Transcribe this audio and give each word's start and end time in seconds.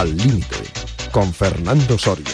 Al 0.00 0.16
Límite, 0.16 0.56
con 1.10 1.34
Fernando 1.34 1.98
Soria. 1.98 2.24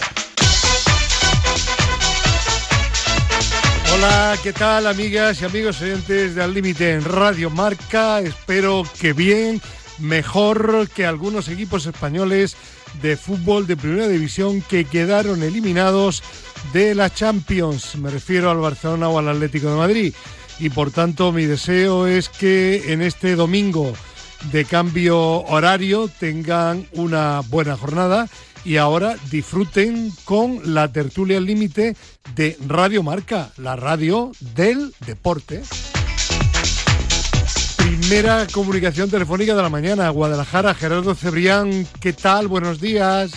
Hola, 3.92 4.38
¿qué 4.40 4.53
tal 4.53 4.87
amigas 4.87 5.42
y 5.42 5.46
amigos 5.46 5.82
oyentes 5.82 6.37
de 6.37 6.44
Al 6.44 6.54
Límite 6.54 6.92
en 6.92 7.04
Radio 7.04 7.50
Marca? 7.50 8.21
Espero 8.21 8.85
que 9.00 9.13
bien, 9.14 9.60
mejor 9.99 10.88
que 10.94 11.06
algunos 11.06 11.49
equipos 11.49 11.87
españoles 11.87 12.56
de 13.03 13.17
fútbol 13.17 13.67
de 13.67 13.76
primera 13.76 14.06
división 14.06 14.62
que 14.62 14.85
quedaron 14.85 15.42
eliminados 15.42 16.23
de 16.73 16.95
la 16.95 17.12
Champions. 17.12 17.96
Me 17.96 18.10
refiero 18.10 18.48
al 18.48 18.58
Barcelona 18.58 19.08
o 19.08 19.19
al 19.19 19.28
Atlético 19.28 19.70
de 19.70 19.77
Madrid. 19.77 20.14
Y 20.60 20.70
por 20.70 20.92
tanto 20.92 21.33
mi 21.33 21.46
deseo 21.46 22.06
es 22.06 22.28
que 22.28 22.92
en 22.92 23.02
este 23.02 23.34
domingo 23.34 23.92
de 24.52 24.64
cambio 24.64 25.18
horario 25.45 26.09
tengan 26.09 26.86
una 26.92 27.41
buena 27.48 27.77
jornada 27.77 28.28
y 28.64 28.77
ahora 28.77 29.16
disfruten 29.30 30.12
con 30.24 30.74
la 30.74 30.92
tertulia 30.92 31.41
límite 31.41 31.96
de 32.34 32.56
Radio 32.66 33.02
Marca, 33.02 33.50
la 33.56 33.77
radio 33.77 34.32
del 34.55 34.92
deporte. 35.06 35.62
Primera 37.77 38.46
comunicación 38.52 39.10
telefónica 39.10 39.55
de 39.55 39.62
la 39.62 39.69
mañana, 39.69 40.09
Guadalajara, 40.10 40.74
Gerardo 40.74 41.14
Cebrián, 41.14 41.86
¿qué 42.00 42.12
tal? 42.12 42.48
Buenos 42.48 42.80
días. 42.80 43.33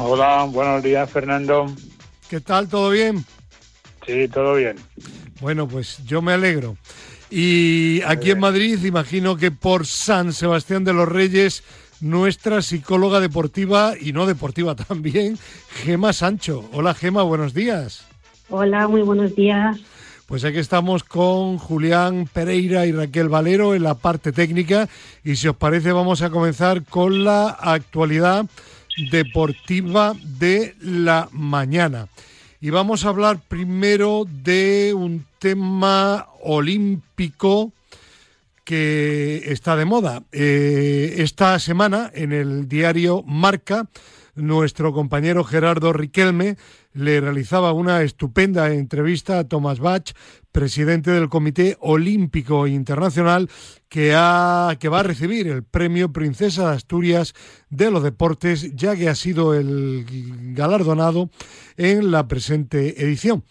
Hola, 0.00 0.44
buenos 0.44 0.82
días, 0.82 1.10
Fernando. 1.10 1.66
¿Qué 2.28 2.40
tal? 2.40 2.68
¿Todo 2.68 2.90
bien? 2.90 3.24
Sí, 4.06 4.28
todo 4.28 4.54
bien. 4.54 4.76
Bueno, 5.40 5.68
pues 5.68 5.98
yo 6.06 6.22
me 6.22 6.32
alegro. 6.32 6.76
Y 7.30 8.02
aquí 8.06 8.30
en 8.30 8.38
Madrid, 8.38 8.82
imagino 8.84 9.36
que 9.36 9.50
por 9.50 9.86
San 9.86 10.32
Sebastián 10.32 10.84
de 10.84 10.92
los 10.92 11.08
Reyes, 11.08 11.64
nuestra 12.00 12.62
psicóloga 12.62 13.20
deportiva 13.20 13.94
y 14.00 14.12
no 14.12 14.26
deportiva 14.26 14.74
también, 14.88 15.38
Gema 15.82 16.12
Sancho. 16.12 16.68
Hola 16.72 16.94
Gema, 16.94 17.22
buenos 17.22 17.54
días. 17.54 18.06
Hola, 18.48 18.86
muy 18.86 19.02
buenos 19.02 19.34
días. 19.34 19.78
Pues 20.26 20.44
aquí 20.44 20.58
estamos 20.58 21.04
con 21.04 21.58
Julián 21.58 22.28
Pereira 22.32 22.84
y 22.86 22.92
Raquel 22.92 23.28
Valero 23.28 23.74
en 23.74 23.84
la 23.84 23.94
parte 23.94 24.32
técnica 24.32 24.88
y 25.22 25.36
si 25.36 25.46
os 25.46 25.56
parece 25.56 25.92
vamos 25.92 26.22
a 26.22 26.30
comenzar 26.30 26.84
con 26.84 27.22
la 27.22 27.48
actualidad 27.48 28.46
deportiva 29.10 30.14
de 30.22 30.74
la 30.80 31.28
mañana. 31.30 32.08
Y 32.60 32.70
vamos 32.70 33.04
a 33.04 33.10
hablar 33.10 33.40
primero 33.48 34.24
de 34.26 34.94
un 34.94 35.26
tema 35.38 36.26
olímpico 36.42 37.72
que 38.64 39.42
está 39.52 39.76
de 39.76 39.84
moda. 39.84 40.22
Eh, 40.32 41.16
esta 41.18 41.58
semana 41.58 42.10
en 42.14 42.32
el 42.32 42.66
diario 42.66 43.22
Marca, 43.26 43.88
nuestro 44.34 44.92
compañero 44.94 45.44
Gerardo 45.44 45.92
Riquelme 45.92 46.56
le 46.96 47.20
realizaba 47.20 47.72
una 47.72 48.02
estupenda 48.02 48.72
entrevista 48.72 49.38
a 49.38 49.44
Thomas 49.44 49.80
Bach, 49.80 50.12
presidente 50.50 51.10
del 51.10 51.28
Comité 51.28 51.76
Olímpico 51.80 52.66
Internacional, 52.66 53.50
que, 53.88 54.14
ha, 54.16 54.76
que 54.80 54.88
va 54.88 55.00
a 55.00 55.02
recibir 55.02 55.46
el 55.46 55.62
premio 55.62 56.12
Princesa 56.12 56.70
de 56.70 56.76
Asturias 56.76 57.34
de 57.68 57.90
los 57.90 58.02
Deportes, 58.02 58.74
ya 58.74 58.96
que 58.96 59.10
ha 59.10 59.14
sido 59.14 59.54
el 59.54 60.06
galardonado 60.54 61.28
en 61.76 62.10
la 62.10 62.26
presente 62.26 63.02
edición. 63.02 63.44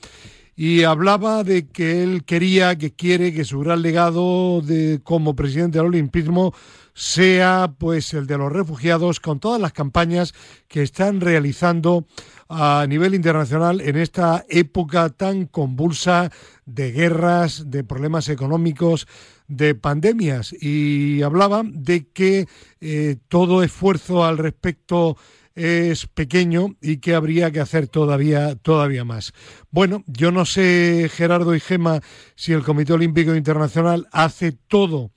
Y 0.55 0.83
hablaba 0.83 1.43
de 1.43 1.67
que 1.67 2.01
él 2.01 2.23
quería, 2.23 2.77
que 2.77 2.93
quiere 2.93 3.33
que 3.33 3.45
su 3.45 3.59
gran 3.59 3.83
legado 3.83 4.61
de, 4.61 5.01
como 5.03 5.35
presidente 5.35 5.77
del 5.77 5.87
olimpismo 5.87 6.53
sea 6.95 7.75
pues 7.77 8.13
el 8.13 8.25
de 8.25 8.37
los 8.37 8.51
refugiados 8.51 9.19
con 9.19 9.39
todas 9.39 9.61
las 9.61 9.73
campañas 9.73 10.33
que 10.69 10.81
están 10.81 11.19
realizando 11.21 12.07
a 12.47 12.85
nivel 12.87 13.13
internacional 13.13 13.81
en 13.81 13.97
esta 13.97 14.45
época 14.49 15.09
tan 15.09 15.45
convulsa 15.45 16.31
de 16.65 16.91
guerras, 16.91 17.69
de 17.69 17.83
problemas 17.83 18.29
económicos, 18.29 19.07
de 19.47 19.75
pandemias. 19.75 20.53
Y 20.53 21.21
hablaba 21.21 21.63
de 21.65 22.07
que 22.07 22.47
eh, 22.79 23.17
todo 23.27 23.61
esfuerzo 23.61 24.23
al 24.23 24.37
respecto 24.37 25.17
es 25.53 26.07
pequeño 26.07 26.75
y 26.81 26.97
que 26.97 27.13
habría 27.13 27.51
que 27.51 27.59
hacer 27.59 27.87
todavía, 27.87 28.55
todavía 28.55 29.03
más. 29.03 29.33
Bueno, 29.69 30.03
yo 30.07 30.31
no 30.31 30.45
sé, 30.45 31.09
Gerardo 31.11 31.55
y 31.55 31.59
Gema, 31.59 32.01
si 32.35 32.53
el 32.53 32.63
Comité 32.63 32.93
Olímpico 32.93 33.35
Internacional 33.35 34.07
hace 34.11 34.51
todo 34.51 35.11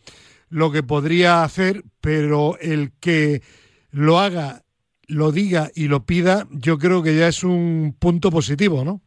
lo 0.51 0.71
que 0.71 0.83
podría 0.83 1.43
hacer, 1.43 1.83
pero 2.01 2.59
el 2.61 2.91
que 3.01 3.41
lo 3.91 4.19
haga 4.19 4.63
lo 5.09 5.33
diga 5.33 5.69
y 5.75 5.89
lo 5.89 6.05
pida, 6.05 6.47
yo 6.51 6.79
creo 6.79 7.03
que 7.03 7.17
ya 7.17 7.29
es 7.29 7.43
un 7.43 7.97
punto 7.99 8.31
positivo, 8.31 8.85
¿no? 8.85 9.01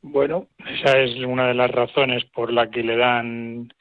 Bueno, 0.00 0.48
esa 0.58 0.98
es 0.98 1.16
una 1.24 1.46
de 1.48 1.54
las 1.54 1.70
razones 1.70 2.24
por 2.24 2.52
la 2.52 2.70
que 2.70 2.82
le 2.82 2.96
dan 2.96 3.72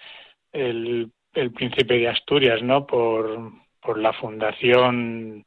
el, 0.52 1.09
el 1.34 1.52
príncipe 1.52 1.97
de 1.97 2.09
Asturias, 2.09 2.62
¿no? 2.62 2.86
Por, 2.86 3.52
por 3.81 3.98
la 3.98 4.13
fundación 4.13 5.44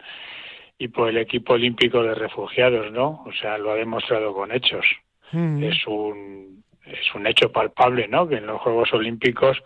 y 0.78 0.88
por 0.88 1.10
el 1.10 1.18
equipo 1.18 1.52
olímpico 1.52 2.02
de 2.02 2.14
refugiados, 2.14 2.90
¿no? 2.90 3.22
O 3.26 3.32
sea, 3.32 3.58
lo 3.58 3.70
ha 3.70 3.76
demostrado 3.76 4.32
con 4.32 4.50
hechos. 4.50 4.84
Mm. 5.32 5.62
Es 5.62 5.86
un 5.86 6.64
es 6.86 7.14
un 7.14 7.26
hecho 7.26 7.50
palpable, 7.50 8.08
¿no? 8.08 8.28
Que 8.28 8.36
en 8.36 8.46
los 8.46 8.60
Juegos 8.60 8.92
Olímpicos 8.92 9.62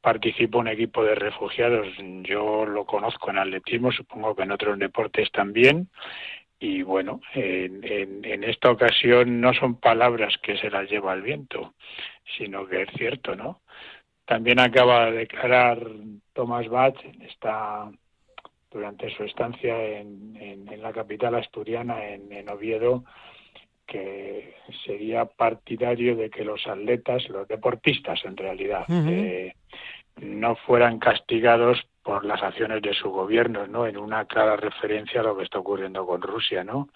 participa 0.00 0.58
un 0.58 0.68
equipo 0.68 1.04
de 1.04 1.14
refugiados. 1.14 1.86
Yo 2.22 2.64
lo 2.64 2.84
conozco 2.84 3.30
en 3.30 3.38
atletismo, 3.38 3.92
supongo 3.92 4.34
que 4.34 4.42
en 4.42 4.52
otros 4.52 4.78
deportes 4.78 5.30
también. 5.32 5.88
Y 6.58 6.82
bueno, 6.82 7.20
en, 7.34 7.80
en, 7.82 8.44
esta 8.44 8.70
ocasión 8.70 9.40
no 9.40 9.54
son 9.54 9.76
palabras 9.76 10.34
que 10.42 10.58
se 10.58 10.68
las 10.68 10.90
lleva 10.90 11.14
el 11.14 11.22
viento, 11.22 11.74
sino 12.36 12.66
que 12.66 12.82
es 12.82 12.90
cierto, 12.98 13.34
¿no? 13.34 13.62
También 14.26 14.60
acaba 14.60 15.06
de 15.06 15.18
declarar 15.18 15.80
Tomás 16.34 16.68
Bach, 16.68 16.94
está 17.22 17.90
durante 18.70 19.10
su 19.16 19.24
estancia 19.24 19.98
en, 19.98 20.36
en, 20.36 20.82
la 20.82 20.92
capital 20.92 21.34
asturiana, 21.34 22.08
en, 22.10 22.48
Oviedo, 22.48 23.04
que 23.90 24.54
sería 24.84 25.24
partidario 25.24 26.14
de 26.14 26.30
que 26.30 26.44
los 26.44 26.64
atletas, 26.66 27.28
los 27.28 27.48
deportistas 27.48 28.24
en 28.24 28.36
realidad, 28.36 28.86
no 30.16 30.54
fueran 30.54 30.98
castigados 30.98 31.78
por 32.02 32.24
las 32.24 32.42
acciones 32.42 32.82
de 32.82 32.94
su 32.94 33.10
gobierno, 33.10 33.66
¿no? 33.66 33.86
En 33.86 33.96
una 33.96 34.24
clara 34.26 34.56
referencia 34.56 35.20
a 35.20 35.24
lo 35.24 35.36
que 35.36 35.44
está 35.44 35.58
ocurriendo 35.58 36.06
con 36.06 36.22
Rusia, 36.22 36.64
¿no? 36.64 36.88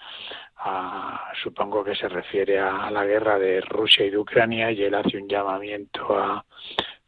supongo 1.42 1.84
que 1.84 1.94
se 1.94 2.08
refiere 2.08 2.58
a, 2.58 2.90
la 2.90 3.04
guerra 3.04 3.38
de 3.38 3.60
Rusia 3.60 4.06
y 4.06 4.10
de 4.10 4.16
Ucrania 4.16 4.70
y 4.70 4.82
él 4.82 4.94
hace 4.94 5.18
un 5.18 5.28
llamamiento 5.28 6.16
a, 6.18 6.42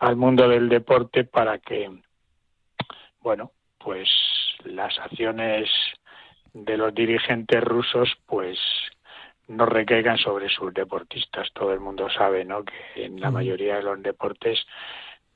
al 0.00 0.16
mundo 0.16 0.47
del 0.47 0.68
deporte 0.68 1.24
para 1.24 1.58
que, 1.58 1.91
bueno, 3.20 3.53
pues 3.78 4.10
las 4.64 4.98
acciones 4.98 5.70
de 6.53 6.76
los 6.76 6.94
dirigentes 6.94 7.64
rusos, 7.64 8.14
pues 8.26 8.58
no 9.48 9.66
recaigan 9.66 10.18
sobre 10.18 10.48
sus 10.48 10.72
deportistas. 10.74 11.48
Todo 11.52 11.72
el 11.72 11.80
mundo 11.80 12.08
sabe, 12.10 12.44
¿no? 12.44 12.64
Que 12.64 13.04
en 13.04 13.20
la 13.20 13.30
mayoría 13.30 13.76
de 13.76 13.82
los 13.82 14.02
deportes 14.02 14.58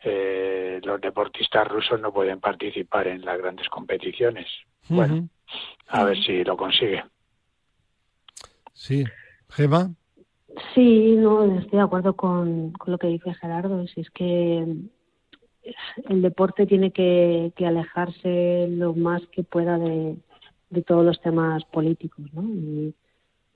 eh, 0.02 0.80
los 0.82 1.00
deportistas 1.00 1.68
rusos 1.68 2.00
no 2.00 2.12
pueden 2.12 2.40
participar 2.40 3.06
en 3.06 3.24
las 3.24 3.38
grandes 3.38 3.68
competiciones. 3.68 4.46
Bueno, 4.88 5.28
a 5.88 6.04
ver 6.04 6.16
si 6.22 6.42
lo 6.42 6.56
consigue. 6.56 7.04
Sí, 8.72 9.04
Gema. 9.50 9.90
Sí, 10.74 11.16
no, 11.16 11.58
estoy 11.58 11.78
de 11.78 11.84
acuerdo 11.84 12.16
con, 12.16 12.72
lo 12.86 12.98
que 12.98 13.08
dice 13.08 13.34
Gerardo. 13.34 13.86
Si 13.88 14.00
es 14.00 14.10
que 14.10 14.64
el 16.08 16.22
deporte 16.22 16.66
tiene 16.66 16.90
que, 16.92 17.52
alejarse 17.58 18.68
lo 18.70 18.94
más 18.94 19.26
que 19.28 19.42
pueda 19.42 19.78
de, 19.78 20.16
todos 20.86 21.04
los 21.04 21.20
temas 21.20 21.64
políticos, 21.66 22.24
¿no? 22.32 22.42
Y, 22.42 22.94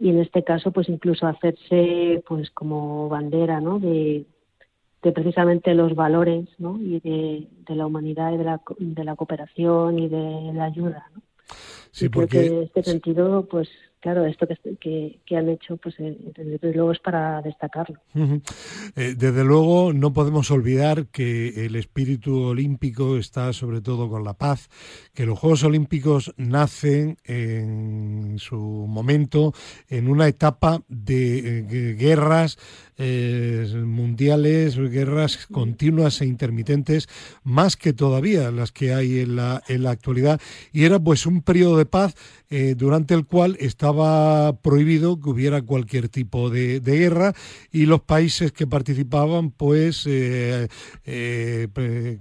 y, 0.05 0.11
en 0.11 0.21
este 0.21 0.45
caso, 0.45 0.71
pues 0.71 0.89
incluso 0.91 1.27
hacerse, 1.27 2.23
pues 2.29 2.51
como 2.51 3.09
bandera, 3.09 3.61
¿no? 3.61 3.79
De, 3.79 4.27
de 5.03 5.12
precisamente 5.12 5.75
los 5.75 5.95
valores 5.95 6.49
¿no? 6.59 6.79
y 6.79 7.01
de, 7.01 7.49
de, 7.67 7.75
la 7.75 7.87
humanidad 7.87 8.33
y 8.33 8.37
de 8.39 8.45
la, 8.45 8.61
de 8.79 9.05
la 9.05 9.17
cooperación 9.17 9.99
y 9.99 10.09
de 10.09 10.53
la 10.55 10.65
ayuda. 10.65 11.11
¿no? 11.15 11.23
Sí, 11.91 12.09
porque... 12.09 12.47
en 12.47 12.62
este 12.65 12.83
sentido, 12.83 13.47
pues 13.47 13.69
claro, 14.05 14.27
esto 14.27 14.47
que, 14.83 15.19
que, 15.25 15.35
han 15.35 15.49
hecho, 15.49 15.79
pues 15.79 15.95
desde 15.97 16.75
luego 16.75 16.93
es 16.93 16.99
para 16.99 17.41
destacarlo. 17.41 17.99
Eh, 18.97 19.15
desde 19.17 19.45
luego 19.45 19.95
no 19.95 20.12
podemos 20.12 20.51
olvidar 20.51 21.06
que 21.06 21.65
el 21.65 21.75
espíritu 21.75 22.43
olímpico 22.43 23.17
está 23.17 23.55
sobre 23.55 23.81
todo 23.81 24.11
con 24.11 24.23
la 24.23 24.35
paz, 24.35 24.69
que 25.15 25.25
los 25.25 25.39
Juegos 25.39 25.65
Olímpicos 25.65 26.35
nacen 26.37 27.17
en 27.25 28.39
su 28.39 28.59
momento 28.59 29.55
en 29.89 30.11
una 30.11 30.29
etapa 30.29 30.83
de, 30.89 31.61
eh, 31.61 31.95
guerras 31.95 32.59
eh, 32.96 33.82
mundiales, 33.85 34.76
guerras 34.76 35.46
continuas 35.50 36.20
e 36.20 36.26
intermitentes, 36.26 37.08
más 37.43 37.76
que 37.76 37.93
todavía 37.93 38.50
las 38.50 38.73
que 38.73 38.94
hay 38.94 39.20
en 39.20 39.37
la, 39.37 39.62
en 39.69 39.82
la 39.82 39.91
actualidad, 39.91 40.41
y 40.73 40.85
era 40.85 40.99
pues 41.00 41.26
un 41.26 41.43
periodo 41.43 41.76
de 41.76 41.87
paz 41.87 42.14
eh, 42.50 42.75
durante 42.76 43.14
el 43.14 43.26
cual 43.26 43.56
estaba 43.58 44.56
prohibido 44.61 45.20
que 45.20 45.31
hubiera 45.31 45.62
cualquier 45.62 46.08
tipo 46.08 46.50
de, 46.50 46.81
guerra 46.81 47.35
y 47.73 47.87
los 47.87 48.02
países 48.02 48.52
que 48.52 48.67
participaban 48.67 49.50
pues 49.50 50.05
eh, 50.06 50.69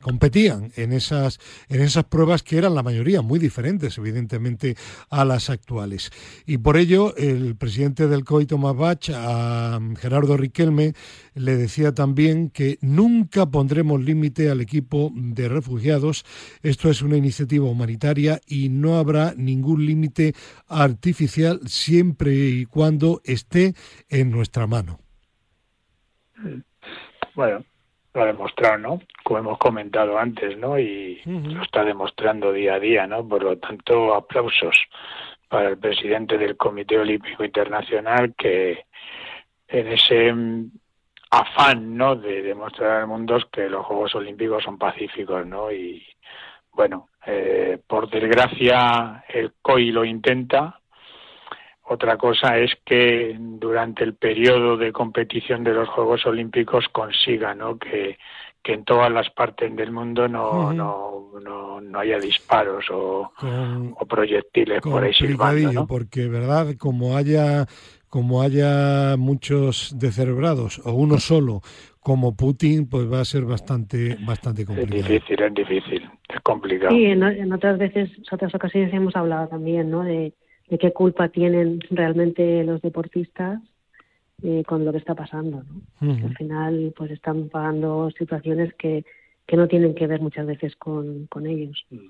competían 0.02 0.72
en 0.76 0.94
esas, 0.94 1.40
en 1.70 1.82
esas 1.82 2.06
pruebas 2.06 2.42
que 2.42 2.58
eran 2.58 2.74
la 2.74 2.82
mayoría 2.82 3.22
muy 3.22 3.38
diferentes 3.38 3.98
evidentemente 3.98 4.76
a 5.10 5.26
las 5.26 5.50
actuales. 5.50 6.12
Y 6.46 6.58
por 6.58 6.78
ello 6.78 7.16
el 7.16 7.56
presidente 7.56 8.08
del 8.08 8.24
COI 8.24 8.46
Tomás 8.46 8.76
Bach 8.76 9.10
a 9.14 9.80
Gerardo 10.00 10.38
Riquelme 10.64 10.94
le 11.36 11.58
decía 11.58 11.94
también 11.94 12.50
que 12.50 12.78
nunca 12.82 13.46
pondremos 13.48 14.02
límite 14.02 14.50
al 14.50 14.62
equipo 14.62 15.12
de 15.14 15.50
refugiados. 15.50 16.24
Esto 16.62 16.90
es 16.90 17.02
una 17.02 17.18
iniciativa 17.18 17.66
humanitaria 17.66 18.40
y 18.48 18.70
no 18.70 18.98
habrá 18.98 19.34
ningún 19.36 19.86
límite 19.86 20.34
artificial 20.68 21.60
siempre 21.66 22.34
y 22.34 22.66
cuando 22.66 23.22
esté 23.26 23.74
en 24.10 24.32
nuestra 24.32 24.68
mano. 24.68 25.00
Bueno, 27.36 27.64
lo 28.14 28.22
ha 28.22 28.26
demostrado, 28.26 28.78
¿no? 28.78 29.02
Como 29.24 29.40
hemos 29.40 29.58
comentado 29.58 30.18
antes, 30.18 30.58
¿no? 30.58 30.80
Y 30.80 31.20
lo 31.26 31.64
está 31.64 31.84
demostrando 31.84 32.54
día 32.54 32.76
a 32.76 32.80
día, 32.80 33.08
¿no? 33.08 33.28
Por 33.28 33.44
lo 33.44 33.58
tanto, 33.58 34.14
aplausos 34.14 34.78
para 35.50 35.70
el 35.70 35.78
presidente 35.78 36.38
del 36.38 36.58
Comité 36.58 36.98
Olímpico 36.98 37.44
Internacional 37.44 38.34
que 38.38 38.86
en 39.74 39.88
ese 39.88 40.34
afán, 41.32 41.98
¿no? 41.98 42.16
De 42.16 42.44
demostrar 42.44 43.02
al 43.02 43.08
mundo 43.08 43.40
que 43.52 43.68
los 43.68 43.86
Juegos 43.86 44.14
Olímpicos 44.14 44.64
son 44.64 44.78
pacíficos, 44.78 45.46
¿no? 45.48 45.72
Y 45.72 46.06
bueno, 46.72 47.10
eh, 47.26 47.80
por 47.88 48.10
desgracia 48.10 49.24
el 49.28 49.54
COI 49.62 49.92
lo 49.92 50.06
intenta. 50.06 50.80
Otra 51.86 52.18
cosa 52.18 52.58
es 52.60 52.72
que 52.86 53.36
durante 53.38 54.04
el 54.04 54.14
periodo 54.14 54.78
de 54.78 54.94
competición 54.94 55.64
de 55.64 55.74
los 55.74 55.90
Juegos 55.90 56.26
Olímpicos 56.28 56.86
consiga, 56.92 57.56
¿no? 57.56 57.78
Que, 57.80 58.18
que 58.62 58.74
en 58.74 58.86
todas 58.86 59.12
las 59.12 59.30
partes 59.32 59.76
del 59.76 59.92
mundo 59.92 60.28
no, 60.28 60.72
no, 60.72 61.32
no, 61.44 61.82
no, 61.82 62.00
haya 62.00 62.20
disparos 62.20 62.86
o, 62.92 63.34
o 63.42 64.06
proyectiles 64.06 64.82
por 64.82 65.04
ahí 65.04 65.14
silbando, 65.14 65.74
¿no? 65.74 65.88
Porque, 65.88 66.30
¿verdad? 66.30 66.76
Como 66.78 67.18
haya 67.18 67.66
como 68.14 68.44
haya 68.44 69.18
muchos 69.18 69.98
descerebrados 69.98 70.78
o 70.86 70.94
uno 70.94 71.18
solo 71.18 71.62
como 72.00 72.36
Putin, 72.36 72.88
pues 72.88 73.12
va 73.12 73.22
a 73.22 73.26
ser 73.26 73.44
bastante 73.44 74.16
bastante 74.24 74.68
complicado. 74.68 75.00
Es 75.00 75.08
difícil, 75.08 75.42
es 75.42 75.54
difícil, 75.56 76.10
es 76.30 76.42
complicado. 76.44 76.96
Sí, 76.96 77.06
en, 77.06 77.52
otras 77.52 77.80
veces, 77.80 78.12
en 78.16 78.24
otras 78.32 78.54
ocasiones 78.54 78.94
hemos 78.94 79.16
hablado 79.16 79.48
también, 79.48 79.90
¿no? 79.90 80.04
De, 80.04 80.32
qué 80.80 80.94
culpa 80.94 81.30
tienen 81.30 81.80
realmente 81.90 82.64
los 82.64 82.84
deportistas 82.84 83.60
eh, 84.44 84.64
con 84.68 84.86
lo 84.86 84.92
que 84.92 85.00
está 85.00 85.16
pasando, 85.16 85.64
¿no? 85.64 86.12
Al 86.12 86.38
final, 86.38 86.94
pues 86.96 87.10
están 87.10 87.50
pagando 87.50 88.12
situaciones 88.12 88.76
que, 88.76 89.06
que 89.48 89.58
no 89.58 89.68
tienen 89.68 89.96
que 89.96 90.06
ver 90.06 90.22
muchas 90.22 90.46
veces 90.46 90.76
con, 90.76 91.26
con 91.32 91.48
ellos. 91.48 91.84
Mm. 91.90 92.10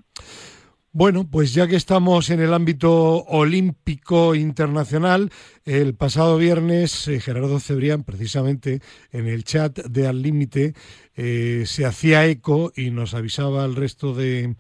Bueno, 0.96 1.28
pues 1.28 1.56
ya 1.56 1.66
que 1.68 1.76
estamos 1.76 2.30
en 2.30 2.40
el 2.40 2.54
ámbito 2.54 3.24
olímpico 3.24 4.36
internacional, 4.36 5.32
el 5.66 5.96
pasado 5.96 6.38
viernes 6.38 7.08
eh, 7.08 7.20
Gerardo 7.20 7.60
Cebrián, 7.60 8.04
precisamente 8.04 8.80
en 9.12 9.26
el 9.26 9.44
chat 9.44 9.76
de 9.88 10.06
Al 10.06 10.22
Límite, 10.22 10.76
eh, 11.16 11.64
se 11.66 11.88
hacía 11.88 12.28
eco 12.28 12.72
y 12.76 12.92
nos 12.92 13.16
avisaba 13.16 13.64
al 13.64 13.76
resto 13.76 14.14
de 14.14 14.56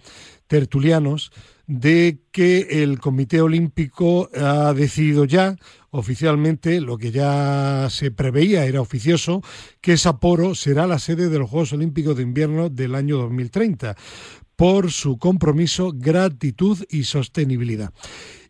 tertulianos 0.47 1.31
de 1.67 2.19
que 2.31 2.81
el 2.83 2.99
Comité 2.99 3.39
Olímpico 3.41 4.31
ha 4.35 4.73
decidido 4.73 5.25
ya 5.25 5.55
oficialmente 5.91 6.81
lo 6.81 6.97
que 6.97 7.11
ya 7.11 7.87
se 7.91 8.09
preveía, 8.09 8.65
era 8.65 8.81
oficioso, 8.81 9.43
que 9.79 9.95
Sapporo 9.95 10.55
será 10.55 10.87
la 10.87 10.97
sede 10.97 11.29
de 11.29 11.37
los 11.37 11.49
Juegos 11.49 11.73
Olímpicos 11.73 12.17
de 12.17 12.23
Invierno 12.23 12.69
del 12.69 12.95
año 12.95 13.17
2030 13.17 13.95
por 14.55 14.91
su 14.91 15.17
compromiso, 15.17 15.91
gratitud 15.93 16.83
y 16.89 17.03
sostenibilidad. 17.03 17.91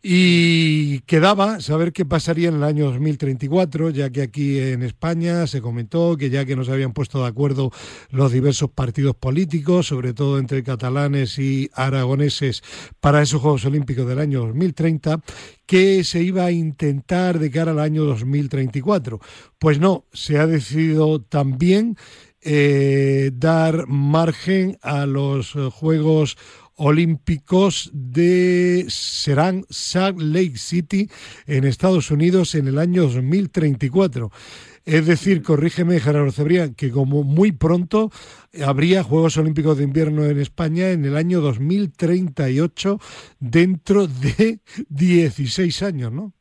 Y 0.05 0.99
quedaba 1.01 1.61
saber 1.61 1.93
qué 1.93 2.03
pasaría 2.03 2.49
en 2.49 2.55
el 2.55 2.65
año 2.65 2.87
2034, 2.87 3.89
ya 3.91 4.09
que 4.09 4.21
aquí 4.21 4.59
en 4.59 4.83
España 4.83 5.47
se 5.47 5.61
comentó 5.61 6.17
que 6.17 6.29
ya 6.29 6.43
que 6.43 6.57
no 6.57 6.65
se 6.65 6.73
habían 6.73 6.91
puesto 6.91 7.21
de 7.21 7.29
acuerdo 7.29 7.71
los 8.09 8.33
diversos 8.33 8.69
partidos 8.69 9.15
políticos, 9.15 9.87
sobre 9.87 10.13
todo 10.13 10.39
entre 10.39 10.61
catalanes 10.61 11.39
y 11.39 11.69
aragoneses, 11.73 12.63
para 12.99 13.21
esos 13.21 13.41
Juegos 13.41 13.63
Olímpicos 13.63 14.05
del 14.05 14.19
año 14.19 14.41
2030, 14.41 15.21
que 15.65 16.03
se 16.03 16.21
iba 16.21 16.43
a 16.43 16.51
intentar 16.51 17.39
de 17.39 17.49
cara 17.49 17.71
al 17.71 17.79
año 17.79 18.03
2034. 18.03 19.21
Pues 19.57 19.79
no, 19.79 20.03
se 20.11 20.37
ha 20.37 20.47
decidido 20.47 21.21
también 21.21 21.95
eh, 22.43 23.31
dar 23.33 23.87
margen 23.87 24.77
a 24.81 25.05
los 25.05 25.55
eh, 25.55 25.69
Juegos 25.71 26.37
Olímpicos 26.75 27.91
de 27.93 28.85
serán 28.89 29.63
Salt 29.69 30.19
Lake 30.19 30.57
City 30.57 31.09
en 31.45 31.65
Estados 31.65 32.09
Unidos 32.09 32.55
en 32.55 32.67
el 32.67 32.79
año 32.79 33.03
2034. 33.03 34.31
Es 34.85 35.05
decir, 35.05 35.43
corrígeme 35.43 35.99
Gerardo 35.99 36.31
Cebrián, 36.31 36.73
que 36.73 36.89
como 36.89 37.23
muy 37.23 37.51
pronto 37.51 38.11
habría 38.65 39.03
Juegos 39.03 39.37
Olímpicos 39.37 39.77
de 39.77 39.83
Invierno 39.85 40.25
en 40.25 40.39
España 40.39 40.89
en 40.89 41.05
el 41.05 41.15
año 41.15 41.41
2038 41.41 42.99
dentro 43.39 44.07
de 44.07 44.59
16 44.89 45.83
años, 45.83 46.11
¿no? 46.11 46.33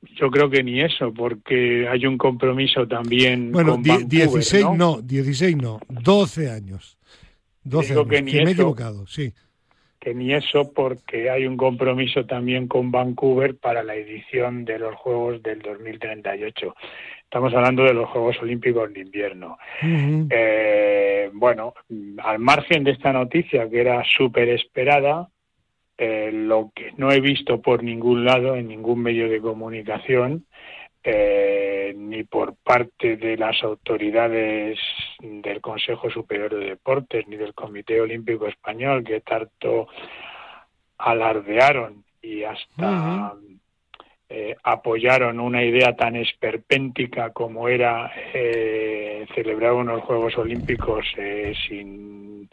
Yo 0.00 0.30
creo 0.30 0.48
que 0.48 0.62
ni 0.62 0.80
eso, 0.80 1.12
porque 1.12 1.88
hay 1.88 2.06
un 2.06 2.18
compromiso 2.18 2.86
también. 2.86 3.50
Bueno, 3.50 3.72
con 3.72 3.82
Vancouver, 3.82 4.08
16 4.08 4.66
¿no? 4.76 5.00
16 5.02 5.56
no, 5.56 5.80
12 5.88 6.50
años. 6.50 6.98
12 7.64 7.92
años, 7.92 8.08
que, 8.08 8.22
ni 8.22 8.32
me 8.32 8.50
he 8.50 8.52
equivocado, 8.52 9.06
sí. 9.06 9.32
Que 9.98 10.14
ni 10.14 10.32
eso, 10.32 10.72
porque 10.72 11.28
hay 11.28 11.46
un 11.46 11.56
compromiso 11.56 12.24
también 12.24 12.68
con 12.68 12.92
Vancouver 12.92 13.56
para 13.56 13.82
la 13.82 13.96
edición 13.96 14.64
de 14.64 14.78
los 14.78 14.94
Juegos 14.94 15.42
del 15.42 15.60
2038. 15.60 16.74
Estamos 17.24 17.52
hablando 17.52 17.82
de 17.82 17.92
los 17.92 18.08
Juegos 18.08 18.40
Olímpicos 18.40 18.92
de 18.94 19.00
Invierno. 19.00 19.58
eh, 19.82 21.30
bueno, 21.34 21.74
al 22.22 22.38
margen 22.38 22.84
de 22.84 22.92
esta 22.92 23.12
noticia 23.12 23.68
que 23.68 23.80
era 23.80 24.02
súper 24.16 24.48
esperada, 24.50 25.28
eh, 26.00 26.30
lo 26.32 26.70
que 26.72 26.92
no 26.96 27.10
he 27.10 27.20
visto 27.20 27.60
por 27.60 27.82
ningún 27.82 28.24
lado, 28.24 28.54
en 28.54 28.68
ningún 28.68 29.02
medio 29.02 29.28
de 29.28 29.40
comunicación, 29.40 30.46
eh, 31.02 31.92
ni 31.96 32.22
por 32.22 32.54
parte 32.54 33.16
de 33.16 33.36
las 33.36 33.60
autoridades 33.64 34.78
del 35.20 35.60
Consejo 35.60 36.08
Superior 36.08 36.54
de 36.54 36.66
Deportes, 36.66 37.26
ni 37.26 37.36
del 37.36 37.52
Comité 37.52 38.00
Olímpico 38.00 38.46
Español, 38.46 39.02
que 39.02 39.22
tanto 39.22 39.88
alardearon 40.98 42.04
y 42.22 42.44
hasta 42.44 43.34
eh, 44.28 44.54
apoyaron 44.62 45.40
una 45.40 45.64
idea 45.64 45.96
tan 45.96 46.14
esperpéntica 46.14 47.32
como 47.32 47.68
era 47.68 48.12
celebrar 49.34 49.72
unos 49.72 50.02
Juegos 50.02 50.38
Olímpicos 50.38 51.04
sin, 51.66 52.48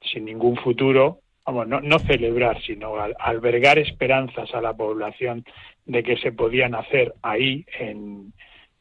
sin 0.00 0.24
ningún 0.24 0.56
futuro, 0.56 1.20
vamos, 1.46 1.68
no, 1.68 1.80
no 1.80 1.98
celebrar, 2.00 2.60
sino 2.62 2.94
albergar 3.18 3.78
esperanzas 3.78 4.52
a 4.54 4.60
la 4.60 4.74
población 4.74 5.44
de 5.84 6.02
que 6.02 6.16
se 6.16 6.32
podían 6.32 6.74
hacer 6.74 7.14
ahí, 7.22 7.64
en, 7.78 8.32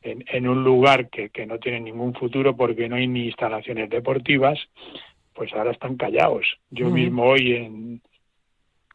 en, 0.01 0.48
un 0.48 0.63
lugar 0.63 1.10
que, 1.10 1.29
que, 1.29 1.45
no 1.45 1.60
tiene 1.60 1.79
ningún 1.79 2.13
futuro 2.13 2.55
porque 2.55 2.89
no 2.89 2.95
hay 2.95 3.07
ni 3.07 3.25
instalaciones 3.25 3.89
deportivas, 3.89 4.60
pues 5.34 5.53
ahora 5.53 5.72
están 5.72 5.98
callados. 5.98 6.45
Yo 6.69 6.89
mismo 6.89 7.24
hoy, 7.24 7.53
en, 7.53 8.01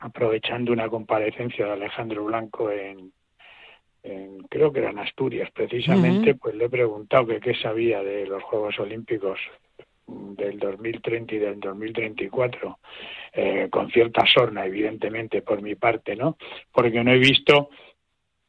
aprovechando 0.00 0.72
una 0.72 0.88
comparecencia 0.88 1.66
de 1.66 1.72
Alejandro 1.72 2.24
Blanco 2.24 2.70
en, 2.70 3.12
creo 4.48 4.72
que 4.72 4.78
era 4.80 4.90
en 4.90 4.98
Asturias 4.98 5.50
precisamente, 5.52 6.34
pues 6.34 6.54
le 6.54 6.64
he 6.64 6.70
preguntado 6.70 7.26
que 7.26 7.40
qué 7.40 7.54
sabía 7.54 8.02
de 8.02 8.26
los 8.26 8.42
Juegos 8.42 8.78
Olímpicos 8.78 9.38
del 10.36 10.58
2030 10.58 11.34
y 11.34 11.38
del 11.38 11.60
2034, 11.60 12.78
eh, 13.32 13.68
con 13.70 13.90
cierta 13.90 14.24
sorna, 14.26 14.64
evidentemente, 14.64 15.42
por 15.42 15.62
mi 15.62 15.74
parte, 15.74 16.16
¿no? 16.16 16.36
Porque 16.72 17.02
no 17.02 17.12
he 17.12 17.18
visto 17.18 17.70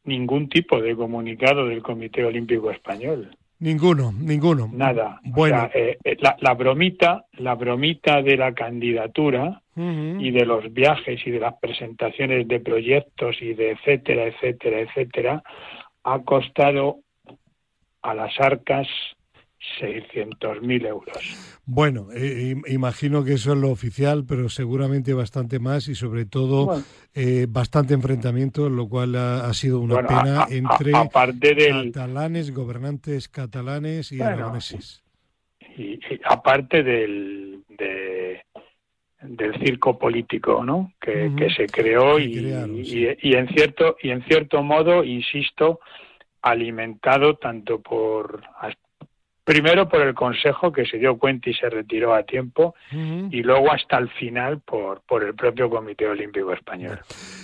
ningún 0.04 0.50
tipo 0.50 0.82
de 0.82 0.96
comunicado 0.96 1.68
del 1.68 1.84
Comité 1.84 2.26
Olímpico 2.26 2.72
Español. 2.72 3.36
Ninguno, 3.60 4.12
ninguno. 4.12 4.70
Nada. 4.74 5.20
Bueno, 5.24 5.70
eh, 5.72 6.00
eh, 6.04 6.18
la, 6.20 6.54
bromita, 6.56 7.26
la 7.34 7.54
bromita 7.54 8.24
de 8.24 8.36
la 8.36 8.54
candidatura 8.54 9.62
y 9.76 10.32
de 10.32 10.46
los 10.46 10.72
viajes 10.74 11.26
y 11.26 11.32
de 11.32 11.40
las 11.40 11.56
presentaciones 11.60 12.48
de 12.48 12.60
proyectos 12.60 13.42
y 13.42 13.54
de 13.54 13.72
etcétera, 13.72 14.26
etcétera, 14.26 14.80
etcétera, 14.82 15.44
ha 16.04 16.20
costado 16.20 17.00
a 18.02 18.14
las 18.14 18.40
arcas 18.40 18.88
600.000 19.80 20.88
euros. 20.88 21.60
Bueno, 21.66 22.08
eh, 22.14 22.56
imagino 22.68 23.24
que 23.24 23.34
eso 23.34 23.54
es 23.54 23.60
lo 23.60 23.70
oficial, 23.70 24.26
pero 24.28 24.50
seguramente 24.50 25.14
bastante 25.14 25.60
más 25.60 25.88
y 25.88 25.96
sobre 25.96 26.26
todo 26.26 26.84
eh, 27.14 27.46
bastante 27.48 27.94
enfrentamiento, 27.94 28.70
lo 28.70 28.88
cual 28.90 29.16
ha, 29.16 29.54
sido 29.54 29.80
una 29.80 30.06
pena 30.06 30.46
entre 30.50 30.92
catalanes, 30.92 32.54
gobernantes 32.54 33.30
catalanes 33.30 34.12
y 34.12 34.22
aragoneses. 34.22 35.04
Y, 35.78 36.00
aparte 36.26 36.84
del, 36.84 37.64
del 39.22 39.60
circo 39.64 39.98
político, 39.98 40.64
¿no? 40.64 40.94
Que, 41.00 41.32
se 41.56 41.68
creó 41.68 42.20
y, 42.20 42.48
y, 42.84 43.34
en 43.36 43.48
cierto 43.50 43.96
y 44.02 44.10
en 44.10 44.24
cierto 44.24 44.64
modo, 44.64 45.04
insisto, 45.04 45.80
alimentado 46.42 47.36
tanto 47.36 47.80
por 47.80 48.42
primero 49.44 49.88
por 49.90 50.02
el 50.02 50.14
Consejo 50.14 50.72
que 50.72 50.86
se 50.86 50.98
dio 50.98 51.18
cuenta 51.18 51.50
y 51.50 51.54
se 51.54 51.70
retiró 51.70 52.14
a 52.14 52.24
tiempo 52.24 52.76
y 52.92 53.44
luego 53.44 53.72
hasta 53.72 53.98
el 53.98 54.10
final 54.10 54.60
por, 54.60 55.02
por 55.02 55.24
el 55.24 55.34
propio 55.36 55.70
Comité 55.70 56.08
Olímpico 56.08 56.54
Español. 56.54 57.00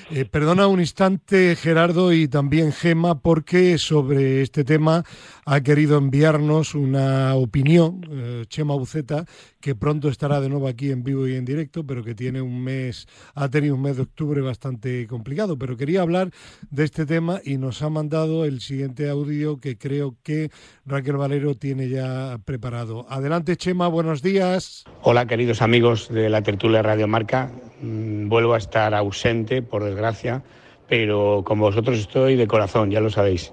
Eh, 0.10 0.24
perdona 0.24 0.68
un 0.68 0.80
instante 0.80 1.58
Gerardo 1.58 2.14
y 2.14 2.30
también 2.30 2.72
Gema 2.72 3.20
porque 3.20 3.78
sobre 3.78 4.42
este 4.42 4.64
tema 4.64 5.04
ha 5.46 5.60
querido 5.60 5.98
enviarnos 5.98 6.76
una 6.76 7.36
opinión 7.36 8.08
eh, 8.10 8.46
Chema 8.48 8.76
Buceta 8.76 9.26
que 9.60 9.76
pronto 9.76 10.08
estará 10.08 10.40
de 10.40 10.48
nuevo 10.48 10.70
aquí 10.70 10.92
en 10.92 11.04
vivo 11.04 11.28
y 11.28 11.36
en 11.36 11.44
directo 11.44 11.86
pero 11.86 12.06
que 12.06 12.16
tiene 12.16 12.40
un 12.40 12.64
mes 12.64 13.06
ha 13.36 13.50
tenido 13.50 13.76
un 13.76 13.82
mes 13.82 13.98
de 13.98 14.04
octubre 14.04 14.40
bastante 14.40 15.06
complicado 15.08 15.58
pero 15.60 15.76
quería 15.76 16.04
hablar 16.04 16.32
de 16.70 16.86
este 16.86 17.06
tema 17.06 17.42
y 17.44 17.58
nos 17.58 17.82
ha 17.82 17.90
mandado 17.90 18.46
el 18.46 18.62
siguiente 18.62 19.10
audio 19.10 19.58
que 19.58 19.78
creo 19.78 20.16
que 20.24 20.52
Raquel 20.86 21.18
Valero 21.18 21.56
tiene 21.56 21.90
ya 21.90 22.38
preparado. 22.46 23.06
Adelante, 23.10 23.58
Chema, 23.58 23.90
buenos 23.90 24.22
días. 24.22 24.86
Hola, 25.02 25.26
queridos 25.26 25.62
amigos 25.62 26.08
de 26.08 26.30
la 26.30 26.42
tertulia 26.44 26.82
Radio 26.82 27.10
Marca. 27.10 27.52
Mm, 27.82 28.28
vuelvo 28.28 28.54
a 28.54 28.58
estar 28.58 28.94
ausente, 28.96 29.62
por 29.62 29.84
desgracia, 29.84 30.42
pero 30.88 31.44
con 31.46 31.60
vosotros 31.60 32.00
estoy 32.00 32.36
de 32.36 32.48
corazón, 32.48 32.90
ya 32.90 33.00
lo 33.00 33.10
sabéis. 33.10 33.52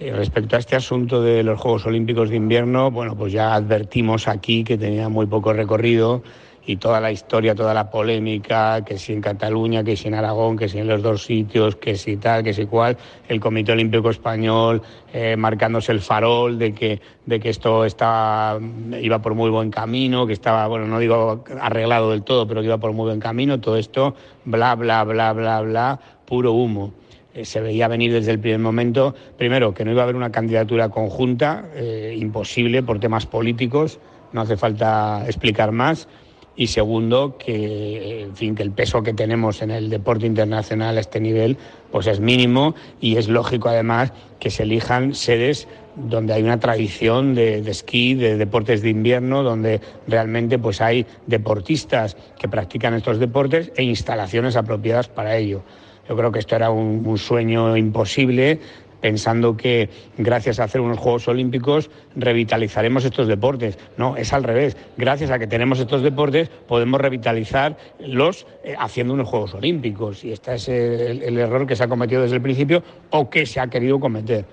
Eh, 0.00 0.12
respecto 0.12 0.56
a 0.56 0.58
este 0.58 0.74
asunto 0.74 1.22
de 1.22 1.44
los 1.44 1.60
Juegos 1.60 1.86
Olímpicos 1.86 2.30
de 2.30 2.36
Invierno, 2.36 2.90
bueno, 2.90 3.16
pues 3.16 3.32
ya 3.32 3.54
advertimos 3.54 4.26
aquí 4.26 4.64
que 4.64 4.76
tenía 4.76 5.08
muy 5.08 5.26
poco 5.26 5.52
recorrido 5.52 6.22
y 6.66 6.76
toda 6.76 7.00
la 7.00 7.12
historia, 7.12 7.54
toda 7.54 7.74
la 7.74 7.90
polémica, 7.90 8.82
que 8.84 8.98
si 8.98 9.12
en 9.12 9.20
Cataluña, 9.20 9.84
que 9.84 9.96
si 9.96 10.08
en 10.08 10.14
Aragón, 10.14 10.56
que 10.56 10.68
si 10.68 10.78
en 10.78 10.86
los 10.86 11.02
dos 11.02 11.24
sitios, 11.24 11.76
que 11.76 11.96
si 11.96 12.16
tal, 12.16 12.42
que 12.42 12.54
si 12.54 12.66
cual, 12.66 12.96
el 13.28 13.40
Comité 13.40 13.72
Olímpico 13.72 14.10
Español 14.10 14.80
eh, 15.12 15.36
marcándose 15.36 15.92
el 15.92 16.00
farol 16.00 16.58
de 16.58 16.72
que, 16.74 17.00
de 17.26 17.40
que 17.40 17.50
esto 17.50 17.84
iba 17.86 19.18
por 19.20 19.34
muy 19.34 19.50
buen 19.50 19.70
camino, 19.70 20.26
que 20.26 20.32
estaba, 20.32 20.66
bueno, 20.66 20.86
no 20.86 20.98
digo 20.98 21.44
arreglado 21.60 22.10
del 22.10 22.22
todo, 22.22 22.46
pero 22.46 22.60
que 22.60 22.66
iba 22.66 22.78
por 22.78 22.92
muy 22.92 23.06
buen 23.06 23.20
camino, 23.20 23.60
todo 23.60 23.76
esto, 23.76 24.14
bla, 24.44 24.74
bla, 24.74 25.04
bla, 25.04 25.32
bla, 25.32 25.60
bla, 25.60 26.00
puro 26.24 26.52
humo. 26.52 26.92
Eh, 27.34 27.44
se 27.44 27.60
veía 27.60 27.88
venir 27.88 28.12
desde 28.12 28.30
el 28.30 28.38
primer 28.38 28.60
momento, 28.60 29.14
primero, 29.36 29.74
que 29.74 29.84
no 29.84 29.90
iba 29.90 30.02
a 30.02 30.04
haber 30.04 30.16
una 30.16 30.32
candidatura 30.32 30.88
conjunta, 30.88 31.66
eh, 31.74 32.16
imposible 32.16 32.82
por 32.82 33.00
temas 33.00 33.26
políticos, 33.26 33.98
no 34.32 34.40
hace 34.40 34.56
falta 34.56 35.24
explicar 35.26 35.70
más 35.70 36.08
y 36.56 36.68
segundo 36.68 37.36
que 37.38 38.22
en 38.22 38.36
fin 38.36 38.54
que 38.54 38.62
el 38.62 38.70
peso 38.70 39.02
que 39.02 39.12
tenemos 39.12 39.62
en 39.62 39.70
el 39.70 39.90
deporte 39.90 40.26
internacional 40.26 40.96
a 40.96 41.00
este 41.00 41.20
nivel 41.20 41.56
pues 41.90 42.06
es 42.06 42.20
mínimo 42.20 42.74
y 43.00 43.16
es 43.16 43.28
lógico 43.28 43.68
además 43.68 44.12
que 44.38 44.50
se 44.50 44.62
elijan 44.62 45.14
sedes 45.14 45.66
donde 45.96 46.32
hay 46.32 46.42
una 46.42 46.58
tradición 46.58 47.34
de, 47.34 47.58
esquí, 47.58 48.14
de 48.14 48.36
deportes 48.36 48.82
de 48.82 48.90
invierno, 48.90 49.42
donde 49.42 49.80
realmente 50.08 50.58
pues 50.58 50.80
hay 50.80 51.06
deportistas 51.26 52.16
que 52.38 52.48
practican 52.48 52.94
estos 52.94 53.20
deportes 53.20 53.70
e 53.76 53.84
instalaciones 53.84 54.56
apropiadas 54.56 55.08
para 55.08 55.36
ello. 55.36 55.62
Yo 56.08 56.16
creo 56.16 56.32
que 56.32 56.40
esto 56.40 56.56
era 56.56 56.70
un 56.70 57.16
sueño 57.16 57.76
imposible 57.76 58.60
pensando 59.04 59.54
que 59.54 59.90
gracias 60.16 60.58
a 60.58 60.64
hacer 60.64 60.80
unos 60.80 60.96
Juegos 60.96 61.28
Olímpicos 61.28 61.90
revitalizaremos 62.16 63.04
estos 63.04 63.28
deportes. 63.28 63.78
No, 63.98 64.16
es 64.16 64.32
al 64.32 64.42
revés. 64.42 64.78
Gracias 64.96 65.30
a 65.30 65.38
que 65.38 65.46
tenemos 65.46 65.78
estos 65.78 66.02
deportes 66.02 66.48
podemos 66.66 66.98
revitalizarlos 67.02 68.46
eh, 68.64 68.74
haciendo 68.78 69.12
unos 69.12 69.28
Juegos 69.28 69.52
Olímpicos. 69.52 70.24
Y 70.24 70.32
este 70.32 70.54
es 70.54 70.68
el 70.70 71.36
error 71.36 71.66
que 71.66 71.76
se 71.76 71.84
ha 71.84 71.88
cometido 71.88 72.22
desde 72.22 72.36
el 72.36 72.40
principio 72.40 72.82
o 73.10 73.28
que 73.28 73.44
se 73.44 73.60
ha 73.60 73.66
querido 73.66 74.00
cometer. 74.00 74.46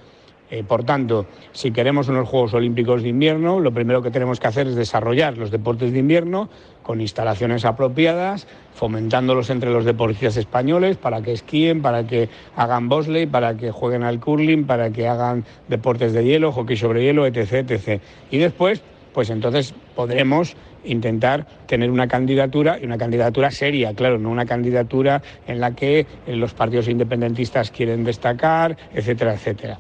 Eh, 0.52 0.66
por 0.68 0.84
tanto, 0.84 1.28
si 1.54 1.72
queremos 1.72 2.10
unos 2.10 2.28
Juegos 2.28 2.54
Olímpicos 2.54 3.04
de 3.04 3.10
invierno, 3.10 3.62
lo 3.62 3.72
primero 3.72 4.02
que 4.02 4.12
tenemos 4.12 4.38
que 4.38 4.48
hacer 4.48 4.68
es 4.68 4.76
desarrollar 4.76 5.38
los 5.38 5.50
deportes 5.50 5.94
de 5.94 6.00
invierno 6.00 6.50
con 6.84 7.00
instalaciones 7.00 7.64
apropiadas, 7.64 8.48
fomentándolos 8.74 9.50
entre 9.50 9.72
los 9.72 9.86
deportistas 9.86 10.36
españoles 10.36 10.98
para 10.98 11.22
que 11.22 11.32
esquíen, 11.32 11.82
para 11.82 12.06
que 12.06 12.28
hagan 12.58 12.90
bobsleigh, 12.90 13.28
para 13.28 13.56
que 13.56 13.72
jueguen 13.72 14.04
al 14.04 14.20
curling, 14.20 14.66
para 14.66 14.92
que 14.92 15.08
hagan 15.08 15.46
deportes 15.70 16.12
de 16.12 16.26
hielo, 16.26 16.52
hockey 16.52 16.76
sobre 16.76 17.02
hielo, 17.02 17.26
etc. 17.26 17.72
etc. 17.72 18.02
Y 18.30 18.38
después, 18.38 18.82
pues 19.14 19.30
entonces 19.30 19.74
podremos 19.96 20.58
intentar 20.84 21.48
tener 21.66 21.90
una 21.92 22.10
candidatura 22.10 22.78
y 22.82 22.86
una 22.86 22.98
candidatura 22.98 23.52
seria, 23.52 23.94
claro, 23.94 24.18
no 24.18 24.30
una 24.30 24.46
candidatura 24.46 25.22
en 25.48 25.62
la 25.62 25.76
que 25.76 26.08
los 26.28 26.54
partidos 26.54 26.90
independentistas 26.90 27.72
quieren 27.72 28.04
destacar, 28.04 28.76
etcétera, 28.94 29.36
etcétera. 29.36 29.80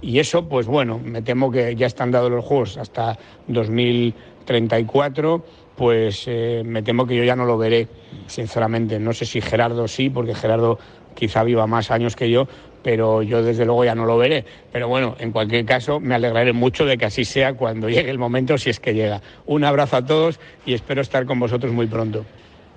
Y 0.00 0.18
eso, 0.18 0.48
pues 0.48 0.66
bueno, 0.66 1.00
me 1.02 1.22
temo 1.22 1.50
que 1.50 1.74
ya 1.74 1.86
están 1.86 2.10
dados 2.10 2.30
los 2.30 2.44
juegos 2.44 2.76
hasta 2.76 3.18
2034, 3.48 5.44
pues 5.76 6.24
eh, 6.26 6.62
me 6.64 6.82
temo 6.82 7.06
que 7.06 7.16
yo 7.16 7.24
ya 7.24 7.36
no 7.36 7.46
lo 7.46 7.56
veré, 7.58 7.88
sinceramente. 8.26 8.98
No 8.98 9.12
sé 9.12 9.24
si 9.26 9.40
Gerardo 9.40 9.88
sí, 9.88 10.10
porque 10.10 10.34
Gerardo 10.34 10.78
quizá 11.14 11.42
viva 11.44 11.66
más 11.66 11.90
años 11.90 12.14
que 12.14 12.30
yo, 12.30 12.46
pero 12.82 13.22
yo 13.22 13.42
desde 13.42 13.64
luego 13.64 13.84
ya 13.84 13.94
no 13.94 14.06
lo 14.06 14.16
veré. 14.16 14.44
Pero 14.70 14.86
bueno, 14.88 15.16
en 15.18 15.32
cualquier 15.32 15.64
caso, 15.64 15.98
me 15.98 16.14
alegraré 16.14 16.52
mucho 16.52 16.84
de 16.84 16.96
que 16.98 17.06
así 17.06 17.24
sea 17.24 17.54
cuando 17.54 17.88
llegue 17.90 18.10
el 18.10 18.18
momento, 18.18 18.58
si 18.58 18.70
es 18.70 18.78
que 18.78 18.94
llega. 18.94 19.22
Un 19.46 19.64
abrazo 19.64 19.96
a 19.96 20.06
todos 20.06 20.38
y 20.64 20.74
espero 20.74 21.00
estar 21.00 21.26
con 21.26 21.40
vosotros 21.40 21.72
muy 21.72 21.86
pronto. 21.86 22.24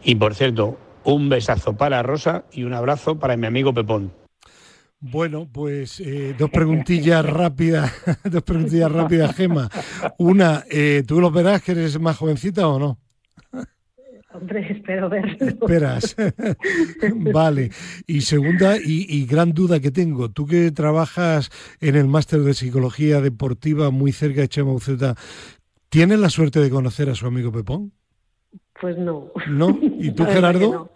Y 0.04 0.16
por 0.16 0.34
cierto, 0.34 0.78
un 1.04 1.30
besazo 1.30 1.76
para 1.76 2.02
Rosa 2.02 2.46
y 2.52 2.64
un 2.64 2.74
abrazo 2.74 3.20
para 3.20 3.38
mi 3.38 3.46
amigo 3.46 3.74
Pepón. 3.74 4.12
Bueno, 5.02 5.48
pues 5.52 6.02
eh, 6.02 6.36
dos 6.38 6.50
preguntillas 6.50 7.26
rápidas, 7.26 7.94
dos 8.30 8.44
preguntillas 8.44 8.92
rápidas, 8.92 9.36
Gema. 9.36 9.70
Una, 10.18 10.66
eh, 10.70 11.04
¿tú 11.08 11.22
lo 11.22 11.32
verás 11.32 11.64
que 11.64 11.72
eres 11.72 12.00
más 12.00 12.18
jovencita 12.18 12.68
o 12.68 12.78
no? 12.80 13.00
Hombre, 14.32 14.72
espero 14.72 15.10
verlo. 15.10 15.38
Esperas. 15.40 16.16
vale. 17.34 17.72
Y 18.06 18.22
segunda, 18.22 18.76
y, 18.78 19.26
gran 19.26 19.54
duda 19.54 19.80
que 19.80 19.90
tengo, 19.90 20.30
tú 20.30 20.46
que 20.46 20.72
trabajas 20.72 21.50
en 21.82 21.96
el 21.96 22.08
máster 22.08 22.42
de 22.42 22.54
psicología 22.54 23.22
deportiva 23.22 23.90
muy 23.90 24.12
cerca 24.12 24.42
de 24.42 24.50
Chema 24.50 24.74
Uceta, 24.74 25.16
¿tienes 25.90 26.20
la 26.20 26.30
suerte 26.30 26.60
de 26.60 26.70
conocer 26.70 27.10
a 27.10 27.16
su 27.16 27.26
amigo 27.26 27.52
Pepón? 27.52 27.92
Pues 28.80 28.98
no. 28.98 29.32
¿No? 29.50 29.80
¿Y 29.82 30.12
tú, 30.12 30.26
Gerardo? 30.26 30.92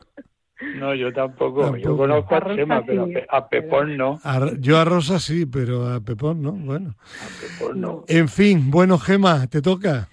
No, 0.75 0.93
yo 0.95 1.11
tampoco. 1.11 1.75
Yo 1.77 1.97
conozco 1.97 2.35
a, 2.35 2.55
Chema, 2.55 2.83
pero 2.85 3.07
a 3.29 3.49
Pepón 3.49 3.97
no. 3.97 4.19
yo 4.59 4.77
a 4.77 4.85
Rosa 4.85 5.19
sí, 5.19 5.45
pero 5.45 5.87
a 5.87 5.99
Pepón 5.99 6.41
no. 6.41 6.51
Bueno. 6.53 6.95
A 6.99 7.41
Pepón 7.41 7.81
no. 7.81 8.03
En 8.07 8.29
fin, 8.29 8.69
bueno, 8.71 8.97
Gema, 8.97 9.47
te 9.47 9.61
toca. 9.61 10.07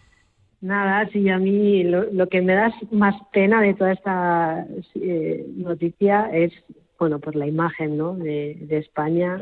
Nada, 0.60 1.08
sí, 1.10 1.28
a 1.30 1.38
mí 1.38 1.84
lo, 1.84 2.28
que 2.28 2.42
me 2.42 2.54
da 2.54 2.72
más 2.90 3.14
pena 3.32 3.62
de 3.62 3.74
toda 3.74 3.92
esta 3.92 4.66
eh, 4.94 5.46
noticia 5.56 6.30
es, 6.34 6.52
bueno, 6.98 7.18
pues 7.18 7.34
la 7.34 7.46
imagen, 7.46 7.96
¿no? 7.96 8.14
De, 8.14 8.66
España 8.70 9.40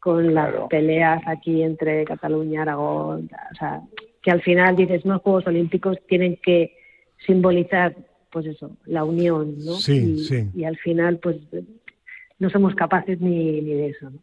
con 0.00 0.34
las 0.34 0.54
peleas 0.68 1.20
aquí 1.26 1.62
entre 1.62 2.04
Cataluña, 2.04 2.62
Aragón, 2.62 3.30
o 3.52 3.54
sea, 3.56 3.82
que 4.22 4.30
al 4.30 4.42
final 4.42 4.74
dices, 4.76 5.04
no, 5.04 5.18
Juegos 5.20 5.46
Olímpicos 5.46 5.96
tienen 6.08 6.38
que 6.42 6.76
simbolizar 7.26 7.94
pues 8.42 8.54
eso, 8.54 8.76
la 8.86 9.04
unión, 9.04 9.56
¿no? 9.64 9.74
Sí, 9.74 10.14
y, 10.16 10.18
sí. 10.24 10.48
Y 10.54 10.64
al 10.64 10.76
final, 10.76 11.18
pues 11.18 11.36
no 12.38 12.50
somos 12.50 12.74
capaces 12.74 13.20
ni, 13.20 13.60
ni 13.60 13.74
de 13.74 13.88
eso. 13.88 14.10
¿no? 14.10 14.18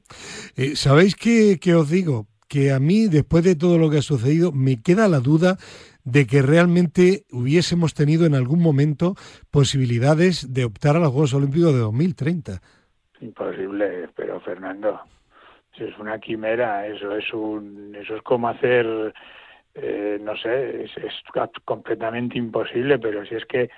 Eh, 0.56 0.76
¿Sabéis 0.76 1.16
qué, 1.16 1.76
os 1.76 1.90
digo? 1.90 2.28
Que 2.48 2.72
a 2.72 2.80
mí, 2.80 3.08
después 3.08 3.44
de 3.44 3.56
todo 3.56 3.78
lo 3.78 3.90
que 3.90 3.98
ha 3.98 4.02
sucedido, 4.02 4.52
me 4.52 4.82
queda 4.82 5.08
la 5.08 5.20
duda 5.20 5.58
de 6.04 6.28
que 6.28 6.42
realmente 6.42 7.24
hubiésemos 7.32 7.94
tenido 7.94 8.26
en 8.26 8.36
algún 8.36 8.62
momento 8.62 9.16
posibilidades 9.52 10.54
de 10.54 10.64
optar 10.64 10.96
a 10.96 11.00
los 11.00 11.10
Juegos 11.10 11.34
Olímpicos 11.34 11.74
de 11.74 11.80
2030. 11.80 12.62
Imposible, 13.20 14.10
pero 14.16 14.40
Fernando, 14.42 15.02
es 15.78 15.98
una 15.98 16.20
quimera, 16.20 16.88
eso 16.88 17.16
es 17.18 17.34
un, 17.34 17.96
eso 18.00 18.16
es 18.16 18.22
como 18.22 18.48
hacer, 18.48 19.14
eh, 19.74 20.20
no 20.22 20.38
sé, 20.38 20.84
es 20.84 20.94
completamente 21.66 22.38
imposible, 22.38 23.00
pero 23.00 23.26
si 23.26 23.36
es 23.36 23.46
que 23.46 23.70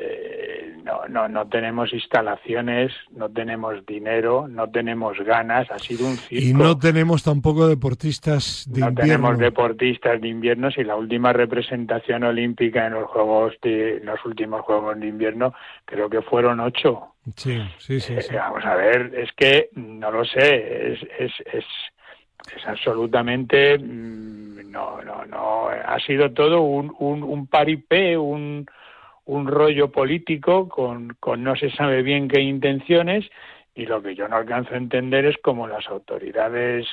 eh, 0.00 0.76
no, 0.84 1.08
no, 1.08 1.28
no 1.28 1.48
tenemos 1.48 1.92
instalaciones, 1.92 2.92
no 3.10 3.30
tenemos 3.30 3.84
dinero, 3.86 4.46
no 4.48 4.70
tenemos 4.70 5.18
ganas, 5.20 5.70
ha 5.70 5.78
sido 5.78 6.06
un 6.06 6.16
circo. 6.16 6.44
Y 6.44 6.52
no 6.52 6.78
tenemos 6.78 7.22
tampoco 7.22 7.66
deportistas 7.66 8.66
de 8.68 8.80
no 8.80 8.88
invierno. 8.88 9.12
tenemos 9.12 9.38
deportistas 9.38 10.20
de 10.20 10.28
invierno 10.28 10.70
si 10.70 10.84
la 10.84 10.96
última 10.96 11.32
representación 11.32 12.24
olímpica 12.24 12.86
en 12.86 12.94
los 12.94 13.08
juegos 13.08 13.54
de 13.62 13.96
en 13.98 14.06
los 14.06 14.22
últimos 14.24 14.60
juegos 14.62 14.98
de 15.00 15.06
invierno 15.06 15.54
creo 15.84 16.10
que 16.10 16.22
fueron 16.22 16.60
ocho 16.60 17.14
Sí, 17.36 17.58
sí, 17.78 18.00
sí. 18.00 18.20
sí. 18.20 18.34
Eh, 18.34 18.36
vamos 18.36 18.64
a 18.66 18.74
ver 18.74 19.12
es 19.16 19.30
que 19.32 19.70
no 19.76 20.10
lo 20.10 20.24
sé 20.24 20.92
es 20.92 21.02
es 21.18 21.32
es, 21.52 21.64
es 22.56 22.66
absolutamente 22.66 23.78
mm, 23.78 24.70
no 24.70 25.02
no 25.02 25.24
no 25.24 25.68
ha 25.68 25.98
sido 26.00 26.30
todo 26.32 26.60
un 26.60 26.94
un, 26.98 27.22
un 27.22 27.46
paripé 27.46 28.18
un 28.18 28.66
un 29.26 29.46
rollo 29.46 29.90
político 29.90 30.68
con 30.68 31.16
con 31.20 31.42
no 31.42 31.56
se 31.56 31.70
sabe 31.70 32.02
bien 32.02 32.28
qué 32.28 32.40
intenciones 32.40 33.24
y 33.74 33.86
lo 33.86 34.02
que 34.02 34.14
yo 34.14 34.28
no 34.28 34.36
alcanzo 34.36 34.74
a 34.74 34.78
entender 34.78 35.24
es 35.26 35.36
cómo 35.42 35.66
las 35.66 35.86
autoridades 35.88 36.86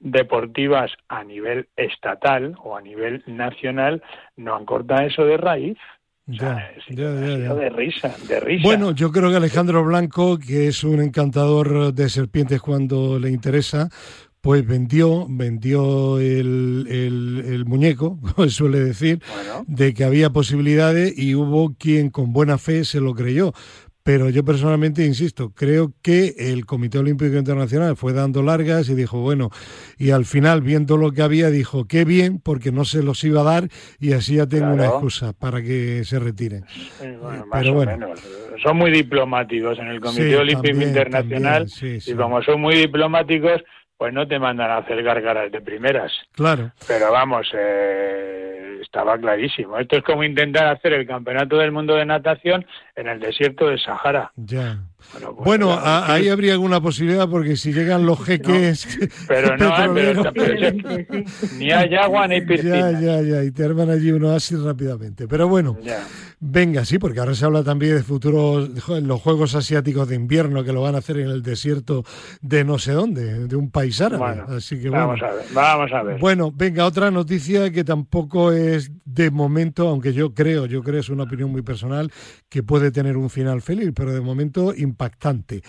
deportivas 0.00 0.90
a 1.08 1.24
nivel 1.24 1.68
estatal 1.76 2.54
o 2.62 2.76
a 2.76 2.82
nivel 2.82 3.22
nacional 3.26 4.02
no 4.36 4.54
han 4.54 4.66
cortado 4.66 5.02
eso 5.06 5.24
de 5.24 5.36
raíz. 5.38 5.78
O 6.30 6.34
sea, 6.34 6.72
Ya, 6.88 7.12
ya, 7.14 7.38
ya. 7.38 7.54
de 7.54 7.70
risa, 7.70 8.14
de 8.28 8.40
risa. 8.40 8.62
Bueno, 8.66 8.92
yo 8.92 9.10
creo 9.12 9.30
que 9.30 9.36
Alejandro 9.36 9.84
Blanco, 9.84 10.38
que 10.38 10.68
es 10.68 10.82
un 10.84 11.00
encantador 11.00 11.92
de 11.92 12.08
serpientes 12.08 12.60
cuando 12.60 13.18
le 13.18 13.30
interesa, 13.30 13.88
pues 14.44 14.66
vendió, 14.66 15.26
vendió 15.30 16.18
el, 16.18 16.86
el- 16.90 17.44
el 17.46 17.64
muñeco, 17.64 18.18
como 18.36 18.46
se 18.46 18.54
suele 18.54 18.78
decir, 18.80 19.20
Bueno, 19.34 19.64
de 19.66 19.94
que 19.94 20.04
había 20.04 20.28
posibilidades 20.30 21.18
y 21.18 21.34
hubo 21.34 21.74
quien 21.78 22.10
con 22.10 22.32
buena 22.34 22.58
fe 22.58 22.84
se 22.84 23.00
lo 23.00 23.14
creyó. 23.14 23.54
Pero 24.02 24.28
yo 24.28 24.44
personalmente 24.44 25.06
insisto, 25.06 25.54
creo 25.54 25.94
que 26.02 26.34
el 26.36 26.66
Comité 26.66 26.98
Olímpico 26.98 27.36
Internacional 27.38 27.96
fue 27.96 28.12
dando 28.12 28.42
largas 28.42 28.90
y 28.90 28.94
dijo, 28.94 29.22
bueno, 29.22 29.48
y 29.96 30.10
al 30.10 30.26
final, 30.26 30.60
viendo 30.60 30.98
lo 30.98 31.12
que 31.12 31.22
había, 31.22 31.48
dijo, 31.48 31.86
qué 31.86 32.04
bien, 32.04 32.38
porque 32.38 32.70
no 32.70 32.84
se 32.84 33.02
los 33.02 33.24
iba 33.24 33.40
a 33.40 33.44
dar 33.44 33.68
y 33.98 34.12
así 34.12 34.34
ya 34.34 34.46
tengo 34.46 34.74
una 34.74 34.84
excusa 34.88 35.32
para 35.32 35.62
que 35.62 36.04
se 36.04 36.18
retiren. 36.18 36.66
eh, 37.00 37.16
bueno, 37.18 37.46
pero 37.50 37.64
más 37.64 37.66
o 37.66 37.72
bueno. 37.72 37.92
menos. 37.92 38.20
Son 38.62 38.76
muy 38.76 38.90
diplomáticos 38.90 39.78
en 39.78 39.86
el 39.86 40.00
Comité 40.00 40.28
Sí, 40.28 40.34
Olímpico 40.34 40.62
también, 40.68 40.88
Internacional 40.90 41.66
también, 41.66 41.68
sí, 41.70 42.00
sí. 42.02 42.10
y 42.12 42.14
como 42.14 42.42
son 42.42 42.60
muy 42.60 42.74
diplomáticos, 42.74 43.62
pues 44.04 44.12
no 44.12 44.28
te 44.28 44.38
mandan 44.38 44.70
a 44.70 44.76
hacer 44.76 45.02
gárgaras 45.02 45.50
de 45.50 45.62
primeras. 45.62 46.12
Claro. 46.32 46.70
Pero 46.86 47.10
vamos, 47.10 47.48
eh, 47.54 48.80
estaba 48.82 49.16
clarísimo. 49.16 49.78
Esto 49.78 49.96
es 49.96 50.02
como 50.02 50.22
intentar 50.22 50.66
hacer 50.66 50.92
el 50.92 51.06
Campeonato 51.06 51.56
del 51.56 51.72
Mundo 51.72 51.94
de 51.94 52.04
Natación 52.04 52.66
en 52.96 53.08
el 53.08 53.18
desierto 53.20 53.66
del 53.68 53.78
Sahara. 53.80 54.30
Ya. 54.36 54.84
Bueno, 55.12 55.34
pues, 55.34 55.44
Bueno, 55.44 55.66
la- 55.68 55.80
a- 56.06 56.14
ahí 56.14 56.28
habría 56.28 56.52
alguna 56.54 56.80
posibilidad 56.80 57.28
porque 57.28 57.56
si 57.56 57.72
llegan 57.72 58.06
los 58.06 58.18
jeques 58.24 58.86
Pero 59.28 59.56
no, 59.58 59.74
pero- 59.94 60.32
ni 61.58 61.70
hay 61.70 61.94
agua 61.94 62.26
ni 62.28 62.40
ya, 62.40 62.46
piscina. 62.46 63.00
ya, 63.00 63.20
ya, 63.22 63.44
y 63.44 63.50
te 63.50 63.64
arman 63.64 63.90
allí 63.90 64.12
un 64.12 64.24
oasis 64.24 64.60
rápidamente. 64.62 65.28
Pero 65.28 65.48
bueno, 65.48 65.76
Ya. 65.82 66.06
venga, 66.40 66.84
sí, 66.84 66.98
porque 66.98 67.20
ahora 67.20 67.34
se 67.34 67.44
habla 67.44 67.62
también 67.62 67.96
de 67.96 68.02
futuros, 68.02 68.70
los 69.02 69.20
Juegos 69.20 69.54
Asiáticos 69.54 70.08
de 70.08 70.14
invierno 70.16 70.64
que 70.64 70.72
lo 70.72 70.82
van 70.82 70.94
a 70.94 70.98
hacer 70.98 71.18
en 71.18 71.28
el 71.28 71.42
desierto 71.42 72.04
de 72.40 72.64
no 72.64 72.78
sé 72.78 72.92
dónde, 72.92 73.46
de 73.46 73.56
un 73.56 73.70
país 73.70 74.00
árabe. 74.00 74.18
Bueno, 74.24 74.46
Así 74.56 74.80
que 74.80 74.88
bueno. 74.88 75.06
vamos 75.08 75.22
a 75.22 75.32
ver, 75.34 75.44
vamos 75.52 75.92
a 75.92 76.02
ver. 76.02 76.18
Bueno, 76.20 76.52
venga, 76.54 76.86
otra 76.86 77.10
noticia 77.10 77.70
que 77.70 77.84
tampoco 77.84 78.52
es 78.52 78.90
de 79.04 79.30
momento, 79.30 79.88
aunque 79.88 80.12
yo 80.12 80.32
creo, 80.34 80.66
yo 80.66 80.82
creo 80.82 81.00
es 81.00 81.08
una 81.08 81.24
opinión 81.24 81.50
muy 81.50 81.62
personal, 81.62 82.10
que 82.48 82.62
puede 82.62 82.83
tener 82.90 83.16
un 83.16 83.30
final 83.30 83.62
feliz, 83.62 83.92
pero 83.94 84.12
de 84.12 84.20
momento 84.20 84.74
impactante. 84.74 85.62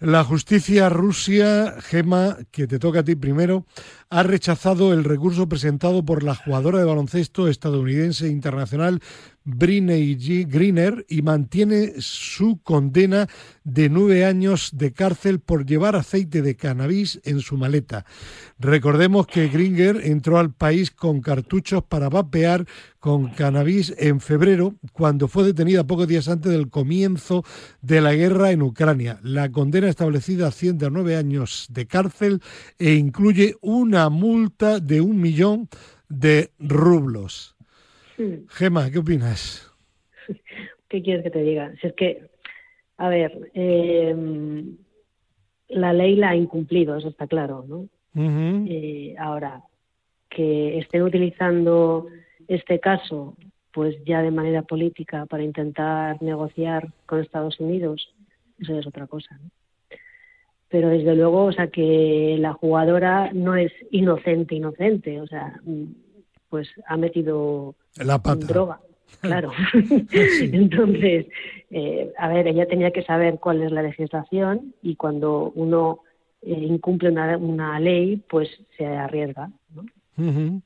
La 0.00 0.24
justicia 0.24 0.88
rusia, 0.88 1.74
Gema, 1.78 2.38
que 2.50 2.66
te 2.66 2.78
toca 2.78 3.00
a 3.00 3.04
ti 3.04 3.16
primero, 3.16 3.66
ha 4.08 4.22
rechazado 4.22 4.94
el 4.94 5.04
recurso 5.04 5.46
presentado 5.46 6.02
por 6.06 6.22
la 6.22 6.34
jugadora 6.34 6.78
de 6.78 6.86
baloncesto 6.86 7.48
estadounidense 7.48 8.26
internacional 8.26 9.02
Briney 9.44 10.16
G. 10.16 10.46
Greener 10.48 11.04
y 11.08 11.22
mantiene 11.22 11.94
su 11.98 12.60
condena 12.62 13.28
de 13.64 13.88
nueve 13.88 14.24
años 14.24 14.70
de 14.72 14.92
cárcel 14.92 15.40
por 15.40 15.66
llevar 15.66 15.96
aceite 15.96 16.42
de 16.42 16.56
cannabis 16.56 17.20
en 17.24 17.40
su 17.40 17.56
maleta. 17.56 18.04
Recordemos 18.58 19.26
que 19.26 19.48
Gringer 19.48 20.00
entró 20.04 20.38
al 20.38 20.52
país 20.52 20.90
con 20.90 21.20
cartuchos 21.20 21.82
para 21.82 22.08
vapear 22.08 22.66
con 22.98 23.30
cannabis 23.30 23.94
en 23.96 24.20
febrero, 24.20 24.74
cuando 24.92 25.26
fue 25.26 25.44
detenida 25.44 25.86
pocos 25.86 26.06
días 26.06 26.28
antes 26.28 26.52
del 26.52 26.68
comienzo 26.68 27.44
de 27.80 28.02
la 28.02 28.14
guerra 28.14 28.50
en 28.50 28.60
Ucrania. 28.60 29.18
La 29.22 29.50
condena 29.50 29.88
establecida 29.90 30.48
asciende 30.48 30.86
a 30.86 30.90
nueve 30.90 31.16
años 31.16 31.66
de 31.70 31.86
cárcel 31.86 32.40
e 32.78 32.94
incluye 32.94 33.54
una 33.60 34.08
multa 34.08 34.80
de 34.80 35.00
un 35.00 35.20
millón 35.20 35.68
de 36.08 36.50
rublos. 36.58 37.56
Hmm. 38.18 38.46
Gema, 38.48 38.90
¿qué 38.90 38.98
opinas? 38.98 39.70
¿Qué 40.88 41.02
quieres 41.02 41.22
que 41.22 41.30
te 41.30 41.42
diga? 41.42 41.72
Si 41.80 41.86
es 41.86 41.94
que, 41.94 42.30
a 42.96 43.08
ver, 43.08 43.50
eh, 43.54 44.14
la 45.68 45.92
ley 45.92 46.16
la 46.16 46.30
ha 46.30 46.36
incumplido, 46.36 46.96
eso 46.96 47.08
está 47.08 47.26
claro, 47.26 47.64
¿no? 47.66 47.88
Eh, 48.16 49.14
ahora, 49.18 49.62
que 50.28 50.78
estén 50.78 51.02
utilizando 51.02 52.08
este 52.48 52.80
caso, 52.80 53.36
pues 53.72 53.96
ya 54.04 54.20
de 54.22 54.32
manera 54.32 54.62
política 54.62 55.26
para 55.26 55.44
intentar 55.44 56.20
negociar 56.20 56.92
con 57.06 57.20
Estados 57.20 57.60
Unidos, 57.60 58.12
eso 58.58 58.76
es 58.78 58.86
otra 58.86 59.06
cosa, 59.06 59.38
¿no? 59.40 59.50
Pero 60.70 60.88
desde 60.88 61.16
luego, 61.16 61.44
o 61.46 61.52
sea, 61.52 61.66
que 61.66 62.36
la 62.38 62.52
jugadora 62.52 63.32
no 63.32 63.56
es 63.56 63.72
inocente, 63.90 64.54
inocente, 64.54 65.20
o 65.20 65.26
sea, 65.26 65.60
pues 66.48 66.68
ha 66.86 66.96
metido 66.96 67.74
La 67.96 68.18
pata. 68.22 68.46
droga, 68.46 68.80
claro. 69.20 69.50
Sí. 70.10 70.50
Entonces, 70.52 71.26
eh, 71.70 72.12
a 72.16 72.28
ver, 72.28 72.46
ella 72.46 72.66
tenía 72.66 72.92
que 72.92 73.02
saber 73.02 73.38
cuál 73.40 73.62
es 73.62 73.72
la 73.72 73.82
legislación 73.82 74.74
y 74.82 74.94
cuando 74.94 75.52
uno 75.56 76.00
eh, 76.42 76.52
incumple 76.52 77.10
una, 77.10 77.36
una 77.36 77.80
ley, 77.80 78.22
pues 78.28 78.48
se 78.76 78.86
arriesga, 78.86 79.50
¿no? 79.74 79.82
Ujú. 80.16 80.62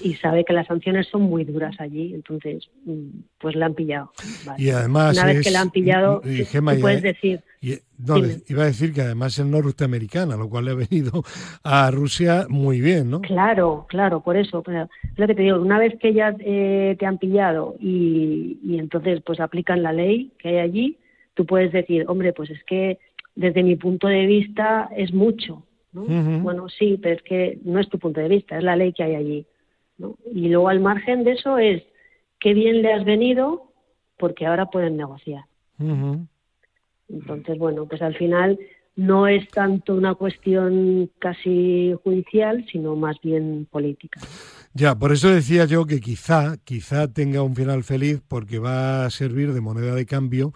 Y 0.00 0.14
sabe 0.14 0.44
que 0.44 0.52
las 0.52 0.66
sanciones 0.66 1.06
son 1.08 1.22
muy 1.22 1.44
duras 1.44 1.74
allí, 1.80 2.14
entonces, 2.14 2.68
mm, 2.84 3.08
pues 3.38 3.56
la 3.56 3.66
han 3.66 3.74
pillado. 3.74 4.12
Vale. 4.46 4.62
Y 4.62 4.70
además 4.70 5.16
Una 5.16 5.26
vez 5.26 5.36
es- 5.38 5.44
que 5.46 5.50
la 5.50 5.60
han 5.60 5.70
pillado, 5.70 6.22
y- 6.24 6.28
y 6.28 6.38
tú 6.38 6.44
Gemma, 6.50 6.74
puedes 6.80 7.02
decir, 7.02 7.40
Y, 7.60 7.74
no, 7.98 8.18
iba 8.48 8.62
a 8.62 8.66
decir 8.66 8.92
que 8.92 9.00
además 9.02 9.36
es 9.38 9.44
norteamericana, 9.44 10.36
lo 10.36 10.48
cual 10.48 10.66
le 10.66 10.70
ha 10.70 10.74
venido 10.74 11.24
a 11.64 11.90
Rusia 11.90 12.46
muy 12.48 12.80
bien, 12.80 13.10
¿no? 13.10 13.20
Claro, 13.20 13.86
claro, 13.88 14.20
por 14.22 14.36
eso. 14.36 14.62
pero 14.62 14.82
es 14.84 15.18
lo 15.18 15.26
que 15.26 15.34
te 15.34 15.42
digo, 15.42 15.60
una 15.60 15.78
vez 15.78 15.98
que 16.00 16.14
ya 16.14 16.34
eh, 16.38 16.94
te 16.98 17.06
han 17.06 17.18
pillado 17.18 17.74
y, 17.80 18.58
y 18.64 18.78
entonces 18.78 19.20
pues 19.26 19.40
aplican 19.40 19.82
la 19.82 19.92
ley 19.92 20.30
que 20.38 20.48
hay 20.50 20.58
allí, 20.58 20.98
tú 21.34 21.46
puedes 21.46 21.72
decir, 21.72 22.04
hombre, 22.08 22.32
pues 22.32 22.50
es 22.50 22.62
que 22.64 22.98
desde 23.34 23.62
mi 23.62 23.76
punto 23.76 24.06
de 24.08 24.26
vista 24.26 24.88
es 24.96 25.12
mucho. 25.12 25.62
¿no? 25.92 26.02
Bueno, 26.42 26.68
sí, 26.68 26.98
pero 27.02 27.16
es 27.16 27.22
que 27.22 27.58
no 27.64 27.80
es 27.80 27.88
tu 27.88 27.98
punto 27.98 28.20
de 28.20 28.28
vista, 28.28 28.56
es 28.58 28.62
la 28.62 28.76
ley 28.76 28.92
que 28.92 29.02
hay 29.02 29.14
allí. 29.16 29.46
¿No? 29.98 30.16
Y 30.32 30.48
luego 30.48 30.68
al 30.68 30.80
margen 30.80 31.24
de 31.24 31.32
eso 31.32 31.58
es 31.58 31.82
qué 32.40 32.54
bien 32.54 32.82
le 32.82 32.92
has 32.92 33.04
venido 33.04 33.72
porque 34.16 34.46
ahora 34.46 34.66
pueden 34.66 34.96
negociar. 34.96 35.44
Entonces, 37.08 37.58
bueno, 37.58 37.86
pues 37.86 38.02
al 38.02 38.16
final 38.16 38.58
no 38.96 39.28
es 39.28 39.48
tanto 39.50 39.94
una 39.94 40.14
cuestión 40.14 41.10
casi 41.20 41.94
judicial, 42.02 42.66
sino 42.70 42.96
más 42.96 43.16
bien 43.22 43.68
política. 43.70 44.20
Ya, 44.74 44.96
por 44.96 45.12
eso 45.12 45.28
decía 45.28 45.64
yo 45.66 45.86
que 45.86 46.00
quizá, 46.00 46.56
quizá 46.64 47.12
tenga 47.12 47.42
un 47.42 47.54
final 47.54 47.84
feliz 47.84 48.20
porque 48.26 48.58
va 48.58 49.04
a 49.04 49.10
servir 49.10 49.52
de 49.52 49.60
moneda 49.60 49.94
de 49.94 50.04
cambio 50.04 50.52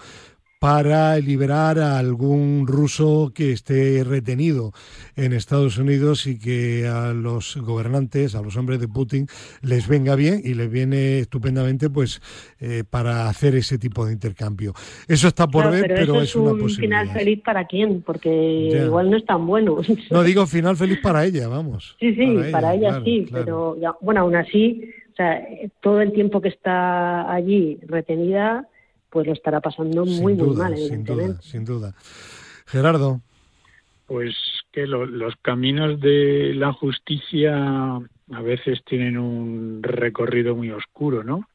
para 0.63 1.17
liberar 1.19 1.81
a 1.81 1.99
algún 1.99 2.69
ruso 2.69 3.33
que 3.35 3.51
esté 3.51 4.05
retenido 4.05 4.71
en 5.17 5.33
Estados 5.33 5.77
Unidos 5.77 6.29
y 6.29 6.39
que 6.39 6.87
a 6.87 7.13
los 7.13 7.57
gobernantes, 7.57 8.37
a 8.37 8.43
los 8.43 8.57
hombres 8.57 8.79
de 8.79 8.87
Putin, 8.87 9.27
les 9.61 9.89
venga 9.89 10.15
bien 10.15 10.41
y 10.45 10.55
les 10.55 10.71
viene 10.71 11.19
estupendamente 11.19 11.91
pues 11.91 12.23
eh, 12.61 12.85
para 12.89 13.29
hacer 13.29 13.57
ese 13.57 13.77
tipo 13.77 14.07
de 14.07 14.13
intercambio. 14.13 14.73
Eso 15.09 15.27
está 15.27 15.49
por 15.49 15.63
Claro, 15.63 15.73
ver, 15.79 15.83
pero, 15.89 15.95
pero, 15.97 16.13
eso 16.15 16.23
es, 16.23 16.29
es 16.31 16.37
una 16.37 16.53
un 16.53 16.61
posibilidad. 16.61 17.01
final 17.03 17.13
feliz 17.19 17.41
para 17.45 17.67
quién, 17.67 18.03
porque 18.03 18.69
Ya. 18.73 18.85
igual 18.85 19.11
no 19.11 19.17
es 19.17 19.27
tan 19.27 19.45
bueno. 19.45 19.79
No 20.13 20.23
digo 20.23 20.47
final 20.47 20.77
feliz 20.77 21.01
para 21.03 21.25
ella, 21.25 21.49
vamos. 21.49 21.97
sí, 21.99 22.15
sí, 22.15 22.37
para 22.53 22.73
ella, 22.75 22.91
claro, 22.91 23.05
sí, 23.05 23.27
claro. 23.29 23.45
pero 23.45 23.81
ya- 23.81 23.97
bueno, 24.01 24.21
aún 24.21 24.37
así, 24.37 24.85
o 25.13 25.17
sea, 25.17 25.45
todo 25.81 26.01
el 26.01 26.13
tiempo 26.13 26.41
que 26.41 26.51
está 26.51 27.33
allí 27.35 27.79
retenida, 27.89 28.69
pues 29.13 29.27
lo 29.27 29.35
estará 29.35 29.61
pasando 29.61 30.07
Sin 30.07 30.23
muy, 30.23 30.35
muy 30.35 30.57
mal, 30.57 30.77
sin 30.77 31.05
duda, 31.05 31.41
sin 31.43 31.65
duda. 31.65 31.95
Gerardo, 32.67 33.21
Pues 34.07 34.35
que 34.73 34.87
los 34.87 35.37
caminos 35.43 36.01
de 36.01 36.55
la 36.55 36.73
justicia 36.73 38.01
a 38.33 38.41
veces 38.41 38.83
tienen 38.85 39.19
un 39.19 39.83
recorrido 39.83 40.57
muy 40.57 40.71
oscuro, 40.71 41.23
¿no? 41.23 41.47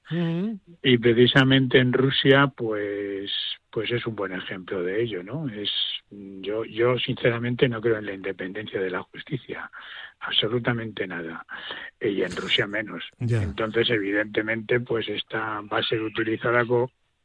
Y 0.83 0.97
precisamente 0.99 1.79
en 1.79 1.91
Rusia, 1.91 2.53
pues, 2.55 3.31
pues 3.71 3.91
es 3.91 4.05
un 4.05 4.15
buen 4.15 4.33
ejemplo 4.33 4.83
de 4.83 5.01
ello, 5.01 5.23
¿no? 5.23 5.49
Es, 5.49 5.71
yo, 6.11 6.63
yo 6.65 6.99
sinceramente 6.99 7.67
no 7.67 7.81
creo 7.81 7.97
en 7.97 8.05
la 8.05 8.13
independencia 8.13 8.79
de 8.79 8.91
la 8.91 9.01
justicia, 9.01 9.71
absolutamente 10.19 11.07
nada, 11.07 11.45
y 11.99 12.21
en 12.21 12.35
Rusia 12.35 12.67
menos. 12.67 13.03
Entonces, 13.19 13.89
evidentemente, 13.89 14.79
pues 14.79 15.09
esta 15.09 15.61
va 15.61 15.79
a 15.79 15.83
ser 15.83 16.03
utilizada 16.03 16.63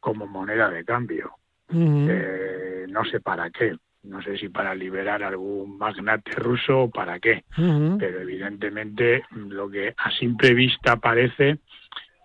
como 0.03 0.27
moneda 0.27 0.69
de 0.69 0.85
cambio. 0.85 1.37
Eh, 1.71 2.87
no 2.89 3.05
sé 3.05 3.21
para 3.21 3.49
qué, 3.51 3.75
no 4.03 4.21
sé 4.21 4.37
si 4.37 4.49
para 4.49 4.75
liberar 4.75 5.23
algún 5.23 5.79
magnate 5.79 6.33
ruso 6.33 6.81
o 6.81 6.91
para 6.91 7.19
qué, 7.21 7.45
pero 7.57 8.21
evidentemente 8.21 9.23
lo 9.31 9.71
que 9.71 9.95
a 9.97 10.11
simple 10.11 10.53
vista 10.53 10.97
parece 10.97 11.61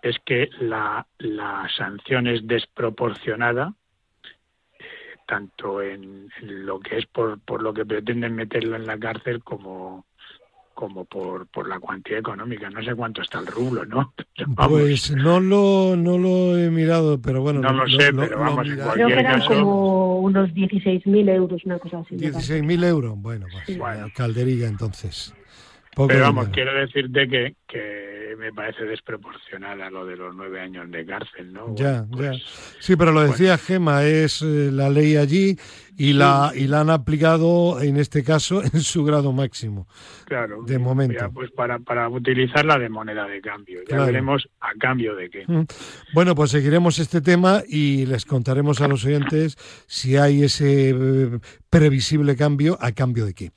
es 0.01 0.17
que 0.25 0.49
la, 0.59 1.05
la 1.19 1.69
sanción 1.77 2.27
es 2.27 2.45
desproporcionada, 2.45 3.73
eh, 4.79 4.83
tanto 5.25 5.81
en, 5.81 6.29
lo 6.41 6.79
que 6.79 6.97
es 6.97 7.05
por, 7.05 7.39
por 7.39 7.61
lo 7.61 7.73
que 7.73 7.85
pretenden 7.85 8.35
meterlo 8.35 8.75
en 8.75 8.87
la 8.87 8.97
cárcel 8.97 9.43
como, 9.43 10.07
como 10.77 11.05
por, 11.05 11.47
por 11.47 11.67
la 11.67 11.79
cuantía 11.79 12.19
económica. 12.19 12.69
No 12.69 12.83
sé 12.83 12.93
cuánto 12.93 13.23
está 13.23 13.39
el 13.39 13.47
rublo, 13.47 13.83
¿no? 13.83 14.13
Pues 14.69 15.09
no 15.09 15.39
lo, 15.39 15.95
no 15.97 16.19
lo 16.19 16.55
he 16.55 16.69
mirado, 16.69 17.19
pero 17.19 17.41
bueno. 17.41 17.61
No 17.61 17.73
lo, 17.73 17.87
sé, 17.89 18.13
pero 18.13 18.39
vamos, 18.39 18.67
en 18.67 18.77
Creo 18.77 19.07
que 19.07 19.13
eran 19.13 19.41
como 19.41 20.19
unos 20.19 20.51
16.000 20.51 21.29
euros, 21.33 21.65
una 21.65 21.79
cosa 21.79 21.99
así. 21.99 22.15
16.000 22.15 22.85
euros, 22.85 23.15
bueno, 23.17 23.47
pues 23.51 23.79
calderilla 24.13 24.67
entonces. 24.67 25.33
pero 25.95 26.21
vamos, 26.21 26.49
quiero 26.49 26.75
decirte 26.75 27.27
que, 27.27 27.55
que 27.67 28.06
me 28.38 28.54
parece 28.54 28.84
desproporcionada 28.84 29.89
lo 29.89 30.06
de 30.06 30.15
los 30.15 30.36
nueve 30.36 30.62
años 30.62 30.89
de 30.91 31.06
cárcel, 31.06 31.52
¿no? 31.52 31.76
Ya, 31.76 32.06
ya. 32.10 32.32
Pues, 32.32 32.43
sí, 32.80 32.95
pero 32.95 33.12
lo 33.12 33.21
decía 33.21 33.58
Gema, 33.58 34.04
es 34.04 34.41
eh, 34.41 34.69
la 34.71 34.89
ley 34.89 35.15
allí 35.15 35.58
y 35.97 36.13
la 36.13 36.52
y 36.56 36.67
la 36.67 36.82
han 36.82 36.89
aplicado 36.89 37.82
en 37.82 37.97
este 37.97 38.23
caso 38.23 38.62
en 38.73 38.82
su 38.82 39.04
grado 39.04 39.34
máximo. 39.34 39.88
Claro. 40.26 40.63
De 40.63 40.78
momento. 40.78 41.32
pues 41.34 41.52
para, 41.52 41.80
para 41.80 42.08
utilizarla 42.08 42.78
de 42.78 42.89
moneda 42.89 43.26
de 43.26 43.41
cambio. 43.41 43.82
Ya 43.89 44.06
veremos 44.06 44.47
a 44.60 44.73
cambio 44.80 45.15
de 45.15 45.30
qué. 45.30 45.45
Bueno, 46.13 46.36
pues 46.36 46.52
seguiremos 46.52 47.00
este 47.00 47.21
tema 47.21 47.63
y 47.67 48.06
les 48.06 48.26
contaremos 48.26 48.82
a 48.82 48.88
los 48.88 49.06
oyentes 49.06 49.58
si 49.88 50.17
hay 50.17 50.43
ese 50.43 50.89
eh, 50.89 51.39
previsible 51.69 52.36
cambio, 52.36 52.78
a 52.80 52.91
cambio 52.91 53.26
de 53.26 53.34
qué. 53.34 53.52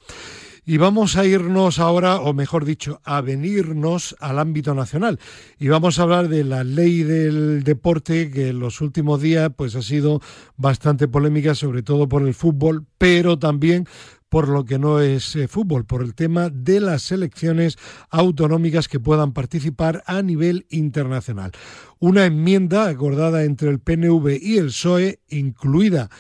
Y 0.65 0.77
vamos 0.77 1.17
a 1.17 1.25
irnos 1.25 1.79
ahora, 1.79 2.21
o 2.21 2.33
mejor 2.33 2.65
dicho, 2.65 3.01
a 3.05 3.21
venirnos 3.21 4.17
al 4.21 4.39
ámbito 4.39 4.75
nacional. 4.75 5.19
Y 5.59 5.69
vamos 5.69 5.99
a 5.99 6.03
hablar 6.03 6.29
de 6.29 6.45
la 6.45 6.65
ley 6.65 7.03
del 7.03 7.65
deporte 7.65 8.31
que 8.31 8.49
en 8.49 8.61
los 8.61 8.81
últimos 8.81 9.21
días 9.21 9.51
pues 9.57 9.75
ha 9.75 9.83
sido 9.83 10.21
bastante 10.57 11.09
polémica, 11.09 11.55
sobre 11.55 11.83
todo 11.83 12.09
por 12.09 12.23
el 12.23 12.35
fútbol, 12.35 12.87
pero 12.99 13.39
también 13.39 13.87
por 14.31 14.49
lo 14.49 14.65
que 14.65 14.79
no 14.79 15.01
es 15.01 15.35
eh, 15.35 15.49
fútbol, 15.49 15.85
por 15.85 16.03
el 16.03 16.15
tema 16.15 16.49
de 16.51 16.81
las 16.81 17.03
selecciones 17.03 17.77
autonómicas 18.11 18.87
que 18.89 19.01
puedan 19.01 19.33
participar 19.33 20.05
a 20.07 20.23
nivel 20.23 20.67
internacional. 20.71 21.51
Una 21.99 22.25
enmienda 22.25 22.89
acordada 22.89 23.45
entre 23.45 23.69
el 23.71 23.81
PNV 23.81 24.39
y 24.41 24.59
el 24.59 24.67
PSOE, 24.67 25.21
incluida 25.29 26.11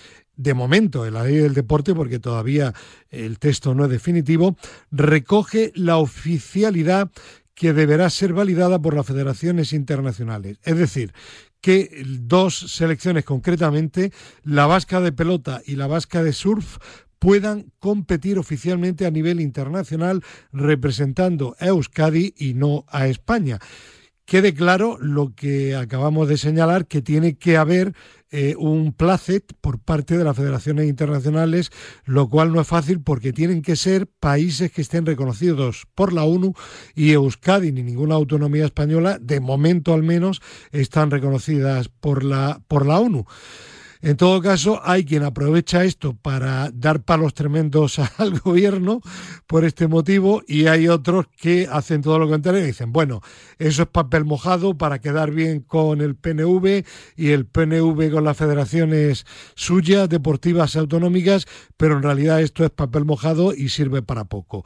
de 0.42 0.55
momento 0.55 1.07
en 1.07 1.14
la 1.14 1.24
ley 1.24 1.37
del 1.37 1.55
deporte, 1.55 1.94
porque 1.94 2.18
todavía 2.18 2.72
el 3.11 3.38
texto 3.38 3.74
no 3.74 3.85
es 3.85 3.90
definitivo, 3.90 4.57
recoge 4.90 5.70
la 5.74 5.98
oficialidad 5.98 7.11
que 7.55 7.74
deberá 7.74 8.09
ser 8.09 8.33
validada 8.33 8.81
por 8.81 8.94
las 8.94 9.07
federaciones 9.07 9.74
internacionales. 9.74 10.59
Es 10.64 10.79
decir, 10.79 11.12
que 11.61 12.03
dos 12.20 12.72
selecciones 12.72 13.24
concretamente, 13.24 14.12
la 14.42 14.66
vasca 14.66 15.00
de 15.03 15.12
pelota 15.12 15.61
y 15.66 15.76
la 15.76 15.87
vasca 15.87 16.22
de 16.22 16.33
surf, 16.33 16.79
puedan 17.18 17.70
competir 17.79 18.38
oficialmente 18.38 19.05
a 19.05 19.11
nivel 19.11 19.42
internacional 19.42 20.22
representando 20.53 21.55
a 21.61 21.66
Euskadi 21.66 22.33
y 22.38 22.55
no 22.55 22.87
a 22.88 23.09
España. 23.09 23.59
Quede 24.24 24.55
claro 24.55 24.96
lo 24.98 25.35
que 25.35 25.76
acabamos 25.76 26.29
de 26.29 26.38
señalar, 26.38 26.87
que 26.87 27.03
tiene 27.03 27.37
que 27.37 27.59
haber 27.59 27.94
eh, 28.32 28.54
un 28.56 28.92
placet 28.92 29.44
por 29.60 29.80
parte 29.80 30.16
de 30.16 30.24
las 30.24 30.36
federaciones 30.36 30.88
internacionales, 30.88 31.70
lo 32.04 32.28
cual 32.28 32.52
no 32.52 32.60
es 32.60 32.66
fácil 32.66 33.00
porque 33.00 33.32
tienen 33.32 33.62
que 33.62 33.74
ser 33.74 34.06
países 34.06 34.70
que 34.70 34.82
estén 34.82 35.04
reconocidos 35.04 35.86
por 35.94 36.12
la 36.12 36.24
ONU 36.24 36.54
y 36.94 37.10
Euskadi 37.10 37.72
ni 37.72 37.82
ninguna 37.82 38.14
autonomía 38.14 38.64
española, 38.64 39.18
de 39.20 39.40
momento 39.40 39.94
al 39.94 40.04
menos, 40.04 40.40
están 40.70 41.10
reconocidas 41.10 41.88
por 41.88 42.22
la, 42.22 42.60
por 42.68 42.86
la 42.86 43.00
ONU. 43.00 43.26
En 44.02 44.16
todo 44.16 44.40
caso, 44.40 44.80
hay 44.82 45.04
quien 45.04 45.24
aprovecha 45.24 45.84
esto 45.84 46.14
para 46.14 46.70
dar 46.72 47.02
palos 47.02 47.34
tremendos 47.34 47.98
al 48.18 48.38
gobierno 48.40 49.02
por 49.46 49.64
este 49.64 49.88
motivo 49.88 50.42
y 50.46 50.66
hay 50.66 50.88
otros 50.88 51.26
que 51.28 51.68
hacen 51.70 52.00
todo 52.00 52.18
lo 52.18 52.28
contrario 52.28 52.60
y 52.60 52.66
dicen, 52.66 52.92
bueno, 52.92 53.20
eso 53.58 53.82
es 53.82 53.88
papel 53.88 54.24
mojado 54.24 54.78
para 54.78 55.00
quedar 55.00 55.32
bien 55.32 55.60
con 55.60 56.00
el 56.00 56.16
PNV 56.16 56.84
y 57.16 57.30
el 57.30 57.44
PNV 57.44 58.10
con 58.10 58.24
las 58.24 58.38
federaciones 58.38 59.26
suyas, 59.54 60.08
deportivas 60.08 60.76
autonómicas, 60.76 61.46
pero 61.76 61.96
en 61.96 62.02
realidad 62.02 62.40
esto 62.40 62.64
es 62.64 62.70
papel 62.70 63.04
mojado 63.04 63.52
y 63.54 63.68
sirve 63.68 64.00
para 64.00 64.24
poco. 64.24 64.64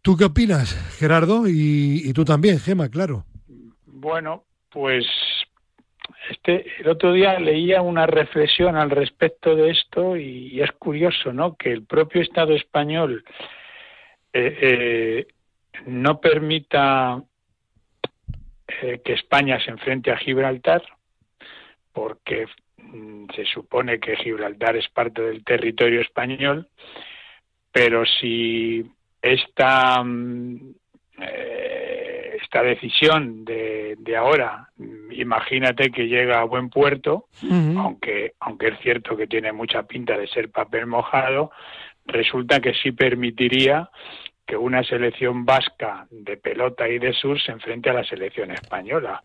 ¿Tú 0.00 0.16
qué 0.16 0.24
opinas, 0.24 0.74
Gerardo? 0.98 1.46
Y, 1.46 2.02
y 2.04 2.12
tú 2.14 2.24
también, 2.24 2.58
Gema, 2.58 2.88
claro. 2.88 3.26
Bueno, 3.86 4.44
pues 4.70 5.04
este, 6.32 6.64
el 6.80 6.88
otro 6.88 7.12
día 7.12 7.38
leía 7.38 7.82
una 7.82 8.06
reflexión 8.06 8.76
al 8.76 8.90
respecto 8.90 9.54
de 9.54 9.70
esto 9.70 10.16
y, 10.16 10.60
es 10.60 10.72
curioso, 10.72 11.32
¿no? 11.32 11.56
Que 11.56 11.70
el 11.70 11.84
propio 11.84 12.22
Estado 12.22 12.54
español 12.54 13.24
eh, 14.32 14.58
eh, 14.62 15.26
no 15.86 16.20
permita 16.20 17.22
eh, 18.66 19.00
que 19.04 19.12
España 19.12 19.60
se 19.62 19.70
enfrente 19.70 20.10
a 20.10 20.16
Gibraltar, 20.16 20.82
porque 21.92 22.46
mm, 22.78 23.26
se 23.34 23.44
supone 23.44 24.00
que 24.00 24.16
Gibraltar 24.16 24.76
es 24.76 24.88
parte 24.88 25.20
del 25.20 25.44
territorio 25.44 26.00
español, 26.00 26.68
pero 27.70 28.04
si 28.06 28.84
esta 29.20 30.02
mm, 30.02 30.74
esta 32.52 32.62
decisión 32.62 33.46
de, 33.46 33.96
de, 33.98 34.14
ahora, 34.14 34.68
imagínate 35.10 35.90
que 35.90 36.06
llega 36.06 36.40
a 36.40 36.44
buen 36.44 36.68
puerto, 36.68 37.28
aunque, 37.50 38.34
aunque 38.40 38.68
es 38.68 38.78
cierto 38.80 39.16
que 39.16 39.26
tiene 39.26 39.52
mucha 39.52 39.84
pinta 39.84 40.18
de 40.18 40.26
ser 40.26 40.50
papel 40.50 40.86
mojado, 40.86 41.50
resulta 42.04 42.60
que 42.60 42.74
sí 42.74 42.92
permitiría 42.92 43.88
que 44.46 44.54
una 44.54 44.84
selección 44.84 45.46
vasca 45.46 46.06
de 46.10 46.36
pelota 46.36 46.86
y 46.86 46.98
de 46.98 47.14
sur 47.14 47.40
se 47.40 47.52
enfrente 47.52 47.88
a 47.88 47.94
la 47.94 48.04
selección 48.04 48.50
española. 48.50 49.22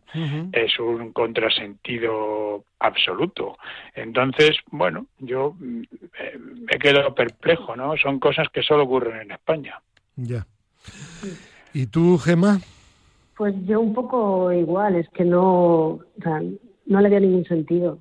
Es 0.53 0.79
un 0.79 1.11
contrasentido 1.11 2.63
absoluto. 2.79 3.57
Entonces, 3.93 4.51
bueno, 4.71 5.07
yo 5.19 5.53
eh, 5.59 6.37
me 6.39 6.79
quedo 6.79 7.13
perplejo, 7.13 7.75
¿no? 7.75 7.97
Son 7.97 8.19
cosas 8.19 8.47
que 8.53 8.63
solo 8.63 8.83
ocurren 8.83 9.19
en 9.19 9.31
España. 9.31 9.81
Ya. 10.15 10.47
¿Y 11.73 11.87
tú, 11.87 12.17
Gemma? 12.17 12.61
Pues 13.37 13.53
yo 13.65 13.79
un 13.79 13.93
poco 13.93 14.51
igual, 14.51 14.95
es 14.95 15.07
que 15.09 15.23
no, 15.23 15.43
o 15.43 16.01
sea, 16.21 16.41
no 16.87 17.01
le 17.01 17.09
dio 17.09 17.19
ningún 17.19 17.45
sentido, 17.45 17.99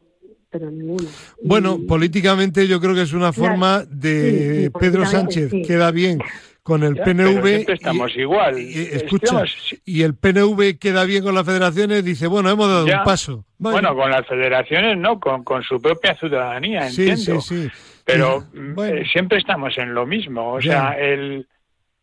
pero 0.50 0.70
ninguno. 0.70 1.08
Bueno, 1.42 1.78
políticamente 1.86 2.66
yo 2.66 2.80
creo 2.80 2.94
que 2.94 3.02
es 3.02 3.12
una 3.12 3.32
forma 3.32 3.84
de 3.84 4.70
Pedro 4.80 5.04
Sánchez, 5.04 5.52
queda 5.66 5.90
bien 5.90 6.18
con 6.66 6.82
el 6.82 6.96
PNV. 6.96 7.70
estamos 7.70 8.16
igual. 8.16 8.58
Y, 8.58 8.76
escucha, 8.92 9.44
y 9.84 10.02
el 10.02 10.14
PNV 10.14 10.78
queda 10.80 11.04
bien 11.04 11.22
con 11.22 11.34
las 11.34 11.46
federaciones, 11.46 12.04
dice, 12.04 12.26
bueno, 12.26 12.50
hemos 12.50 12.68
dado 12.68 12.84
un 12.84 13.04
paso. 13.04 13.44
Bueno, 13.58 13.94
con 13.94 14.10
las 14.10 14.26
federaciones 14.26 14.98
no, 14.98 15.20
con, 15.20 15.44
con 15.44 15.62
su 15.62 15.80
propia 15.80 16.14
ciudadanía, 16.14 16.88
entiendo. 16.88 17.40
Sí, 17.40 17.68
sí, 17.68 17.70
Pero 18.04 18.44
mm, 18.52 18.80
eh, 18.80 19.04
siempre 19.12 19.38
estamos 19.38 19.78
en 19.78 19.94
lo 19.94 20.06
mismo, 20.06 20.54
o 20.54 20.60
sea, 20.60 20.98
el 20.98 21.46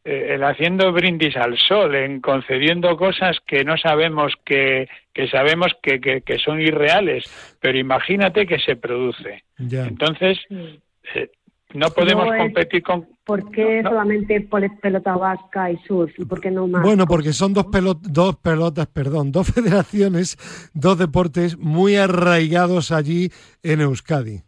el 0.03 0.43
haciendo 0.43 0.91
brindis 0.91 1.35
al 1.37 1.57
sol, 1.57 1.95
en 1.95 2.19
concediendo 2.19 2.97
cosas 2.97 3.37
que 3.47 3.63
no 3.63 3.77
sabemos 3.77 4.33
que, 4.45 4.89
que 5.13 5.27
sabemos 5.27 5.71
que, 5.81 5.99
que, 5.99 6.39
son 6.39 6.59
irreales, 6.59 7.23
pero 7.61 7.77
imagínate 7.77 8.45
que 8.45 8.59
se 8.59 8.75
produce. 8.75 9.43
Entonces, 9.57 10.39
eh, 10.49 11.29
no 11.73 11.87
podemos 11.89 12.27
competir 12.37 12.83
con... 12.83 13.07
¿Por 13.25 13.49
qué 13.51 13.81
solamente 13.83 14.47
pelota 14.81 15.15
vasca 15.15 15.71
y 15.71 15.77
surf? 15.87 16.11
¿Y 16.19 16.25
por 16.25 16.41
qué 16.41 16.51
no 16.51 16.67
más? 16.67 16.83
Bueno, 16.83 17.05
porque 17.05 17.31
son 17.31 17.53
dos, 17.53 17.65
dos 18.01 18.35
pelotas, 18.35 18.87
perdón, 18.87 19.31
dos 19.31 19.47
federaciones, 19.53 20.37
dos 20.73 20.97
deportes 20.97 21.57
muy 21.57 21.95
arraigados 21.95 22.91
allí 22.91 23.29
en 23.63 23.79
Euskadi. 23.81 24.41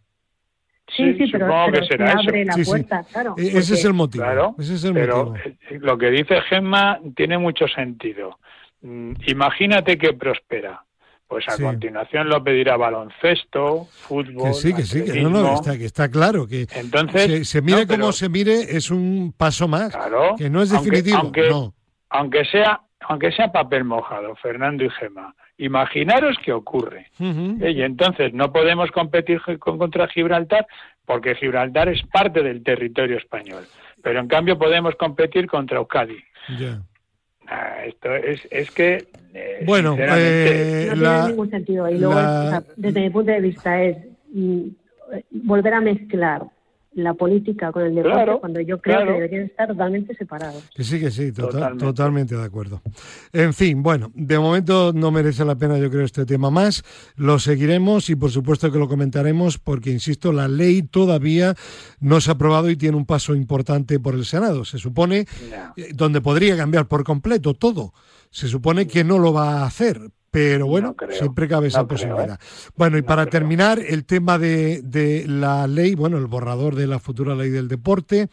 Sí, 0.96 1.14
sí, 1.18 1.26
pero, 1.32 1.48
se 1.48 2.04
abre 2.04 2.46
la 2.46 2.56
puerta, 2.66 3.04
claro. 3.12 3.36
E-, 3.38 3.58
ese 3.58 3.74
es 3.76 3.86
el 3.86 3.94
motivo. 3.94 4.24
Claro, 4.24 4.56
ese 4.60 4.76
es 4.76 4.84
el 4.84 4.94
pero 4.94 5.26
motivo. 5.26 5.36
eh, 5.46 5.80
lo 5.82 5.98
que 5.98 6.10
dice 6.12 6.42
Gemma 6.50 7.00
tiene 7.16 7.38
mucho 7.38 7.68
sentido. 7.68 8.40
Mm, 8.82 9.14
Imagínate 9.28 9.98
que 9.98 10.14
prospera. 10.14 10.82
Pues 11.28 11.44
a 11.48 11.54
Sí. 11.58 11.64
continuación 11.64 12.30
lo 12.30 12.44
pedirá 12.44 12.78
baloncesto, 12.78 13.86
fútbol. 13.92 14.44
Que 14.50 14.54
sí, 14.54 14.74
que 14.76 14.84
sí, 14.84 15.04
que 15.04 15.22
no, 15.22 15.30
no, 15.30 15.56
está, 15.56 15.76
que 15.76 15.86
está 15.86 16.08
claro. 16.10 16.46
Que 16.48 16.68
Entonces, 16.76 17.24
se, 17.26 17.46
se 17.46 17.62
mire 17.64 17.82
no, 17.82 17.88
pero- 17.88 18.00
como 18.02 18.12
se 18.14 18.30
mire, 18.30 18.54
es 18.78 18.92
un 18.92 19.34
paso 19.36 19.68
más. 19.68 19.90
Claro, 19.96 20.36
que 20.38 20.50
no 20.52 20.62
es 20.62 20.72
aunque- 20.72 20.92
definitivo. 20.92 21.18
aunque- 21.18 21.50
no. 21.50 21.74
aunque 22.12 22.46
sea 22.46 22.80
aunque 23.08 23.32
sea 23.32 23.52
papel 23.52 23.84
mojado, 23.84 24.36
Fernando 24.36 24.84
y 24.84 24.90
Gemma, 24.90 25.36
imaginaros 25.58 26.38
qué 26.44 26.52
ocurre. 26.54 27.08
¿eh? 27.62 27.72
Y 27.72 27.82
entonces 27.82 28.34
no 28.34 28.52
podemos 28.52 28.92
competir 28.92 29.42
con- 29.60 29.78
contra 29.78 30.08
Gibraltar 30.08 30.66
porque 31.06 31.36
Gibraltar 31.36 31.90
es 31.90 32.02
parte 32.12 32.42
del 32.44 32.64
territorio 32.64 33.18
español. 33.18 33.66
Pero 34.04 34.20
en 34.20 34.28
cambio 34.28 34.58
podemos 34.58 34.96
competir 34.96 35.48
contra 35.48 35.78
Euskadi. 35.78 36.18
Ya. 36.60 36.82
Ah, 37.48 37.86
esto 37.86 38.14
es, 38.16 38.42
es 38.52 38.72
que. 38.72 39.06
eh, 39.34 39.64
Bueno, 39.66 39.96
eh, 40.00 40.86
no 40.90 40.96
la- 40.96 41.10
tiene 41.18 41.28
ningún 41.30 41.50
sentido. 41.52 41.90
Y 41.90 41.98
luego, 42.00 42.16
la- 42.16 42.64
desde 42.76 43.02
mi 43.02 43.10
punto 43.12 43.32
de 43.32 43.40
vista, 43.42 43.82
es 43.84 43.98
mm, 44.34 44.62
eh, 45.14 45.24
volver 45.32 45.74
a 45.76 45.82
mezclar 45.82 46.42
la 46.96 47.14
política 47.14 47.72
con 47.72 47.84
el 47.84 47.94
deporte 47.94 48.16
Claro, 48.16 48.40
cuando 48.40 48.60
yo 48.62 48.80
creo 48.82 48.96
claro. 48.98 49.08
que 49.08 49.14
deberían 49.22 49.44
estar 49.44 49.68
totalmente 49.68 50.16
separados. 50.16 50.64
Que 50.74 50.84
sí, 50.84 51.00
que 51.00 51.12
sí, 51.12 51.32
tota- 51.32 51.52
totalmente. 51.52 51.86
Totalmente. 51.86 52.36
de 52.38 52.44
acuerdo. 52.44 52.82
En 53.34 53.54
fin, 53.54 53.84
bueno, 53.84 54.12
de 54.16 54.40
momento 54.40 54.92
no 54.94 55.12
merece 55.12 55.44
la 55.46 55.56
pena, 55.56 55.78
yo 55.78 55.90
creo, 55.92 56.06
este 56.06 56.26
tema 56.26 56.50
más. 56.50 56.84
Lo 57.18 57.38
seguiremos 57.38 58.10
y 58.10 58.16
por 58.16 58.32
supuesto 58.32 58.72
que 58.72 58.80
lo 58.80 58.88
comentaremos 58.88 59.58
porque, 59.60 59.92
insisto, 59.92 60.32
la 60.32 60.48
ley 60.48 60.84
todavía 60.84 61.54
no 62.00 62.20
se 62.22 62.32
ha 62.32 62.34
aprobado 62.36 62.70
y 62.70 62.78
tiene 62.78 62.98
un 62.98 63.06
paso 63.06 63.36
importante 63.36 64.00
por 64.00 64.16
el 64.16 64.26
Senado. 64.26 64.64
Se 64.66 64.78
supone, 64.80 65.26
eh, 65.76 65.90
donde 65.94 66.22
podría 66.22 66.56
cambiar 66.58 66.88
por 66.88 67.04
completo 67.04 67.54
todo. 67.54 67.94
Se 68.32 68.48
supone 68.48 68.88
que 68.88 69.04
no 69.04 69.20
lo 69.20 69.34
va 69.34 69.60
a 69.62 69.66
hacer. 69.66 70.00
Pero 70.36 70.68
bueno, 70.68 70.98
No 71.00 71.14
siempre 71.14 71.48
cabe 71.48 71.70
esa 71.70 71.84
no 71.84 71.88
creo, 71.88 72.20
¿eh? 72.22 72.36
posibilidad. 72.36 72.40
Bueno, 72.76 72.98
y 72.98 73.04
No 73.04 73.08
para 73.08 73.24
creo. 73.24 73.32
terminar, 73.32 73.80
el 73.80 74.04
tema 74.04 74.38
de, 74.38 74.82
de 74.84 75.26
la 75.30 75.66
ley, 75.66 75.96
bueno, 75.96 76.18
el 76.18 76.26
borrador 76.28 76.76
de 76.76 76.88
la 76.88 77.00
futura 77.00 77.36
ley 77.36 77.50
del 77.50 77.70
deporte. 77.70 78.28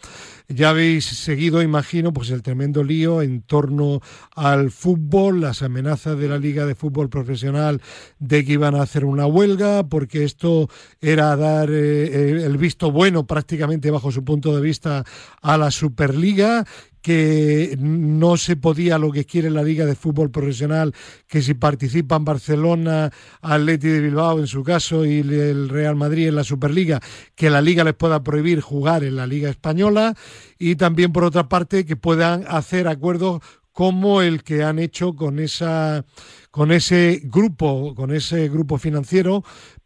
Ya 0.48 0.70
habéis 0.70 1.04
seguido, 1.04 1.62
imagino, 1.62 2.12
pues 2.12 2.30
el 2.30 2.42
tremendo 2.42 2.82
lío 2.82 3.22
en 3.22 3.42
torno 3.42 4.00
al 4.34 4.72
fútbol, 4.72 5.40
las 5.42 5.62
amenazas 5.62 6.18
de 6.18 6.28
la 6.28 6.38
Liga 6.38 6.66
de 6.66 6.74
Fútbol 6.74 7.08
Profesional 7.08 7.80
de 8.18 8.44
que 8.44 8.54
iban 8.54 8.74
a 8.74 8.82
hacer 8.82 9.04
una 9.04 9.26
huelga, 9.26 9.84
porque 9.84 10.24
esto 10.24 10.68
era 11.00 11.36
dar 11.36 11.70
eh, 11.70 12.06
eh, 12.06 12.42
el 12.44 12.56
visto 12.58 12.90
bueno 12.90 13.28
prácticamente 13.28 13.92
bajo 13.92 14.10
su 14.10 14.24
punto 14.24 14.56
de 14.56 14.60
vista 14.60 15.04
a 15.40 15.56
la 15.56 15.70
Superliga 15.70 16.64
que 17.02 17.76
no 17.78 18.36
se 18.36 18.56
podía 18.56 18.96
lo 18.96 19.10
que 19.10 19.26
quiere 19.26 19.50
la 19.50 19.62
Liga 19.62 19.84
de 19.84 19.96
Fútbol 19.96 20.30
Profesional, 20.30 20.94
que 21.26 21.42
si 21.42 21.54
participan 21.54 22.24
Barcelona, 22.24 23.10
Atleti 23.40 23.88
de 23.88 24.00
Bilbao 24.00 24.38
en 24.38 24.46
su 24.46 24.62
caso 24.62 25.04
y 25.04 25.18
el 25.18 25.68
Real 25.68 25.96
Madrid 25.96 26.28
en 26.28 26.36
la 26.36 26.44
Superliga, 26.44 27.00
que 27.34 27.50
la 27.50 27.60
Liga 27.60 27.82
les 27.84 27.94
pueda 27.94 28.22
prohibir 28.22 28.60
jugar 28.60 29.02
en 29.02 29.16
la 29.16 29.26
Liga 29.26 29.50
Española 29.50 30.14
y 30.58 30.76
también 30.76 31.12
por 31.12 31.24
otra 31.24 31.48
parte 31.48 31.84
que 31.84 31.96
puedan 31.96 32.44
hacer 32.46 32.86
acuerdos 32.86 33.42
como 33.72 34.22
el 34.22 34.44
que 34.44 34.62
han 34.62 34.78
hecho 34.78 35.14
con 35.14 35.38
esa 35.38 36.04
con 36.50 36.70
ese 36.70 37.22
grupo, 37.24 37.94
con 37.94 38.14
ese 38.14 38.48
grupo 38.48 38.76
financiero 38.76 39.42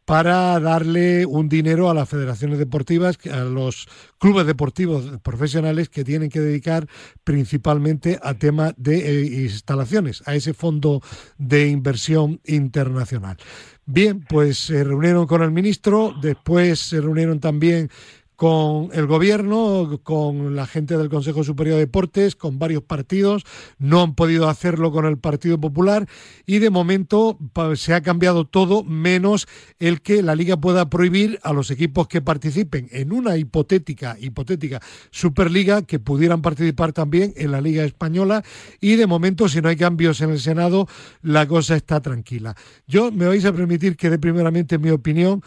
para 0.07 0.59
darle 0.61 1.27
un 1.27 1.49
dinero 1.49 1.91
a 1.91 1.95
las 1.95 2.09
federaciones 2.09 2.59
deportivas, 2.59 3.19
a 3.31 3.41
los 3.41 3.89
clubes 4.19 4.47
deportivos 4.47 5.19
profesionales 5.21 5.89
que 5.89 6.05
tienen 6.05 6.31
que 6.31 6.41
dedicar 6.41 6.87
principalmente 7.25 8.19
a 8.23 8.35
tema 8.35 8.73
de 8.77 8.99
eh, 8.99 9.43
instalaciones, 9.43 10.23
a 10.25 10.37
ese 10.37 10.55
fondo 10.55 11.03
de 11.39 11.69
inversión 11.69 12.41
internacional. 12.45 13.37
Bien, 13.85 14.25
pues 14.29 14.59
se 14.59 14.85
reunieron 14.85 15.27
con 15.27 15.43
el 15.43 15.51
ministro, 15.51 16.15
después 16.23 16.79
se 16.79 17.01
reunieron 17.01 17.41
también 17.41 17.91
con 18.37 18.91
el 18.93 19.07
gobierno, 19.07 20.01
con 20.03 20.55
la 20.55 20.67
gente 20.67 20.97
del 20.97 21.09
Consejo 21.09 21.43
Superior 21.43 21.77
de 21.77 21.87
Deportes, 21.87 22.37
con 22.37 22.59
varios 22.59 22.83
partidos, 22.83 23.45
no 23.79 24.03
han 24.03 24.15
podido 24.15 24.49
hacerlo 24.49 24.93
con 24.93 25.07
el 25.07 25.19
Partido 25.19 25.59
Popular 25.59 26.07
y 26.45 26.59
de 26.59 26.71
momento 26.71 27.39
se 27.75 27.95
ha 27.95 28.03
cambiado 28.03 28.45
todo 28.45 28.85
menos 28.85 29.49
el 29.79 30.03
que 30.03 30.23
la 30.23 30.35
liga 30.35 30.59
pueda 30.59 30.89
prohibir 30.91 31.41
a 31.43 31.53
los 31.53 31.71
equipos 31.71 32.09
que 32.09 32.21
participen 32.21 32.89
en 32.93 33.13
una 33.13 33.37
hipotética 33.37 34.17
hipotética 34.21 34.81
Superliga 35.11 35.83
que 35.83 35.99
pudieran 35.99 36.43
participar 36.43 36.93
también 36.93 37.33
en 37.37 37.53
la 37.53 37.61
Liga 37.61 37.85
española. 37.85 38.45
Y 38.81 38.97
de 38.97 39.07
momento 39.07 39.49
si 39.49 39.61
no 39.61 39.69
hay 39.69 39.77
cambios 39.77 40.21
en 40.21 40.31
el 40.31 40.41
Senado 40.41 40.89
la 41.23 41.47
cosa 41.47 41.77
está 41.77 42.01
tranquila. 42.01 42.55
Yo 42.87 43.11
me 43.11 43.27
vais 43.27 43.45
a 43.45 43.53
permitir 43.53 43.97
que 43.97 44.11
dé 44.11 44.19
primeramente 44.19 44.79
mi 44.79 44.91
opinión 44.91 45.43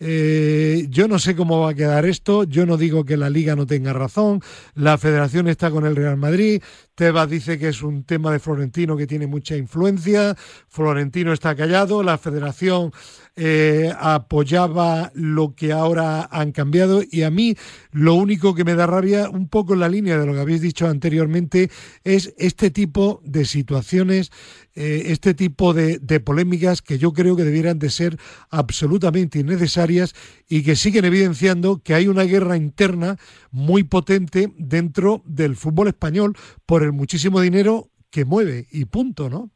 eh, 0.00 0.86
yo 0.90 1.08
no 1.08 1.18
sé 1.18 1.36
cómo 1.36 1.60
va 1.60 1.70
a 1.70 1.74
quedar 1.74 2.04
esto. 2.06 2.44
Yo 2.44 2.66
no 2.66 2.76
digo 2.76 3.04
que 3.04 3.16
la 3.16 3.30
liga 3.30 3.56
no 3.56 3.66
tenga 3.66 3.92
razón. 3.92 4.40
La 4.74 4.98
federación 4.98 5.48
está 5.48 5.70
con 5.70 5.86
el 5.86 5.96
Real 5.96 6.16
Madrid. 6.16 6.62
Tebas 6.94 7.28
dice 7.28 7.58
que 7.58 7.68
es 7.68 7.82
un 7.82 8.04
tema 8.04 8.30
de 8.32 8.38
Florentino 8.38 8.96
que 8.96 9.06
tiene 9.06 9.26
mucha 9.26 9.56
influencia. 9.56 10.36
Florentino 10.68 11.32
está 11.32 11.54
callado. 11.54 12.02
La 12.02 12.18
federación 12.18 12.92
eh, 13.36 13.92
apoyaba 13.98 15.10
lo 15.14 15.54
que 15.54 15.72
ahora 15.72 16.28
han 16.30 16.52
cambiado. 16.52 17.02
Y 17.10 17.22
a 17.22 17.30
mí 17.30 17.56
lo 17.90 18.14
único 18.14 18.54
que 18.54 18.64
me 18.64 18.74
da 18.74 18.86
rabia, 18.86 19.28
un 19.30 19.48
poco 19.48 19.74
en 19.74 19.80
la 19.80 19.88
línea 19.88 20.18
de 20.18 20.26
lo 20.26 20.34
que 20.34 20.40
habéis 20.40 20.60
dicho 20.60 20.86
anteriormente, 20.88 21.70
es 22.04 22.34
este 22.38 22.70
tipo 22.70 23.20
de 23.24 23.44
situaciones 23.44 24.30
eh, 24.76 25.12
este 25.12 25.34
tipo 25.34 25.72
de, 25.72 25.98
de, 25.98 26.18
polémicas 26.18 26.82
que 26.82 26.98
yo 26.98 27.12
creo 27.12 27.36
que 27.36 27.44
debieran 27.44 27.78
de 27.78 27.90
ser 27.90 28.16
absolutamente 28.50 29.38
innecesarias 29.38 30.14
y 30.48 30.64
que 30.64 30.74
siguen 30.74 31.04
evidenciando 31.04 31.80
que 31.80 31.94
hay 31.94 32.08
una 32.08 32.24
guerra 32.24 32.56
interna 32.56 33.16
muy 33.52 33.84
potente 33.84 34.52
dentro 34.56 35.22
del 35.26 35.54
fútbol 35.54 35.86
español 35.86 36.36
por 36.66 36.82
el 36.82 36.92
muchísimo 36.92 37.40
dinero 37.40 37.90
que 38.10 38.24
mueve 38.24 38.66
y 38.72 38.84
punto, 38.86 39.30
¿no? 39.30 39.50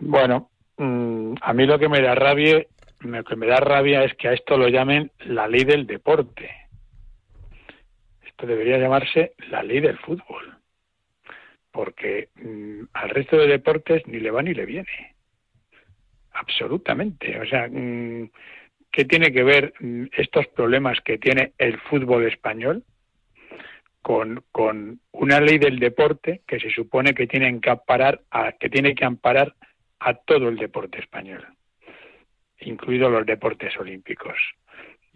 Bueno, 0.00 0.50
mmm, 0.78 1.34
a 1.40 1.52
mí 1.52 1.66
lo 1.66 1.78
que 1.78 1.88
me 1.88 2.00
da 2.00 2.14
rabia, 2.14 2.64
lo 3.00 3.24
que 3.24 3.36
me 3.36 3.46
da 3.46 3.56
rabia 3.56 4.04
es 4.04 4.14
que 4.14 4.28
a 4.28 4.32
esto 4.32 4.56
lo 4.56 4.68
llamen 4.68 5.10
la 5.26 5.46
ley 5.46 5.64
del 5.64 5.86
deporte. 5.86 6.50
Esto 8.26 8.46
debería 8.46 8.78
llamarse 8.78 9.34
la 9.50 9.62
ley 9.62 9.80
del 9.80 9.98
fútbol 9.98 10.58
porque 11.78 12.30
mmm, 12.34 12.86
al 12.92 13.10
resto 13.10 13.36
de 13.36 13.46
deportes 13.46 14.04
ni 14.08 14.18
le 14.18 14.32
va 14.32 14.42
ni 14.42 14.52
le 14.52 14.66
viene. 14.66 15.14
Absolutamente. 16.32 17.38
O 17.40 17.46
sea, 17.46 17.68
mmm, 17.70 18.28
¿qué 18.90 19.04
tiene 19.04 19.30
que 19.30 19.44
ver 19.44 19.72
estos 20.16 20.48
problemas 20.48 21.00
que 21.02 21.18
tiene 21.18 21.52
el 21.56 21.78
fútbol 21.82 22.26
español 22.26 22.82
con, 24.02 24.42
con, 24.50 25.00
una 25.12 25.40
ley 25.40 25.58
del 25.58 25.78
deporte 25.78 26.42
que 26.48 26.58
se 26.58 26.70
supone 26.70 27.14
que 27.14 27.28
tiene 27.28 27.60
que 27.60 27.70
amparar 27.70 28.22
a, 28.32 28.50
que 28.52 28.68
tiene 28.68 28.96
que 28.96 29.04
amparar 29.04 29.54
a 30.00 30.14
todo 30.14 30.48
el 30.48 30.56
deporte 30.56 31.00
español, 31.00 31.46
incluidos 32.60 33.10
los 33.10 33.26
deportes 33.26 33.76
olímpicos? 33.78 34.36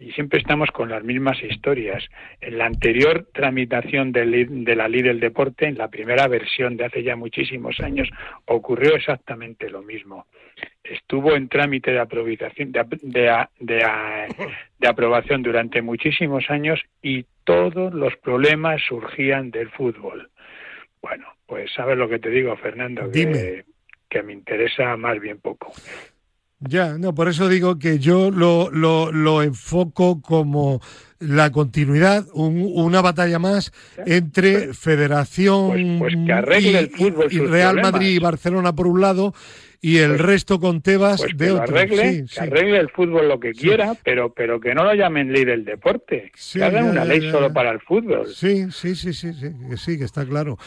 y 0.03 0.11
siempre 0.11 0.39
estamos 0.39 0.69
con 0.71 0.89
las 0.89 1.03
mismas 1.03 1.41
historias. 1.43 2.03
En 2.41 2.57
la 2.57 2.65
anterior 2.65 3.27
tramitación 3.31 4.11
de, 4.11 4.45
de, 4.49 4.75
la 4.75 4.87
ley 4.87 5.01
del 5.01 5.19
deporte, 5.19 5.65
en 5.67 5.77
la 5.77 5.87
primera 5.87 6.27
versión 6.27 6.75
de 6.75 6.85
hace 6.85 7.03
ya 7.03 7.15
muchísimos 7.15 7.79
años, 7.79 8.09
ocurrió 8.45 8.95
exactamente 8.95 9.69
lo 9.69 9.81
mismo. 9.81 10.27
Estuvo 10.83 11.35
en 11.35 11.47
trámite 11.47 11.91
de 11.91 11.99
aprobación, 11.99 12.71
de, 12.71 12.85
de, 13.01 13.47
de, 14.79 14.87
aprobación 14.87 15.41
durante 15.41 15.81
muchísimos 15.81 16.49
años 16.49 16.81
y 17.01 17.25
todos 17.45 17.93
los 17.93 18.15
problemas 18.17 18.81
surgían 18.85 19.51
del 19.51 19.69
fútbol. 19.69 20.29
Bueno, 21.01 21.27
pues 21.45 21.71
sabes 21.73 21.97
lo 21.97 22.09
que 22.09 22.19
te 22.19 22.29
digo, 22.29 22.55
Fernando, 22.57 23.09
que, 23.11 23.63
que 24.13 24.23
me 24.23 24.33
interesa 24.33 24.95
más 24.95 25.19
bien 25.19 25.39
poco. 25.39 25.73
Ya, 26.59 26.97
no, 26.97 27.13
por 27.13 27.27
eso 27.27 27.49
digo 27.49 27.77
que 27.77 27.99
yo 27.99 28.31
lo, 28.31 28.69
lo, 28.71 29.11
lo 29.11 29.41
enfoco 29.41 30.21
como 30.21 30.79
la 31.19 31.51
continuidad, 31.51 32.25
una 32.33 33.01
batalla 33.01 33.39
más 33.39 33.73
entre 34.05 34.73
Federación 34.73 35.99
pues, 35.99 36.13
pues 36.19 37.33
y, 37.33 37.39
Real 37.39 37.81
Madrid 37.81 38.15
y 38.15 38.19
Barcelona 38.19 38.73
por 38.73 38.87
un 38.87 39.01
lado 39.01 39.33
y 39.83 39.97
el 39.97 40.11
pues, 40.11 40.21
resto 40.21 40.61
con 40.61 40.81
Tebas 40.81 41.19
pues 41.19 41.35
de 41.35 41.51
otro. 41.51 41.75
Arregle, 41.75 42.23
que 42.33 42.39
arregle 42.39 42.79
el 42.79 42.89
fútbol 42.89 43.27
lo 43.27 43.37
que 43.37 43.51
quiera, 43.51 43.97
pero 44.01 44.33
pero 44.33 44.57
que 44.57 44.73
no 44.73 44.85
lo 44.85 44.93
llamen 44.93 45.33
ley 45.33 45.43
del 45.43 45.65
deporte. 45.65 46.31
que 46.53 46.63
hagan 46.63 46.85
una 46.85 47.03
ley 47.03 47.29
solo 47.29 47.51
para 47.51 47.71
el 47.71 47.81
fútbol. 47.81 48.27
Sí, 48.33 48.71
sí, 48.71 48.95
sí, 48.95 49.11
sí, 49.11 49.33
sí, 49.33 49.49
que 49.69 49.75
sí, 49.75 49.97
que 49.97 50.05
está 50.05 50.25
claro. 50.25 50.57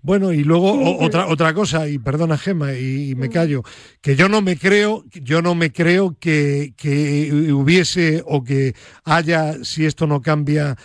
Bueno, 0.00 0.32
y 0.32 0.42
luego 0.42 0.96
otra 1.00 1.26
otra 1.26 1.52
cosa, 1.52 1.86
y 1.86 1.98
perdona 1.98 2.38
Gema, 2.38 2.72
y, 2.72 3.14
me 3.14 3.28
callo, 3.28 3.62
que 4.00 4.16
yo 4.16 4.30
no 4.30 4.40
me 4.40 4.56
creo, 4.56 5.04
yo 5.12 5.42
no 5.42 5.54
me 5.54 5.70
creo 5.70 6.16
que, 6.18 6.72
que 6.74 7.52
hubiese 7.52 8.22
o 8.24 8.42
que 8.42 8.72
haya, 9.04 9.62
si 9.64 9.84
esto 9.84 10.06
no 10.06 10.22
cambia, 10.22 10.76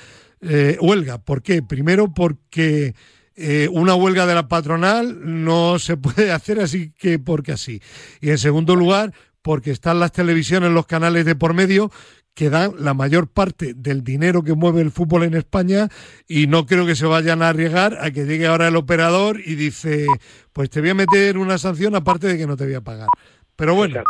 eh, 0.41 0.78
huelga. 0.82 1.19
¿Por 1.19 1.41
qué? 1.41 1.63
Primero 1.63 2.13
porque 2.13 2.95
eh, 3.38 3.69
una 3.71 3.93
huelga 3.93 4.26
de 4.26 4.34
la 4.34 4.47
patronal 4.47 5.19
no 5.21 5.78
se 5.78 5.95
puede 5.95 6.32
hacer 6.34 6.60
así 6.60 6.91
que 6.91 7.19
porque 7.19 7.52
así. 7.52 7.82
Y 8.19 8.32
en 8.32 8.39
segundo 8.39 8.76
lugar, 8.76 9.13
porque 9.43 9.71
están 9.71 10.00
las 10.00 10.12
televisiones, 10.12 10.71
los 10.71 10.88
canales 10.88 11.23
de 11.23 11.36
por 11.36 11.54
medio 11.54 11.91
que 12.34 12.50
dan 12.50 12.73
la 12.80 12.93
mayor 12.93 13.28
parte 13.28 13.73
del 13.73 14.04
dinero 14.04 14.43
que 14.43 14.54
mueve 14.54 14.82
el 14.82 14.91
fútbol 14.91 15.23
en 15.23 15.34
España 15.34 15.88
y 16.28 16.47
no 16.47 16.65
creo 16.65 16.86
que 16.86 16.95
se 16.95 17.06
vayan 17.06 17.41
a 17.41 17.50
arriesgar 17.50 17.97
a 18.00 18.12
que 18.12 18.26
llegue 18.26 18.45
ahora 18.45 18.67
el 18.67 18.76
operador 18.76 19.39
y 19.39 19.56
dice, 19.56 20.06
pues 20.54 20.69
te 20.69 20.82
voy 20.82 20.91
a 20.91 20.95
meter 20.95 21.38
una 21.38 21.58
sanción 21.58 21.95
aparte 21.95 22.28
de 22.28 22.38
que 22.38 22.45
no 22.45 22.56
te 22.56 22.65
voy 22.65 22.76
a 22.76 22.82
pagar. 22.82 23.08
Pero 23.56 23.73
bueno, 23.73 24.04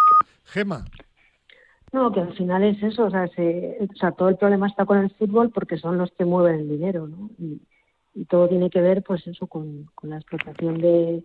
Gema. 0.43 0.85
No, 1.93 2.11
que 2.11 2.19
al 2.19 2.33
final 2.35 2.63
es 2.63 2.81
eso, 2.83 3.05
o 3.05 3.09
sea, 3.09 3.23
o 3.25 3.95
sea, 3.95 4.11
todo 4.11 4.27
el 4.29 4.35
problema 4.37 4.67
está 4.67 4.85
con 4.85 4.97
el 4.97 5.09
fútbol 5.11 5.49
porque 5.51 5.77
son 5.77 5.97
los 5.97 6.11
que 6.11 6.25
mueven 6.25 6.59
el 6.59 6.69
dinero, 6.69 7.07
¿no? 7.07 7.29
y 7.39 7.61
todo 8.25 8.47
tiene 8.47 8.69
que 8.69 8.81
ver 8.81 9.03
pues 9.03 9.25
eso 9.27 9.47
con, 9.47 9.89
la 10.03 10.17
explotación 10.17 10.79
de, 10.79 11.23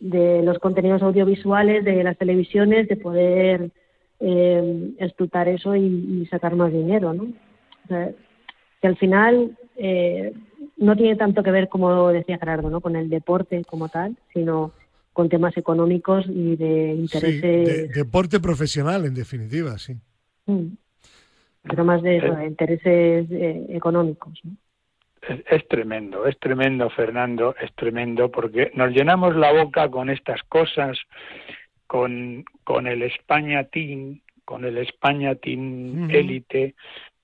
de, 0.00 0.42
los 0.42 0.58
contenidos 0.58 1.02
audiovisuales, 1.02 1.84
de 1.84 2.02
las 2.02 2.16
televisiones, 2.16 2.88
de 2.88 2.96
poder 2.96 3.70
eh, 4.20 4.94
explotar 4.98 5.48
eso 5.48 5.74
y, 5.76 6.26
sacar 6.30 6.54
más 6.54 6.72
dinero, 6.72 7.12
¿no? 7.12 7.28
que 7.88 8.86
al 8.86 8.96
final 8.96 9.56
eh, 9.76 10.32
no 10.76 10.96
tiene 10.96 11.16
tanto 11.16 11.42
que 11.42 11.50
ver, 11.50 11.68
como 11.68 12.08
decía 12.08 12.38
Gerardo, 12.38 12.70
¿no? 12.70 12.80
con 12.80 12.96
el 12.96 13.10
deporte 13.10 13.64
como 13.64 13.88
tal, 13.88 14.16
sino 14.32 14.72
con 15.12 15.28
temas 15.28 15.56
económicos 15.56 16.24
y 16.28 16.56
de 16.56 16.94
intereses. 16.94 17.92
deporte 17.92 18.40
profesional, 18.40 19.04
en 19.04 19.14
definitiva, 19.14 19.78
sí. 19.78 19.94
Mm. 20.46 20.76
Pero 21.64 21.84
más 21.84 22.02
de, 22.02 22.16
eso, 22.16 22.34
de 22.34 22.46
intereses 22.46 23.30
eh, 23.30 23.66
económicos. 23.70 24.40
¿no? 24.42 24.56
Es, 25.22 25.68
tremendo, 25.68 26.26
es 26.26 26.38
tremendo, 26.38 26.90
Fernando, 26.90 27.54
es 27.60 27.72
tremendo, 27.74 28.30
porque 28.30 28.70
nos 28.74 28.90
llenamos 28.90 29.36
la 29.36 29.52
boca 29.52 29.88
con 29.90 30.10
estas 30.10 30.42
cosas, 30.44 30.98
con, 31.86 32.44
con 32.64 32.86
el 32.86 33.02
España 33.02 33.64
Team, 33.64 34.20
con 34.44 34.64
el 34.64 34.78
España 34.78 35.34
Team 35.36 36.10
élite, 36.10 36.74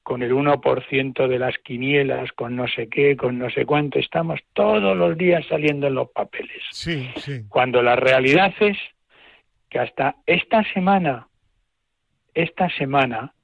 con 0.02 0.22
el 0.22 0.32
1% 0.32 1.28
de 1.28 1.38
las 1.38 1.58
quinielas, 1.58 2.32
con 2.32 2.56
no 2.56 2.68
sé 2.68 2.88
qué, 2.88 3.16
con 3.16 3.38
no 3.38 3.50
sé 3.50 3.66
cuánto, 3.66 3.98
estamos 3.98 4.40
todos 4.52 4.96
los 4.96 5.18
días 5.18 5.44
saliendo 5.46 5.88
en 5.88 5.94
los 5.94 6.10
papeles. 6.10 6.62
Sí, 6.70 7.10
sí. 7.16 7.42
Cuando 7.48 7.82
la 7.82 7.96
realidad 7.96 8.54
es 8.60 8.78
que 9.68 9.78
hasta 9.78 10.16
esta 10.24 10.62
semana, 10.72 11.28
esta 12.32 12.70
semana, 12.70 13.34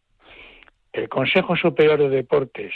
el 0.92 1.08
Consejo 1.08 1.56
Superior 1.56 1.98
de 1.98 2.08
Deportes 2.08 2.72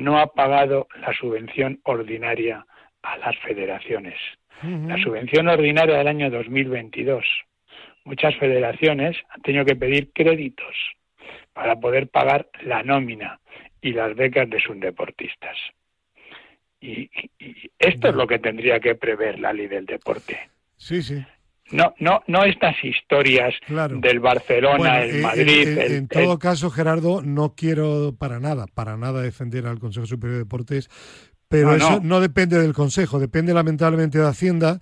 no 0.00 0.18
ha 0.18 0.32
pagado 0.32 0.88
la 1.00 1.12
subvención 1.12 1.80
ordinaria 1.84 2.64
a 3.02 3.18
las 3.18 3.36
federaciones. 3.38 4.18
La 4.62 5.02
subvención 5.02 5.48
ordinaria 5.48 5.96
del 5.96 6.08
año 6.08 6.30
2022. 6.30 7.24
Muchas 8.04 8.36
federaciones 8.36 9.16
han 9.30 9.40
tenido 9.40 9.64
que 9.64 9.76
pedir 9.76 10.10
créditos 10.12 10.74
para 11.54 11.76
poder 11.76 12.08
pagar 12.08 12.48
la 12.62 12.82
nómina 12.82 13.40
y 13.80 13.92
las 13.92 14.14
becas 14.14 14.50
de 14.50 14.60
sus 14.60 14.78
deportistas. 14.78 15.56
Y, 16.80 17.10
esto 17.78 18.08
es 18.08 18.14
lo 18.14 18.26
que 18.26 18.38
tendría 18.38 18.80
que 18.80 18.94
prever 18.94 19.38
la 19.38 19.52
ley 19.52 19.66
del 19.66 19.86
deporte. 19.86 20.50
Sí, 20.76 21.02
sí. 21.02 21.24
No, 21.70 21.94
no, 21.98 22.22
no 22.26 22.44
estas 22.44 22.76
historias 22.82 23.54
del 23.68 24.20
Barcelona, 24.20 25.02
el 25.02 25.16
eh, 25.16 25.22
Madrid. 25.22 25.68
Eh, 25.68 25.96
en 25.96 26.08
todo 26.08 26.38
caso, 26.38 26.70
Gerardo, 26.70 27.22
no 27.22 27.54
quiero 27.54 28.14
para 28.18 28.40
nada, 28.40 28.66
para 28.66 28.96
nada 28.96 29.22
defender 29.22 29.66
al 29.66 29.78
Consejo 29.78 30.06
Superior 30.06 30.38
de 30.38 30.44
Deportes, 30.44 30.88
pero 31.48 31.74
eso 31.74 32.00
no. 32.02 32.20
depende 32.20 32.58
del 32.58 32.72
Consejo, 32.72 33.18
depende 33.18 33.54
lamentablemente 33.54 34.18
de 34.18 34.26
Hacienda 34.26 34.80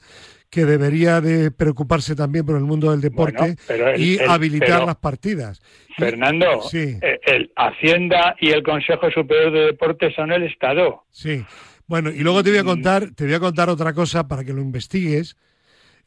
que 0.51 0.65
debería 0.65 1.21
de 1.21 1.51
preocuparse 1.51 2.17
también 2.17 2.47
por 2.47 2.57
el 2.57 2.65
mundo 2.65 2.91
del 2.91 3.03
deporte 3.03 3.57
y 3.99 4.19
habilitar 4.21 4.85
las 4.85 4.97
partidas. 4.97 5.61
Fernando, 5.97 6.63
sí. 6.63 6.97
Eh, 7.03 7.21
el 7.27 7.53
Hacienda 7.55 8.35
y 8.41 8.51
el 8.51 8.63
Consejo 8.63 9.11
Superior 9.11 9.53
de 9.53 9.61
Deportes 9.67 10.15
son 10.15 10.33
el 10.33 10.45
Estado. 10.45 11.05
Sí. 11.11 11.45
Bueno, 11.87 12.11
y 12.11 12.21
luego 12.21 12.43
te 12.43 12.51
voy 12.51 12.61
a 12.61 12.63
mm. 12.63 12.67
contar, 12.67 13.11
te 13.15 13.25
voy 13.25 13.35
a 13.35 13.41
contar 13.41 13.69
otra 13.69 13.93
cosa 13.93 14.27
para 14.27 14.43
que 14.43 14.55
lo 14.55 14.63
investigues 14.63 15.37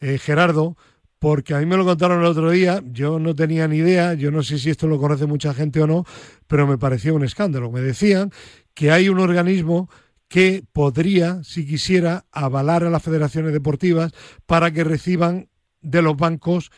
eh, 0.01 0.17
Gerardo, 0.17 0.75
porque 1.19 1.53
a 1.53 1.59
mí 1.59 1.65
me 1.67 1.77
lo 1.77 1.85
contaron 1.85 2.19
el 2.19 2.25
otro 2.25 2.49
día, 2.49 2.81
yo 2.91 3.19
no 3.19 3.35
tenía 3.35 3.67
ni 3.67 3.77
idea, 3.77 4.15
yo 4.15 4.31
no 4.31 4.41
sé 4.41 4.57
si 4.57 4.71
esto 4.71 4.87
lo 4.87 4.99
conoce 4.99 5.27
mucha 5.27 5.53
gente 5.53 5.79
o 5.79 5.87
no, 5.87 6.03
pero 6.47 6.65
me 6.65 6.79
pareció 6.79 7.13
un 7.13 7.23
escándalo. 7.23 7.71
Me 7.71 7.81
decían 7.81 8.31
que 8.73 8.91
hay 8.91 9.07
un 9.07 9.19
organismo 9.19 9.89
que 10.27 10.63
podría, 10.73 11.43
si 11.43 11.67
quisiera, 11.67 12.25
avalar 12.31 12.83
a 12.83 12.89
las 12.89 13.03
federaciones 13.03 13.53
deportivas 13.53 14.13
para 14.47 14.71
que 14.71 14.83
reciban 14.83 15.49
de 15.81 16.01
los 16.01 16.17
bancos 16.17 16.71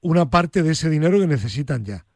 una 0.00 0.30
parte 0.30 0.62
de 0.62 0.72
ese 0.72 0.88
dinero 0.88 1.18
que 1.18 1.26
necesitan 1.26 1.84
ya. 1.84 2.06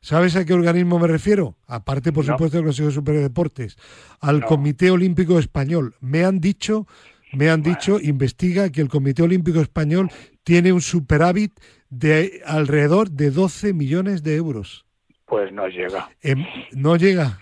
¿Sabes 0.00 0.34
a 0.34 0.46
qué 0.46 0.54
organismo 0.54 0.98
me 0.98 1.08
refiero? 1.08 1.58
Aparte, 1.66 2.10
por 2.10 2.24
supuesto, 2.24 2.56
del 2.56 2.64
Consejo 2.64 2.90
Superior 2.90 3.22
de 3.22 3.28
Deportes, 3.28 3.76
al 4.20 4.44
Comité 4.44 4.90
Olímpico 4.90 5.38
Español. 5.38 5.94
Me 6.00 6.24
han 6.24 6.40
dicho 6.40 6.86
me 7.32 7.50
han 7.50 7.62
dicho, 7.62 7.98
investiga 8.00 8.70
que 8.70 8.80
el 8.80 8.88
Comité 8.88 9.22
Olímpico 9.22 9.60
Español 9.60 10.10
tiene 10.42 10.72
un 10.72 10.80
superávit 10.80 11.52
de 11.88 12.40
alrededor 12.46 13.10
de 13.10 13.30
12 13.30 13.72
millones 13.72 14.22
de 14.22 14.36
euros. 14.36 14.86
Pues 15.26 15.52
no 15.52 15.68
llega. 15.68 16.08
Em, 16.22 16.44
¿No 16.72 16.96
llega? 16.96 17.38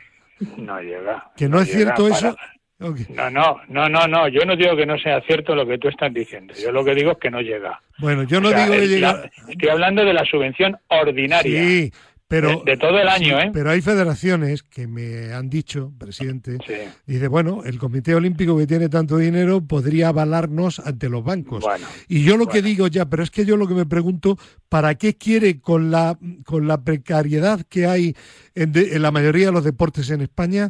No 0.57 0.81
llega. 0.81 1.33
¿Que 1.37 1.49
no, 1.49 1.61
es 1.61 1.71
cierto 1.71 2.09
eso? 2.09 2.37
No, 2.79 3.31
no, 3.31 3.61
no, 3.69 3.89
no, 3.89 4.07
no. 4.07 4.29
Yo 4.29 4.43
no 4.45 4.55
digo 4.55 4.77
que 4.77 4.87
no 4.87 4.97
sea 4.99 5.21
cierto 5.23 5.55
lo 5.55 5.67
que 5.67 5.79
tú 5.79 5.89
estás 5.89 6.15
diciendo. 6.15 6.55
Yo 6.55 6.71
lo 6.71 6.85
que 6.85 6.95
digo 6.95 7.13
es 7.13 7.19
que 7.19 7.31
no 7.31 7.41
llega. 7.41 7.81
Bueno, 7.99 8.23
yo 8.23 8.41
no 8.41 8.51
digo 8.51 8.73
que 8.73 8.87
llega. 8.87 9.29
Estoy 9.49 9.69
hablando 9.69 10.05
de 10.05 10.13
la 10.13 10.25
subvención 10.25 10.77
ordinaria. 10.87 11.61
Sí, 11.61 11.93
pero, 12.29 12.63
de, 12.65 12.77
todo 12.77 12.99
el 13.01 13.09
año, 13.09 13.41
¿eh? 13.41 13.51
Pero 13.55 13.71
hay 13.71 13.81
federaciones 13.81 14.63
que 14.63 14.87
me 14.87 15.33
han 15.33 15.49
dicho, 15.49 15.93
presidente, 15.99 16.59
dice, 17.07 17.29
bueno, 17.29 17.63
el 17.65 17.79
Comité 17.79 18.15
Olímpico 18.15 18.57
que 18.59 18.67
tiene 18.67 18.91
tanto 18.91 19.17
dinero 19.17 19.63
podría 19.67 20.09
avalarnos 20.09 20.79
ante 20.81 21.09
los 21.09 21.25
bancos. 21.25 21.65
y 22.07 22.25
yo 22.25 22.37
lo 22.37 22.47
que 22.47 22.61
digo 22.61 22.87
ya, 22.87 23.07
pero 23.07 23.23
es 23.23 23.31
que 23.31 23.47
yo 23.47 23.57
lo 23.57 23.67
que 23.67 23.73
me 23.73 23.87
pregunto, 23.87 24.37
¿para 24.69 24.95
qué 24.97 25.17
quiere 25.17 25.61
con 25.61 25.91
la, 25.91 26.19
con 26.45 26.69
la 26.69 26.85
precariedad 26.85 27.63
que 27.63 27.87
hay 27.87 28.15
en, 28.55 28.73
en 28.77 29.01
la 29.01 29.11
mayoría 29.11 29.47
de 29.47 29.53
los 29.53 29.65
deportes 29.65 30.11
en 30.11 30.21
España? 30.21 30.69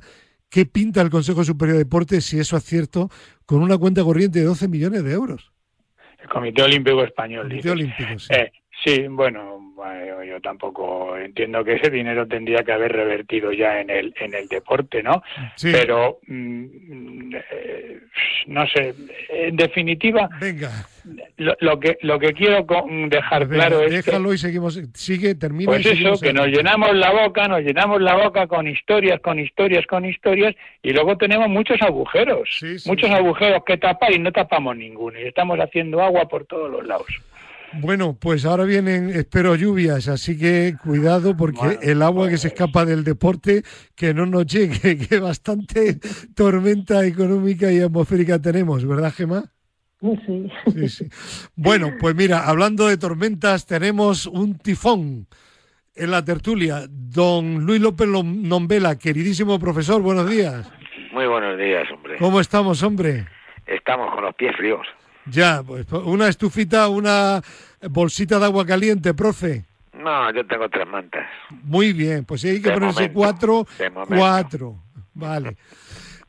¿Qué 0.50 0.64
pinta 0.64 1.02
el 1.02 1.10
Consejo 1.10 1.42
Superior 1.44 1.76
de 1.76 1.84
Deportes, 1.84 2.24
si 2.24 2.38
eso 2.38 2.56
es 2.56 2.64
cierto, 2.64 3.10
con 3.44 3.62
una 3.62 3.76
cuenta 3.76 4.02
corriente 4.02 4.38
de 4.38 4.44
12 4.44 4.68
millones 4.68 5.02
de 5.04 5.12
euros? 5.12 5.52
El 6.22 6.28
Comité 6.28 6.62
Olímpico 6.62 7.02
Español. 7.02 7.48
Comité 7.48 7.70
Olímpico, 7.70 8.18
sí. 8.18 8.32
Eh, 8.32 8.52
sí, 8.84 9.08
bueno, 9.08 9.57
yo 10.26 10.40
tampoco 10.40 11.16
entiendo 11.16 11.64
que 11.64 11.74
ese 11.74 11.90
dinero 11.90 12.26
tendría 12.26 12.62
que 12.62 12.72
haber 12.72 12.92
revertido 12.92 13.52
ya 13.52 13.80
en 13.80 13.90
el 13.90 14.14
en 14.20 14.34
el 14.34 14.48
deporte, 14.48 15.02
¿no? 15.02 15.22
Pero 15.60 16.18
mm, 16.26 17.34
eh, 17.34 18.00
no 18.46 18.66
sé, 18.66 18.94
en 19.28 19.56
definitiva, 19.56 20.28
venga. 20.40 20.70
Lo, 21.38 21.80
que 21.80 21.96
lo 22.02 22.18
que 22.18 22.34
quiero 22.34 22.66
dejar 23.08 23.46
pues 23.46 23.58
claro 23.58 23.82
es 23.82 24.04
déjalo 24.04 24.34
y 24.34 24.38
seguimos, 24.38 24.78
sigue, 24.92 25.34
termina. 25.34 25.72
Pues 25.72 25.86
eso, 25.86 26.18
que 26.20 26.32
nos 26.32 26.48
llenamos 26.48 26.94
la 26.94 27.10
boca, 27.12 27.48
nos 27.48 27.60
llenamos 27.60 28.02
la 28.02 28.16
boca 28.16 28.46
con 28.46 28.66
historias, 28.68 29.20
con 29.20 29.38
historias, 29.38 29.86
con 29.86 30.04
historias, 30.04 30.54
y 30.82 30.92
luego 30.92 31.16
tenemos 31.16 31.48
muchos 31.48 31.80
agujeros, 31.80 32.60
muchos 32.84 33.10
agujeros 33.10 33.62
que 33.64 33.78
tapar 33.78 34.12
y 34.12 34.18
no 34.18 34.32
tapamos 34.32 34.76
ninguno, 34.76 35.18
y 35.18 35.24
estamos 35.24 35.58
haciendo 35.58 36.02
agua 36.02 36.28
por 36.28 36.44
todos 36.44 36.70
los 36.70 36.86
lados. 36.86 37.06
Bueno, 37.74 38.16
pues 38.18 38.46
ahora 38.46 38.64
vienen, 38.64 39.10
espero, 39.10 39.54
lluvias, 39.54 40.08
así 40.08 40.38
que 40.38 40.74
cuidado 40.82 41.36
porque 41.36 41.78
el 41.82 42.02
agua 42.02 42.28
que 42.28 42.38
se 42.38 42.48
escapa 42.48 42.84
del 42.86 43.04
deporte, 43.04 43.62
que 43.94 44.14
no 44.14 44.24
nos 44.26 44.46
llegue, 44.46 44.96
que 45.08 45.18
bastante 45.18 45.98
tormenta 46.34 47.04
económica 47.04 47.70
y 47.70 47.80
atmosférica 47.80 48.40
tenemos, 48.40 48.86
¿verdad, 48.86 49.12
Gemma? 49.12 49.44
Sí. 50.00 50.50
sí, 50.72 50.88
sí. 50.88 51.08
Bueno, 51.56 51.92
pues 52.00 52.14
mira, 52.14 52.48
hablando 52.48 52.86
de 52.86 52.96
tormentas, 52.96 53.66
tenemos 53.66 54.26
un 54.26 54.56
tifón. 54.58 55.26
en 55.94 56.10
la 56.12 56.24
tertulia 56.24 56.86
don 56.88 57.66
Luis 57.66 57.80
López 57.80 58.08
Nombela, 58.08 58.96
queridísimo 58.96 59.58
profesor, 59.58 60.00
buenos 60.00 60.30
días. 60.30 60.70
Muy 61.12 61.26
buenos 61.26 61.58
días, 61.58 61.90
hombre. 61.92 62.16
¿Cómo 62.18 62.40
estamos, 62.40 62.82
hombre? 62.82 63.26
Estamos 63.66 64.14
con 64.14 64.24
los 64.24 64.34
pies 64.36 64.54
fríos. 64.56 64.86
Ya, 65.30 65.62
pues 65.62 65.86
una 65.92 66.28
estufita, 66.28 66.88
una 66.88 67.42
bolsita 67.90 68.38
de 68.38 68.44
agua 68.46 68.64
caliente, 68.64 69.14
profe. 69.14 69.64
No, 69.92 70.32
yo 70.32 70.46
tengo 70.46 70.68
tres 70.68 70.86
mantas. 70.86 71.26
Muy 71.64 71.92
bien, 71.92 72.24
pues 72.24 72.40
si 72.40 72.48
hay 72.48 72.62
que 72.62 72.70
ponerse 72.70 73.12
cuatro, 73.12 73.66
cuatro. 74.08 74.76
Vale. 75.14 75.56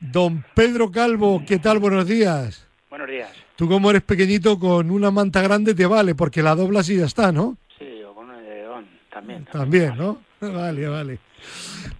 Don 0.00 0.44
Pedro 0.54 0.90
Calvo, 0.90 1.42
¿qué 1.46 1.58
tal? 1.58 1.78
Buenos 1.78 2.06
días. 2.06 2.66
Buenos 2.88 3.08
días. 3.08 3.30
Tú 3.54 3.68
como 3.68 3.90
eres 3.90 4.02
pequeñito, 4.02 4.58
con 4.58 4.90
una 4.90 5.10
manta 5.10 5.42
grande 5.42 5.74
te 5.74 5.86
vale, 5.86 6.14
porque 6.14 6.42
la 6.42 6.54
doblas 6.54 6.88
y 6.88 6.96
ya 6.96 7.04
está, 7.04 7.30
¿no? 7.30 7.56
Sí, 7.78 8.02
o 8.02 8.14
con 8.14 8.30
un 8.30 8.42
león, 8.42 8.86
también. 9.12 9.44
También, 9.44 9.96
¿no? 9.96 10.18
Vale, 10.40 10.88
vale. 10.88 11.18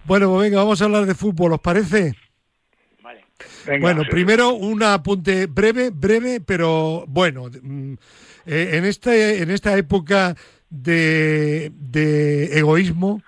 Bueno, 0.03 0.29
pues 0.29 0.41
venga, 0.41 0.57
vamos 0.57 0.81
a 0.81 0.85
hablar 0.85 1.05
de 1.05 1.13
fútbol, 1.13 1.53
¿os 1.53 1.59
parece? 1.59 2.15
Bueno, 3.79 4.03
primero 4.09 4.53
un 4.53 4.83
apunte 4.83 5.45
breve, 5.47 5.89
breve, 5.89 6.41
pero 6.41 7.05
bueno. 7.07 7.49
Mm, 7.61 7.93
eh, 8.45 8.71
en, 8.73 8.85
este, 8.85 9.41
en 9.41 9.51
esta 9.51 9.77
época 9.77 10.35
de, 10.69 11.71
egoísmo, 12.53 13.21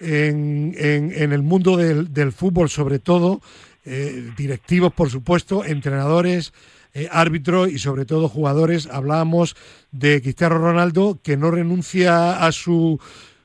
en, 0.00 0.74
en, 0.76 1.32
el 1.32 1.42
mundo 1.42 1.76
del, 1.76 2.12
del 2.12 2.32
fútbol 2.32 2.70
sobre 2.70 2.98
todo, 2.98 3.40
eh, 3.84 4.30
directivos, 4.36 4.92
por 4.92 5.10
supuesto, 5.10 5.64
entrenadores, 5.64 6.52
eh, 6.94 7.08
árbitros 7.10 7.70
y 7.70 7.78
sobre 7.78 8.06
todo 8.06 8.28
jugadores. 8.28 8.88
Hablábamos 8.90 9.56
de 9.90 10.22
Cristiano 10.22 10.58
Ronaldo 10.58 11.20
que 11.22 11.36
no 11.36 11.50
renuncia 11.50 12.46
a 12.46 12.52
su 12.52 12.98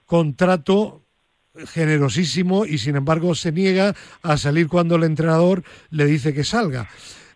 contrato 0.05 0.98
generosísimo 1.67 2.65
y 2.65 2.77
sin 2.77 2.95
embargo 2.95 3.35
se 3.35 3.51
niega 3.51 3.95
a 4.21 4.37
salir 4.37 4.67
cuando 4.67 4.95
el 4.95 5.03
entrenador 5.03 5.63
le 5.89 6.05
dice 6.05 6.33
que 6.33 6.43
salga. 6.43 6.89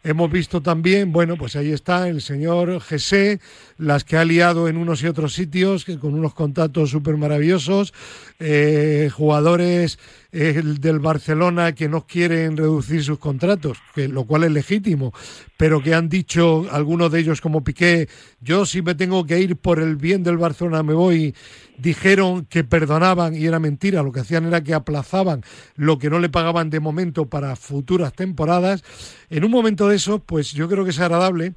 Hemos 0.06 0.30
visto 0.30 0.62
también, 0.62 1.14
bueno, 1.14 1.38
pues 1.38 1.56
ahí 1.56 1.72
está 1.72 2.10
el 2.10 2.22
señor 2.22 2.82
Jesse, 2.82 3.40
las 3.78 4.04
que 4.04 4.18
ha 4.18 4.26
liado 4.26 4.68
en 4.68 4.76
unos 4.76 5.02
y 5.02 5.08
otros 5.08 5.34
sitios, 5.34 5.86
que 5.86 5.98
con 5.98 6.14
unos 6.14 6.34
contactos 6.34 6.90
súper 6.90 7.16
maravillosos, 7.16 7.94
eh, 8.40 9.10
jugadores 9.14 10.00
eh, 10.36 10.60
del 10.64 10.98
Barcelona 10.98 11.76
que 11.76 11.88
no 11.88 12.08
quieren 12.08 12.58
reducir 12.58 13.04
sus 13.04 13.20
contratos, 13.20 13.78
que, 13.94 14.08
lo 14.08 14.26
cual 14.26 14.44
es 14.44 14.52
legítimo, 14.52 15.14
pero 15.58 15.84
que 15.84 15.94
han 15.94 16.10
dicho 16.10 16.66
algunos 16.72 17.12
de 17.12 17.20
ellos 17.20 17.40
como 17.40 17.64
Piqué, 17.64 18.10
yo 18.42 18.66
si 18.66 18.82
me 18.82 18.96
tengo 18.96 19.28
que 19.28 19.40
ir 19.40 19.58
por 19.58 19.80
el 19.80 19.96
bien 19.96 20.24
del 20.24 20.40
Barcelona 20.40 20.82
me 20.82 20.96
voy, 20.96 21.36
dijeron 21.78 22.46
que 22.46 22.64
perdonaban 22.64 23.36
y 23.36 23.46
era 23.46 23.60
mentira, 23.60 24.02
lo 24.02 24.12
que 24.12 24.22
hacían 24.22 24.46
era 24.46 24.64
que 24.64 24.74
aplazaban 24.74 25.44
lo 25.76 26.00
que 26.00 26.10
no 26.10 26.18
le 26.18 26.30
pagaban 26.30 26.72
de 26.72 26.80
momento 26.80 27.28
para 27.28 27.56
futuras 27.56 28.14
temporadas. 28.14 28.84
En 29.30 29.44
un 29.44 29.52
momento 29.52 29.88
de 29.88 29.98
eso, 29.98 30.18
pues 30.18 30.52
yo 30.52 30.68
creo 30.68 30.84
que 30.84 30.90
es 30.90 31.00
agradable 31.00 31.54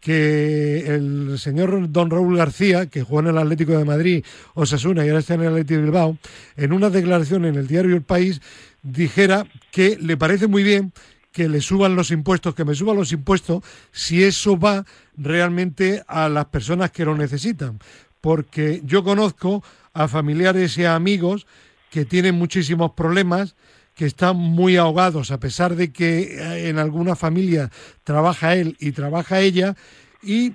que 0.00 0.94
el 0.94 1.38
señor 1.38 1.90
don 1.90 2.10
Raúl 2.10 2.36
García, 2.36 2.86
que 2.86 3.02
jugó 3.02 3.20
en 3.20 3.28
el 3.28 3.38
Atlético 3.38 3.76
de 3.76 3.84
Madrid, 3.84 4.24
Osasuna 4.54 5.04
y 5.04 5.08
ahora 5.08 5.20
está 5.20 5.34
en 5.34 5.42
el 5.42 5.48
Atlético 5.48 5.80
de 5.80 5.84
Bilbao, 5.84 6.18
en 6.56 6.72
una 6.72 6.90
declaración 6.90 7.44
en 7.44 7.56
el 7.56 7.66
diario 7.66 7.94
El 7.94 8.02
País 8.02 8.40
dijera 8.82 9.46
que 9.72 9.98
le 10.00 10.16
parece 10.16 10.46
muy 10.46 10.62
bien 10.62 10.92
que 11.32 11.48
le 11.50 11.60
suban 11.60 11.96
los 11.96 12.10
impuestos, 12.12 12.54
que 12.54 12.64
me 12.64 12.74
suban 12.74 12.96
los 12.96 13.12
impuestos, 13.12 13.62
si 13.92 14.22
eso 14.22 14.58
va 14.58 14.86
realmente 15.18 16.02
a 16.08 16.30
las 16.30 16.46
personas 16.46 16.90
que 16.92 17.04
lo 17.04 17.14
necesitan. 17.14 17.78
Porque 18.22 18.80
yo 18.84 19.04
conozco 19.04 19.62
a 19.92 20.08
familiares 20.08 20.78
y 20.78 20.84
a 20.84 20.94
amigos 20.94 21.46
que 21.90 22.06
tienen 22.06 22.36
muchísimos 22.36 22.92
problemas, 22.92 23.54
que 23.96 24.04
están 24.04 24.36
muy 24.36 24.76
ahogados, 24.76 25.30
a 25.30 25.40
pesar 25.40 25.74
de 25.74 25.90
que 25.90 26.36
eh, 26.38 26.68
en 26.68 26.78
alguna 26.78 27.16
familia 27.16 27.70
trabaja 28.04 28.54
él 28.54 28.76
y 28.78 28.92
trabaja 28.92 29.40
ella, 29.40 29.74
y 30.22 30.52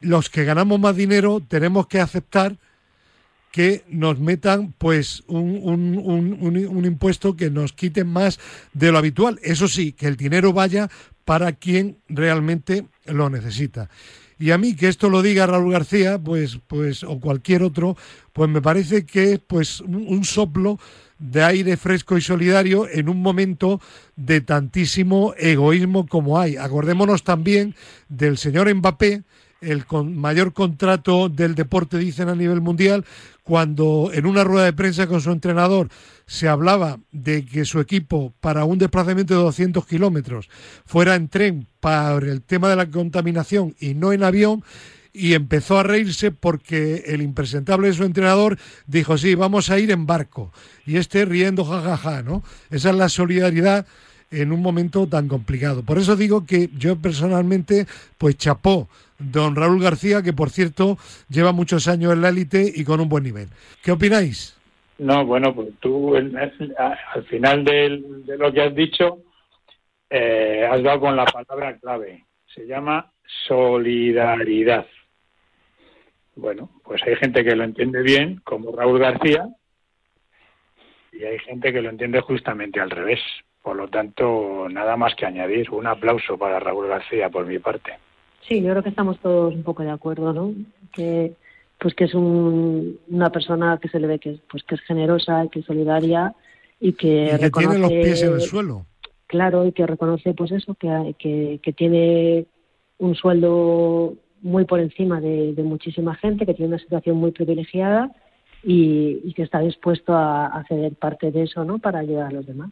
los 0.00 0.28
que 0.28 0.44
ganamos 0.44 0.80
más 0.80 0.96
dinero 0.96 1.40
tenemos 1.46 1.86
que 1.86 2.00
aceptar 2.00 2.56
que 3.52 3.84
nos 3.88 4.18
metan 4.18 4.74
pues 4.78 5.22
un, 5.28 5.60
un, 5.62 6.84
impuesto 6.84 7.36
que 7.36 7.50
nos 7.50 7.72
quiten 7.72 8.08
más 8.08 8.40
de 8.72 8.90
lo 8.90 8.98
habitual. 8.98 9.38
Eso 9.42 9.68
sí, 9.68 9.92
que 9.92 10.08
el 10.08 10.16
dinero 10.16 10.52
vaya 10.52 10.90
para 11.24 11.52
quien 11.52 11.98
realmente 12.08 12.86
lo 13.04 13.28
necesita. 13.30 13.90
Y 14.38 14.50
a 14.50 14.58
mí 14.58 14.74
que 14.74 14.88
esto 14.88 15.08
lo 15.10 15.22
diga 15.22 15.46
Raúl 15.46 15.70
García, 15.70 16.18
pues, 16.18 16.58
pues, 16.66 17.04
o 17.04 17.20
cualquier 17.20 17.62
otro, 17.62 17.96
pues 18.32 18.48
me 18.50 18.62
parece 18.62 19.04
que 19.04 19.34
es 19.34 19.38
pues 19.38 19.80
un 19.80 20.24
soplo 20.24 20.78
de 21.22 21.44
aire 21.44 21.76
fresco 21.76 22.18
y 22.18 22.20
solidario 22.20 22.88
en 22.88 23.08
un 23.08 23.22
momento 23.22 23.80
de 24.16 24.40
tantísimo 24.40 25.34
egoísmo 25.38 26.06
como 26.06 26.38
hay. 26.38 26.56
Acordémonos 26.56 27.22
también 27.22 27.76
del 28.08 28.38
señor 28.38 28.72
Mbappé, 28.74 29.22
el 29.60 29.84
mayor 29.92 30.52
contrato 30.52 31.28
del 31.28 31.54
deporte, 31.54 31.96
dicen 31.96 32.28
a 32.28 32.34
nivel 32.34 32.60
mundial, 32.60 33.04
cuando 33.44 34.10
en 34.12 34.26
una 34.26 34.42
rueda 34.42 34.64
de 34.64 34.72
prensa 34.72 35.06
con 35.06 35.20
su 35.20 35.30
entrenador 35.30 35.88
se 36.26 36.48
hablaba 36.48 36.98
de 37.12 37.46
que 37.46 37.64
su 37.64 37.78
equipo 37.78 38.34
para 38.40 38.64
un 38.64 38.78
desplazamiento 38.78 39.34
de 39.34 39.42
200 39.42 39.86
kilómetros 39.86 40.50
fuera 40.84 41.14
en 41.14 41.28
tren 41.28 41.68
para 41.78 42.16
el 42.16 42.42
tema 42.42 42.68
de 42.68 42.76
la 42.76 42.90
contaminación 42.90 43.76
y 43.78 43.94
no 43.94 44.12
en 44.12 44.24
avión, 44.24 44.64
y 45.12 45.34
empezó 45.34 45.78
a 45.78 45.82
reírse 45.82 46.30
porque 46.30 47.02
el 47.06 47.22
impresentable 47.22 47.88
de 47.88 47.94
su 47.94 48.04
entrenador 48.04 48.58
dijo, 48.86 49.18
sí, 49.18 49.34
vamos 49.34 49.70
a 49.70 49.78
ir 49.78 49.90
en 49.90 50.06
barco. 50.06 50.52
Y 50.86 50.96
este 50.96 51.24
riendo, 51.24 51.64
jajaja, 51.64 52.22
¿no? 52.22 52.42
Esa 52.70 52.90
es 52.90 52.96
la 52.96 53.08
solidaridad 53.08 53.86
en 54.30 54.52
un 54.52 54.62
momento 54.62 55.06
tan 55.06 55.28
complicado. 55.28 55.82
Por 55.82 55.98
eso 55.98 56.16
digo 56.16 56.46
que 56.46 56.70
yo 56.76 56.96
personalmente, 56.96 57.86
pues 58.16 58.36
chapó 58.36 58.88
don 59.18 59.54
Raúl 59.54 59.82
García, 59.82 60.22
que 60.22 60.32
por 60.32 60.50
cierto 60.50 60.96
lleva 61.28 61.52
muchos 61.52 61.86
años 61.86 62.12
en 62.12 62.22
la 62.22 62.30
élite 62.30 62.72
y 62.74 62.84
con 62.84 63.00
un 63.00 63.08
buen 63.08 63.24
nivel. 63.24 63.48
¿Qué 63.82 63.92
opináis? 63.92 64.58
No, 64.98 65.24
bueno, 65.26 65.54
pues 65.54 65.68
tú 65.80 66.16
al 66.16 67.24
final 67.28 67.64
de 67.64 68.36
lo 68.38 68.52
que 68.52 68.62
has 68.62 68.74
dicho 68.74 69.18
eh, 70.08 70.68
has 70.70 70.82
dado 70.82 71.00
con 71.00 71.16
la 71.16 71.24
palabra 71.24 71.78
clave. 71.78 72.24
Se 72.54 72.66
llama 72.66 73.10
solidaridad. 73.46 74.86
Bueno, 76.34 76.70
pues 76.84 77.02
hay 77.06 77.16
gente 77.16 77.44
que 77.44 77.54
lo 77.54 77.64
entiende 77.64 78.02
bien, 78.02 78.40
como 78.44 78.74
Raúl 78.74 78.98
García, 78.98 79.48
y 81.12 81.24
hay 81.24 81.38
gente 81.40 81.72
que 81.72 81.82
lo 81.82 81.90
entiende 81.90 82.20
justamente 82.20 82.80
al 82.80 82.90
revés. 82.90 83.20
Por 83.62 83.76
lo 83.76 83.88
tanto, 83.88 84.68
nada 84.68 84.96
más 84.96 85.14
que 85.14 85.26
añadir. 85.26 85.70
Un 85.70 85.86
aplauso 85.86 86.36
para 86.36 86.58
Raúl 86.58 86.88
García 86.88 87.30
por 87.30 87.46
mi 87.46 87.58
parte. 87.58 87.92
Sí, 88.48 88.60
yo 88.60 88.70
creo 88.70 88.82
que 88.82 88.88
estamos 88.88 89.20
todos 89.20 89.54
un 89.54 89.62
poco 89.62 89.82
de 89.82 89.90
acuerdo, 89.90 90.32
¿no? 90.32 90.52
Que 90.92 91.34
pues 91.78 91.94
que 91.94 92.04
es 92.04 92.14
una 92.14 93.30
persona 93.30 93.78
que 93.82 93.88
se 93.88 93.98
le 93.98 94.06
ve 94.06 94.18
que, 94.20 94.38
pues, 94.48 94.62
que 94.62 94.76
es 94.76 94.80
generosa, 94.82 95.46
que 95.50 95.58
es 95.58 95.64
solidaria 95.66 96.32
y 96.78 96.92
que, 96.92 97.50
tiene 97.52 97.78
los 97.78 97.90
pies 97.90 98.22
en 98.22 98.34
el 98.34 98.40
suelo. 98.40 98.86
Claro, 99.26 99.66
y 99.66 99.72
que 99.72 99.84
reconoce 99.86 100.32
pues 100.34 100.52
eso, 100.52 100.74
que, 100.74 101.16
que, 101.18 101.58
que 101.60 101.72
tiene 101.72 102.46
un 102.98 103.16
sueldo 103.16 104.14
muy 104.42 104.64
por 104.64 104.80
encima 104.80 105.20
de, 105.20 105.54
muchísima 105.58 106.14
gente, 106.16 106.44
que 106.44 106.54
tiene 106.54 106.74
una 106.74 106.82
situación 106.82 107.16
muy 107.16 107.30
privilegiada 107.30 108.10
y, 108.62 109.32
que 109.34 109.42
está 109.42 109.60
dispuesto 109.60 110.14
a, 110.14 110.62
ceder 110.68 110.94
parte 110.94 111.30
de 111.30 111.44
eso 111.44 111.64
¿no? 111.64 111.78
para 111.78 112.00
ayudar 112.00 112.26
a 112.26 112.32
los 112.32 112.46
demás. 112.46 112.70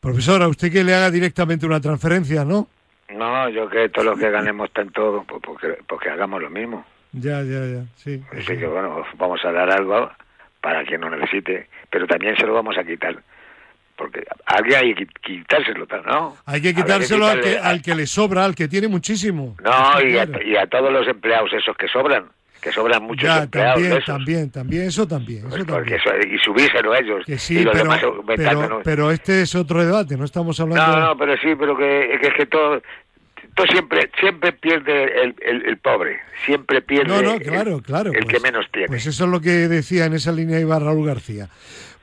Profesora, 0.00 0.48
usted 0.48 0.70
que 0.72 0.84
le 0.84 0.94
haga 0.94 1.10
directamente 1.10 1.66
una 1.66 1.80
transferencia, 1.80 2.44
¿no? 2.44 2.68
No, 3.10 3.48
yo 3.48 3.68
que 3.68 3.88
todos 3.88 4.06
los 4.06 4.18
que 4.18 4.30
ganemos 4.30 4.70
tanto, 4.72 5.24
pues 5.28 5.42
porque, 5.44 5.78
porque 5.86 6.08
hagamos 6.08 6.40
lo 6.40 6.50
mismo. 6.50 6.84
Ya, 7.12 7.42
ya, 7.42 7.66
ya, 7.66 7.84
sí. 7.96 8.22
Así 8.32 8.56
que 8.56 8.66
bueno, 8.66 9.04
vamos 9.18 9.44
a 9.44 9.52
dar 9.52 9.70
algo 9.70 10.10
para 10.60 10.84
quien 10.84 11.02
no 11.02 11.10
necesite, 11.10 11.68
pero 11.90 12.06
también 12.06 12.36
se 12.36 12.46
lo 12.46 12.54
vamos 12.54 12.76
a 12.78 12.84
quitar 12.84 13.22
porque 13.96 14.24
hay 14.46 14.94
que 14.94 15.06
quitárselo, 15.22 15.86
¿no? 16.06 16.36
Hay 16.46 16.60
que 16.60 16.74
quitárselo 16.74 17.26
al, 17.26 17.40
que, 17.40 17.58
al 17.58 17.82
que 17.82 17.94
le 17.94 18.06
sobra, 18.06 18.44
al 18.44 18.54
que 18.54 18.68
tiene 18.68 18.88
muchísimo. 18.88 19.56
No, 19.62 20.00
y 20.02 20.56
a, 20.56 20.66
todos 20.66 20.92
los 20.92 21.06
empleados 21.06 21.52
esos 21.52 21.76
que 21.76 21.88
sobran, 21.88 22.24
que 22.60 22.72
sobran 22.72 23.02
muchos 23.02 23.24
ya, 23.24 23.42
empleados. 23.42 23.82
También, 23.82 24.04
también, 24.04 24.50
también, 24.50 24.82
eso 24.84 25.06
también. 25.06 25.46
Eso 25.46 25.64
también. 25.64 26.00
y 26.30 26.38
subírselo 26.38 26.92
a 26.92 26.98
ellos. 26.98 27.24
Que 27.26 27.38
sí, 27.38 27.64
pero, 27.72 28.82
pero, 28.82 29.10
este 29.10 29.42
es 29.42 29.54
otro 29.54 29.84
debate, 29.84 30.16
no 30.16 30.24
estamos 30.24 30.58
hablando... 30.58 30.86
No, 30.86 31.08
no, 31.08 31.16
pero 31.16 31.36
sí, 31.36 31.54
pero 31.58 31.76
que, 31.76 32.18
que 32.20 32.28
es 32.28 32.34
que 32.34 32.46
todo... 32.46 32.82
Todo 33.54 33.66
siempre 33.66 34.10
siempre 34.18 34.52
pierde 34.52 35.24
el, 35.24 35.34
el, 35.66 35.76
pobre, 35.76 36.20
siempre 36.46 36.80
pierde 36.80 37.08
no, 37.08 37.20
no, 37.20 37.38
claro, 37.38 37.82
claro, 37.82 38.10
el, 38.10 38.20
que 38.20 38.38
pues, 38.38 38.42
menos 38.42 38.64
tiene. 38.72 38.86
Pues 38.86 39.04
eso 39.04 39.24
es 39.24 39.30
lo 39.30 39.42
que 39.42 39.50
decía 39.50 40.06
en 40.06 40.14
esa 40.14 40.32
línea 40.32 40.58
Ibar 40.58 40.82
Raúl 40.82 41.06
García. 41.06 41.50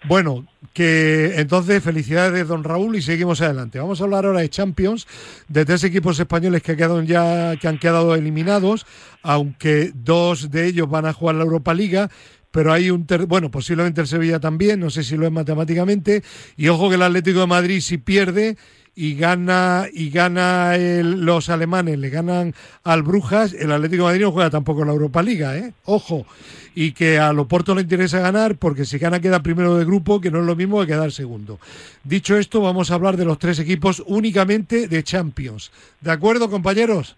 Bueno, 0.07 0.47
que 0.73 1.39
entonces 1.39 1.83
felicidades 1.83 2.47
don 2.47 2.63
Raúl 2.63 2.95
y 2.95 3.01
seguimos 3.01 3.41
adelante. 3.41 3.79
Vamos 3.79 3.99
a 3.99 4.05
hablar 4.05 4.25
ahora 4.25 4.39
de 4.39 4.49
Champions, 4.49 5.07
de 5.49 5.65
tres 5.65 5.83
equipos 5.83 6.17
españoles 6.19 6.63
que, 6.63 6.77
ya, 7.05 7.57
que 7.57 7.67
han 7.67 7.77
quedado 7.79 8.15
eliminados, 8.15 8.85
aunque 9.23 9.91
dos 9.93 10.51
de 10.51 10.67
ellos 10.67 10.89
van 10.89 11.05
a 11.05 11.13
jugar 11.13 11.35
la 11.35 11.43
Europa 11.43 11.73
Liga, 11.73 12.09
pero 12.51 12.71
hay 12.71 12.89
un 12.89 13.05
ter- 13.05 13.25
bueno, 13.25 13.51
posiblemente 13.51 13.99
el 13.99 14.07
Sevilla 14.07 14.39
también, 14.39 14.79
no 14.79 14.89
sé 14.89 15.03
si 15.03 15.17
lo 15.17 15.25
es 15.25 15.31
matemáticamente, 15.33 16.23
y 16.55 16.69
ojo 16.69 16.87
que 16.89 16.95
el 16.95 17.03
Atlético 17.03 17.41
de 17.41 17.47
Madrid 17.47 17.81
si 17.81 17.97
pierde 17.97 18.57
y 18.95 19.15
gana 19.15 19.85
y 19.93 20.09
gana 20.09 20.75
el- 20.75 21.21
los 21.25 21.49
alemanes, 21.49 21.97
le 21.99 22.09
ganan 22.09 22.53
al 22.83 23.03
Brujas, 23.03 23.53
el 23.53 23.71
Atlético 23.71 24.03
de 24.03 24.09
Madrid 24.09 24.21
no 24.25 24.31
juega 24.31 24.49
tampoco 24.49 24.83
la 24.85 24.91
Europa 24.91 25.21
Liga, 25.21 25.57
¿eh? 25.57 25.73
Ojo, 25.85 26.25
y 26.75 26.91
que 26.91 27.17
a 27.19 27.31
Loporto 27.33 27.73
le 27.75 27.81
interesa 27.81 28.19
ganar 28.19 28.55
porque 28.55 28.85
si 28.85 28.97
gana 28.97 29.19
queda 29.19 29.41
primero 29.41 29.77
de 29.77 29.85
grupo, 29.85 30.19
que 30.21 30.31
no 30.31 30.39
es 30.39 30.45
lo 30.45 30.55
mismo 30.55 30.79
que 30.81 30.87
quedar 30.87 31.11
segundo. 31.11 31.59
Dicho 32.03 32.37
esto, 32.37 32.61
vamos 32.61 32.91
a 32.91 32.95
hablar 32.95 33.17
de 33.17 33.25
los 33.25 33.39
tres 33.39 33.59
equipos 33.59 34.03
únicamente 34.05 34.87
de 34.87 35.03
Champions. 35.03 35.71
¿De 36.01 36.11
acuerdo, 36.11 36.49
compañeros? 36.49 37.15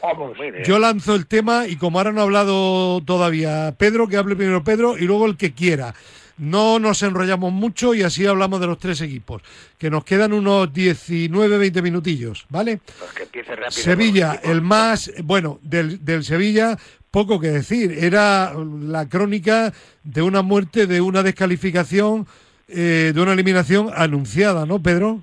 Vamos. 0.00 0.36
Yo 0.64 0.78
lanzo 0.78 1.16
el 1.16 1.26
tema 1.26 1.66
y 1.66 1.74
como 1.74 1.98
ahora 1.98 2.12
no 2.12 2.20
ha 2.20 2.24
hablado 2.24 3.00
todavía 3.04 3.74
Pedro, 3.76 4.06
que 4.06 4.16
hable 4.16 4.36
primero 4.36 4.62
Pedro 4.62 4.96
y 4.96 5.02
luego 5.06 5.26
el 5.26 5.36
que 5.36 5.52
quiera. 5.52 5.92
No 6.38 6.78
nos 6.78 7.02
enrollamos 7.02 7.52
mucho 7.52 7.94
y 7.94 8.02
así 8.02 8.26
hablamos 8.26 8.60
de 8.60 8.66
los 8.66 8.78
tres 8.78 9.00
equipos, 9.00 9.42
que 9.78 9.90
nos 9.90 10.04
quedan 10.04 10.32
unos 10.32 10.72
19-20 10.72 11.82
minutillos, 11.82 12.46
¿vale? 12.48 12.80
Pues 12.98 13.12
que 13.12 13.22
empiece 13.24 13.56
rápido. 13.56 13.70
Sevilla, 13.70 14.40
el 14.42 14.62
más, 14.62 15.12
bueno, 15.24 15.58
del, 15.62 16.04
del 16.04 16.24
Sevilla, 16.24 16.76
poco 17.10 17.40
que 17.40 17.48
decir. 17.48 17.92
Era 17.92 18.52
la 18.54 19.08
crónica 19.08 19.72
de 20.04 20.22
una 20.22 20.42
muerte, 20.42 20.86
de 20.86 21.00
una 21.00 21.22
descalificación, 21.22 22.26
eh, 22.68 23.12
de 23.14 23.20
una 23.20 23.32
eliminación 23.32 23.90
anunciada, 23.94 24.66
¿no, 24.66 24.82
Pedro? 24.82 25.22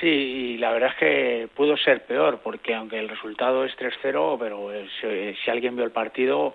Sí, 0.00 0.06
y 0.06 0.58
la 0.58 0.72
verdad 0.72 0.90
es 0.90 0.96
que 0.96 1.48
pudo 1.54 1.76
ser 1.76 2.04
peor, 2.04 2.40
porque 2.42 2.74
aunque 2.74 2.98
el 2.98 3.08
resultado 3.08 3.64
es 3.64 3.72
3-0, 3.76 4.36
pero 4.38 4.72
eh, 4.72 4.86
si, 5.00 5.42
si 5.42 5.50
alguien 5.50 5.74
vio 5.74 5.84
el 5.84 5.90
partido, 5.90 6.54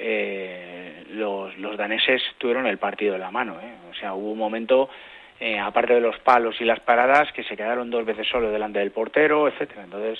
eh, 0.00 1.04
los, 1.10 1.56
los 1.58 1.76
daneses 1.76 2.22
tuvieron 2.38 2.66
el 2.66 2.78
partido 2.78 3.14
en 3.14 3.20
la 3.20 3.30
mano. 3.30 3.58
¿eh? 3.60 3.74
O 3.90 3.94
sea, 3.94 4.14
hubo 4.14 4.32
un 4.32 4.38
momento, 4.38 4.88
eh, 5.38 5.58
aparte 5.58 5.94
de 5.94 6.00
los 6.00 6.18
palos 6.20 6.60
y 6.60 6.64
las 6.64 6.80
paradas, 6.80 7.30
que 7.32 7.44
se 7.44 7.56
quedaron 7.56 7.90
dos 7.90 8.04
veces 8.04 8.26
solo 8.26 8.50
delante 8.50 8.78
del 8.78 8.92
portero, 8.92 9.46
etcétera. 9.46 9.84
Entonces, 9.84 10.18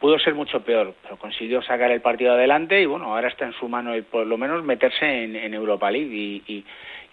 pudo 0.00 0.18
ser 0.18 0.34
mucho 0.34 0.64
peor, 0.64 0.94
pero 1.00 1.16
consiguió 1.16 1.62
sacar 1.62 1.92
el 1.92 2.00
partido 2.00 2.32
adelante 2.32 2.82
y 2.82 2.86
bueno, 2.86 3.14
ahora 3.14 3.28
está 3.28 3.46
en 3.46 3.52
su 3.52 3.68
mano 3.68 3.94
el 3.94 4.02
por 4.02 4.26
lo 4.26 4.36
menos 4.36 4.64
meterse 4.64 5.24
en, 5.24 5.36
en 5.36 5.54
Europa 5.54 5.92
League 5.92 6.12
y, 6.12 6.42
y, 6.48 6.64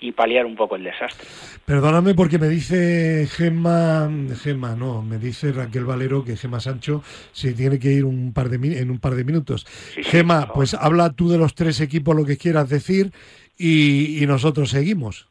y 0.02 0.12
paliar 0.12 0.46
un 0.46 0.56
poco 0.56 0.76
el 0.76 0.84
desastre. 0.84 1.28
Perdóname 1.66 2.14
porque 2.16 2.40
me 2.40 2.48
dice 2.48 3.28
Gemma, 3.30 4.10
Gemma, 4.42 4.76
no, 4.76 5.02
me 5.02 5.18
dice 5.18 5.52
Raquel 5.52 5.86
Valero 5.86 6.24
que 6.24 6.38
Gemma 6.38 6.60
Sancho 6.60 7.04
se 7.32 7.54
tiene 7.54 7.80
que 7.80 7.92
ir 7.92 8.06
un 8.06 8.34
par 8.34 8.50
de 8.50 8.60
en 8.80 8.92
un 8.92 9.00
par 9.00 9.16
de 9.16 9.24
minutos. 9.24 9.66
Sí, 9.96 10.04
Gemma, 10.04 10.52
pues 10.54 10.74
habla 10.74 11.12
tú 11.12 11.30
de 11.30 11.38
los 11.38 11.56
tres 11.56 11.82
equipos 11.82 12.16
lo 12.16 12.26
que 12.26 12.38
quieras 12.38 12.70
decir 12.70 13.12
y, 13.58 14.24
y 14.24 14.28
nosotros 14.28 14.70
seguimos. 14.70 15.28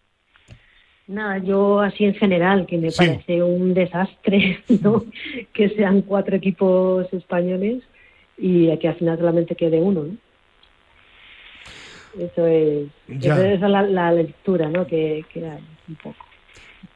Nada, 1.07 1.39
yo 1.39 1.81
así 1.81 2.05
en 2.05 2.15
general, 2.15 2.67
que 2.67 2.77
me 2.77 2.91
Sí. 2.91 2.99
parece 2.99 3.43
un 3.43 3.73
desastre, 3.73 4.63
¿no? 4.83 5.05
Que 5.55 5.71
sean 5.71 6.03
cuatro 6.03 6.37
equipos 6.37 7.11
españoles 7.15 7.83
y 8.37 8.77
que 8.77 8.89
al 8.89 8.97
final 8.97 9.17
solamente 9.19 9.57
quede 9.57 9.81
uno, 9.81 10.05
¿no? 10.05 10.17
Eso 12.17 12.47
es, 12.47 12.89
Ya. 13.09 13.35
esa 13.35 13.53
es 13.55 13.61
la, 13.61 13.83
la 13.83 14.13
lectura, 14.13 14.69
¿no? 14.69 14.87
Que, 14.87 15.25
que 15.33 15.41
hay 15.49 15.63
un 15.89 15.97
poco. 15.97 16.17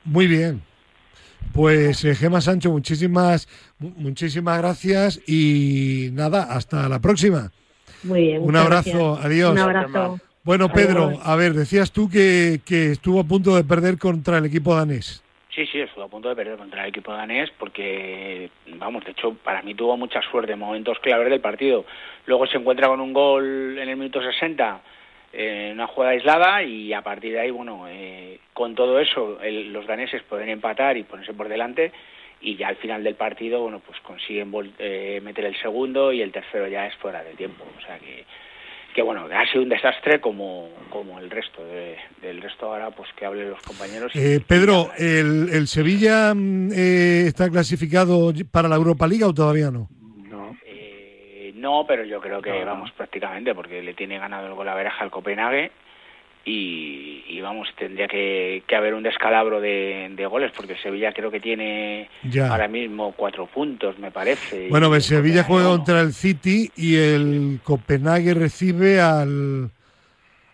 Muy 0.05 0.27
bien. 0.27 0.63
Pues 1.53 2.05
eh, 2.05 2.15
Gemma 2.15 2.41
Sancho, 2.41 2.71
muchísimas, 2.71 3.49
mu- 3.79 3.93
muchísimas 3.97 4.59
gracias 4.59 5.21
y 5.29 6.09
nada, 6.13 6.45
hasta 6.45 6.89
la 6.89 7.01
próxima. 7.01 7.51
Muy 8.05 8.23
bien. 8.23 8.43
Un 8.43 8.57
abrazo, 8.57 9.13
gracias. 9.15 9.25
adiós. 9.27 9.53
Un 9.53 9.59
abrazo. 9.59 10.21
Bueno, 10.45 10.65
Adiós. 10.73 10.87
Pedro, 10.87 11.21
a 11.23 11.37
ver, 11.37 11.53
decías 11.53 11.93
tú 11.93 12.09
que, 12.09 12.61
que 12.65 12.91
estuvo 12.93 13.21
a 13.21 13.25
punto 13.25 13.55
de 13.55 13.63
perder 13.65 13.99
contra 13.99 14.39
el 14.39 14.47
equipo 14.47 14.75
danés. 14.75 15.23
Sí, 15.55 15.67
sí, 15.67 15.79
estuvo 15.81 16.05
a 16.05 16.09
punto 16.09 16.31
de 16.31 16.35
perder 16.35 16.57
contra 16.57 16.83
el 16.83 16.89
equipo 16.89 17.13
danés 17.13 17.51
porque, 17.59 18.51
vamos, 18.79 19.05
de 19.05 19.11
hecho, 19.13 19.35
para 19.45 19.63
mí 19.63 19.75
tuvo 19.75 19.97
mucha 19.97 20.21
suerte 20.31 20.53
en 20.55 20.59
momentos 20.59 20.99
claves 21.01 21.29
del 21.29 21.41
partido. 21.41 21.85
Luego 22.27 22.47
se 22.47 22.57
encuentra 22.57 22.89
con 22.89 23.01
un 23.01 23.13
gol 23.13 23.77
en 23.79 23.89
el 23.89 23.97
minuto 23.97 24.21
60, 24.23 24.81
eh, 25.33 25.71
una 25.73 25.87
jugada 25.87 26.13
aislada, 26.13 26.63
y 26.63 26.93
a 26.93 27.03
partir 27.03 27.33
de 27.33 27.41
ahí, 27.41 27.51
bueno, 27.51 27.87
eh, 27.89 28.39
con 28.53 28.75
todo 28.75 28.99
eso, 29.01 29.41
el- 29.43 29.73
los 29.73 29.87
daneses 29.87 30.23
pueden 30.29 30.49
empatar 30.49 30.97
y 30.97 31.03
ponerse 31.05 31.33
por 31.35 31.49
delante, 31.49 31.91
y 32.41 32.57
ya 32.57 32.69
al 32.69 32.77
final 32.77 33.03
del 33.05 33.15
partido, 33.15 33.61
bueno, 33.61 33.81
pues 33.87 33.99
consiguen 34.01 34.51
vol- 34.53 34.73
eh, 34.79 35.21
meter 35.23 35.45
el 35.45 35.57
segundo 35.61 36.13
y 36.13 36.23
el 36.23 36.33
tercero 36.33 36.67
ya 36.69 36.87
es 36.87 36.95
fuera 36.97 37.23
de 37.23 37.35
tiempo. 37.35 37.65
O 37.79 37.81
sea 37.87 37.99
que, 37.99 38.25
que 38.95 39.01
bueno, 39.01 39.27
ha 39.33 39.47
sido 39.47 39.63
un 39.63 39.69
desastre 39.69 40.21
como, 40.21 40.69
como 40.91 41.19
el 41.21 41.31
resto. 41.31 41.65
De, 41.65 41.97
del 42.21 42.43
resto 42.43 42.67
ahora, 42.67 42.91
pues 42.91 43.09
que 43.17 43.25
hablen 43.25 43.49
los 43.49 43.63
compañeros. 43.63 44.11
Eh, 44.17 44.41
Pedro, 44.47 44.91
¿el, 44.99 45.51
el 45.53 45.67
Sevilla 45.69 46.35
mm, 46.35 46.73
eh, 46.75 47.25
está 47.29 47.49
clasificado 47.49 48.33
para 48.51 48.69
la 48.69 48.75
Europa 48.77 49.07
Liga 49.07 49.29
o 49.29 49.33
todavía? 49.33 49.71
No. 49.71 49.89
No, 51.63 51.85
pero 51.87 52.05
yo 52.05 52.21
creo 52.21 52.43
que 52.43 52.51
No, 52.51 52.59
no. 52.61 52.67
vamos 52.67 52.91
prácticamente 52.93 53.55
porque 53.55 53.81
le 53.83 53.95
tiene 53.95 54.19
ganado 54.19 54.47
el 54.49 54.55
gol 54.55 54.69
a 54.69 54.75
Veraja 54.75 55.05
al 55.05 55.11
Copenhague 55.11 55.71
y, 56.45 57.23
y 57.29 57.41
vamos, 57.41 57.69
tendría 57.79 58.09
que, 58.09 58.65
que 58.67 58.75
haber 58.75 58.95
un 58.95 59.05
descalabro 59.05 59.61
de, 59.61 60.09
de 60.11 60.27
goles 60.27 60.51
porque 60.57 60.77
Sevilla 60.77 61.13
creo 61.13 61.31
que 61.31 61.39
tiene 61.39 62.09
Ya. 62.25 62.49
ahora 62.51 62.67
mismo 62.67 63.13
cuatro 63.13 63.47
puntos, 63.47 63.97
me 64.01 64.11
parece. 64.11 64.67
Bueno, 64.69 64.93
el 64.93 65.03
Sevilla 65.03 65.45
juega 65.45 65.69
contra 65.69 66.01
el 66.01 66.13
City 66.13 66.69
y 66.77 66.97
el 66.97 67.61
Copenhague 67.63 68.35
recibe 68.35 69.01
al, 69.01 69.71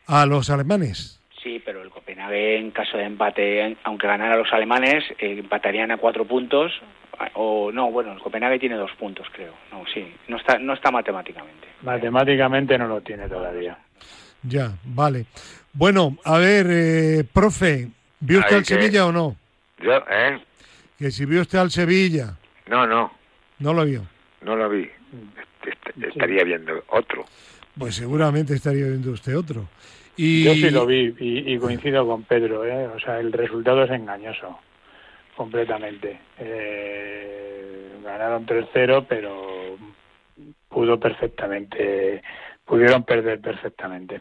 a 0.07 0.27
los 0.27 0.51
alemanes. 0.51 1.15
Sí, 1.43 1.63
pero 1.65 1.81
el 1.83 1.89
Copenhague 1.89 2.59
en 2.59 2.71
caso 2.73 2.99
de 2.99 3.05
empate, 3.05 3.77
aunque 3.85 4.07
ganara 4.07 4.37
los 4.37 4.53
alemanes, 4.53 5.05
eh, 5.19 5.37
empatarían 5.39 5.91
a 5.91 5.97
cuatro 5.97 6.27
puntos. 6.27 6.71
O 7.35 7.71
no, 7.73 7.91
bueno, 7.91 8.13
el 8.13 8.19
Copenhague 8.21 8.59
tiene 8.59 8.77
dos 8.77 8.91
puntos, 8.99 9.27
creo. 9.33 9.53
No, 9.73 9.85
sí, 9.93 10.07
no 10.29 10.37
está, 10.37 10.59
no 10.59 10.73
está 10.75 10.91
matemáticamente. 10.91 11.67
Matemáticamente 11.83 12.79
no 12.79 12.87
lo 12.87 13.01
tiene 13.01 13.29
todavía. 13.29 13.77
Ya, 14.43 14.73
vale. 14.85 15.27
Bueno, 15.73 16.17
a 16.25 16.39
ver, 16.39 16.67
eh, 16.71 17.25
profe, 17.33 17.89
¿vio 18.21 18.39
usted 18.41 18.57
al 18.57 18.63
que- 18.63 18.75
Sevilla 18.75 19.07
o 19.07 19.13
no? 19.13 19.37
Yo, 19.81 19.93
¿eh? 20.11 20.39
Que 20.99 21.11
si 21.11 21.25
vio 21.25 21.41
usted 21.43 21.59
al 21.59 21.71
Sevilla, 21.71 22.35
No, 22.67 22.87
no, 22.87 23.13
no 23.59 23.73
lo 23.75 23.85
vio. 23.85 24.03
no 24.43 24.55
lo 24.57 24.69
vi. 24.69 24.83
Est- 25.65 26.05
Estaría 26.05 26.45
viendo 26.45 26.85
otro. 26.89 27.25
Pues 27.77 27.97
seguramente 27.97 28.55
estaría 28.55 28.87
viendo 28.87 29.11
usted 29.13 29.37
otro. 29.37 29.69
Y, 30.17 30.45
Yo 30.45 30.53
sí 30.55 30.71
lo 30.71 30.87
vi 30.87 31.15
y, 31.21 31.53
y 31.55 31.59
coincido 31.59 32.05
con 32.07 32.23
Pedro, 32.25 32.65
¿eh? 32.65 32.87
O 32.89 32.99
sea, 32.99 33.21
el 33.21 33.33
resultado 33.33 33.85
es 33.85 33.91
engañoso, 33.91 34.59
completamente. 35.39 36.21
Eh, 36.39 37.99
ganaron 38.05 38.45
3-0, 38.45 39.07
pero 39.09 39.77
pudo 40.69 40.99
perfectamente, 41.01 42.23
pudieron 42.65 43.05
perder 43.05 43.41
perfectamente. 43.41 44.21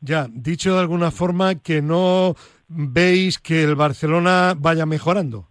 Ya, 0.00 0.26
dicho 0.30 0.74
de 0.74 0.80
alguna 0.80 1.10
forma 1.10 1.56
que 1.56 1.82
no 1.82 2.34
veis 2.68 3.38
que 3.38 3.62
el 3.64 3.74
Barcelona 3.74 4.54
vaya 4.56 4.86
mejorando. 4.86 5.48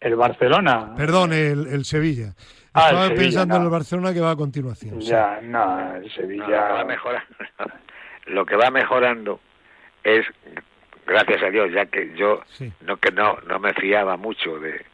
El 0.00 0.16
Barcelona. 0.16 0.94
Perdón, 0.96 1.32
el, 1.32 1.66
el 1.68 1.84
Sevilla. 1.84 2.34
Ah, 2.74 2.88
el 2.88 2.94
Estaba 2.96 3.02
Sevilla, 3.08 3.22
pensando 3.22 3.56
en 3.56 3.62
el 3.62 3.68
Barcelona 3.70 4.12
que 4.12 4.20
va 4.20 4.30
a 4.32 4.36
continuación. 4.36 5.00
sí. 5.00 5.08
Ya, 5.08 5.40
no, 5.42 5.94
el 5.94 6.00
No, 6.00 6.00
lo 6.00 6.02
que 6.02 6.10
Sevilla. 6.10 6.48
va 6.72 6.84
mejorando, 6.84 7.36
lo 8.26 8.46
que 8.46 8.56
va 8.56 8.70
mejorando 8.70 9.40
es, 10.02 10.26
gracias 11.06 11.42
a 11.42 11.50
Dios, 11.50 11.70
ya 11.72 11.86
que 11.86 12.12
yo 12.14 12.42
Sí. 12.48 12.72
no 12.82 12.96
que 12.96 13.10
no 13.12 13.38
no 13.46 13.58
me 13.58 13.72
fiaba 13.74 14.16
mucho 14.16 14.58
de, 14.58 14.84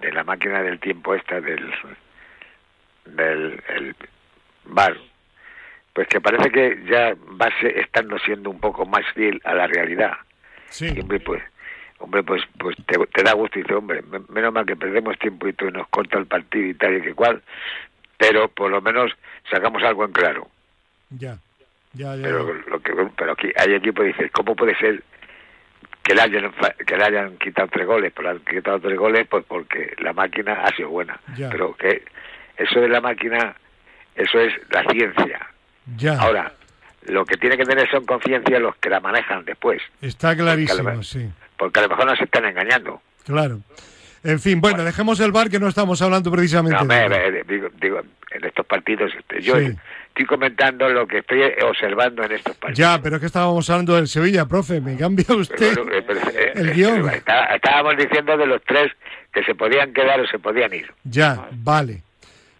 de 0.00 0.12
la 0.12 0.24
máquina 0.24 0.62
del 0.62 0.78
tiempo 0.80 1.14
esta 1.14 1.40
del 1.40 1.72
del 3.06 3.62
el 3.68 3.96
bar, 4.64 4.96
pues 5.92 6.08
que 6.08 6.20
parece 6.20 6.50
que 6.50 6.82
ya 6.90 7.14
va 7.40 7.48
se- 7.60 7.80
estando 7.80 8.18
siendo 8.18 8.50
un 8.50 8.60
poco 8.60 8.84
más 8.86 9.04
fiel 9.14 9.40
a 9.44 9.54
la 9.54 9.66
realidad. 9.66 10.12
Sí. 10.70 10.90
Pues, 11.24 11.42
hombre, 11.98 12.22
pues, 12.22 12.42
pues 12.58 12.76
te, 12.86 12.98
te 13.06 13.22
da 13.22 13.32
gusto 13.32 13.58
y 13.58 13.62
dice, 13.62 13.74
hombre, 13.74 14.02
me- 14.02 14.20
menos 14.28 14.52
mal 14.52 14.66
que 14.66 14.76
perdemos 14.76 15.18
tiempo 15.18 15.48
y 15.48 15.54
y 15.58 15.70
nos 15.72 15.88
corta 15.88 16.18
el 16.18 16.26
partido 16.26 16.68
y 16.68 16.74
tal 16.74 16.96
y 16.98 17.00
que 17.02 17.14
cual, 17.14 17.42
pero 18.18 18.48
por 18.48 18.70
lo 18.70 18.80
menos 18.82 19.10
sacamos 19.50 19.82
algo 19.82 20.04
en 20.04 20.12
claro. 20.12 20.48
Ya, 21.10 21.38
ya, 21.94 22.14
ya. 22.14 22.22
Pero 22.22 22.52
lo 22.52 22.80
que 22.80 22.92
pero 23.16 23.32
aquí 23.32 23.50
hay 23.56 23.72
equipo 23.74 24.02
que 24.02 24.08
dice, 24.08 24.30
¿cómo 24.30 24.54
puede 24.54 24.76
ser 24.76 25.02
que 26.08 26.14
le 26.14 26.22
hayan 26.22 26.50
que 26.86 26.96
le 26.96 27.04
hayan 27.04 27.36
quitado 27.36 27.68
tres 27.68 27.86
goles? 27.86 28.12
Pero 28.16 28.30
han 28.30 28.38
quitado 28.40 28.80
tres 28.80 28.96
goles 28.98 29.26
pues 29.28 29.44
porque 29.46 29.94
la 29.98 30.12
máquina 30.14 30.54
ha 30.64 30.74
sido 30.74 30.88
buena. 30.88 31.20
Ya. 31.36 31.50
Pero 31.50 31.76
que 31.76 32.02
eso 32.56 32.80
de 32.80 32.88
la 32.88 33.00
máquina, 33.00 33.54
eso 34.14 34.40
es 34.40 34.52
la 34.70 34.82
ciencia. 34.90 35.46
ya. 35.96 36.18
Ahora, 36.18 36.52
lo 37.06 37.24
que 37.26 37.36
tiene 37.36 37.56
que 37.56 37.64
tener 37.64 37.88
son 37.90 38.04
conciencia 38.06 38.58
los 38.58 38.76
que 38.76 38.88
la 38.90 39.00
manejan 39.00 39.44
después, 39.44 39.80
Está 40.00 40.34
clarísimo, 40.34 40.78
Porque 40.82 40.90
a 40.90 40.94
lo- 40.96 41.02
sí. 41.02 41.30
porque 41.58 41.78
a 41.80 41.82
lo 41.82 41.88
mejor 41.90 42.06
nos 42.06 42.20
están 42.20 42.44
engañando. 42.46 43.02
Claro. 43.26 43.60
En 44.24 44.40
fin, 44.40 44.60
bueno, 44.60 44.82
dejemos 44.84 45.20
el 45.20 45.30
bar 45.30 45.48
que 45.48 45.60
no 45.60 45.68
estamos 45.68 46.02
hablando 46.02 46.30
precisamente. 46.30 46.76
No, 46.84 46.86
de 46.86 47.08
me- 47.08 47.42
digo, 47.44 47.68
digo, 47.80 48.00
en 48.30 48.44
estos 48.44 48.66
partidos, 48.66 49.12
este, 49.16 49.40
yo 49.40 49.56
Sí. 49.58 49.74
Estoy 50.18 50.26
comentando 50.26 50.88
lo 50.88 51.06
que 51.06 51.18
estoy 51.18 51.42
observando 51.64 52.24
en 52.24 52.32
estos 52.32 52.56
partidos. 52.56 52.78
Ya, 52.78 53.00
pero 53.00 53.16
es 53.16 53.20
que 53.20 53.26
estábamos 53.26 53.68
hablando 53.70 53.94
del 53.94 54.08
Sevilla, 54.08 54.46
profe. 54.46 54.80
Me 54.80 54.96
cambia 54.96 55.24
usted 55.28 55.74
Pero, 55.76 55.92
eh, 55.92 56.02
pero, 56.04 56.20
el 56.54 56.68
eh, 56.70 56.72
guion. 56.74 57.08
está- 57.10 57.54
estábamos 57.54 57.96
diciendo 57.96 58.36
de 58.36 58.46
los 58.46 58.60
tres 58.64 58.90
que 59.32 59.44
se 59.44 59.54
podían 59.54 59.92
quedar 59.92 60.18
o 60.20 60.26
se 60.26 60.38
podían 60.40 60.74
ir. 60.74 60.92
Ya, 61.04 61.48
vale. 61.52 62.02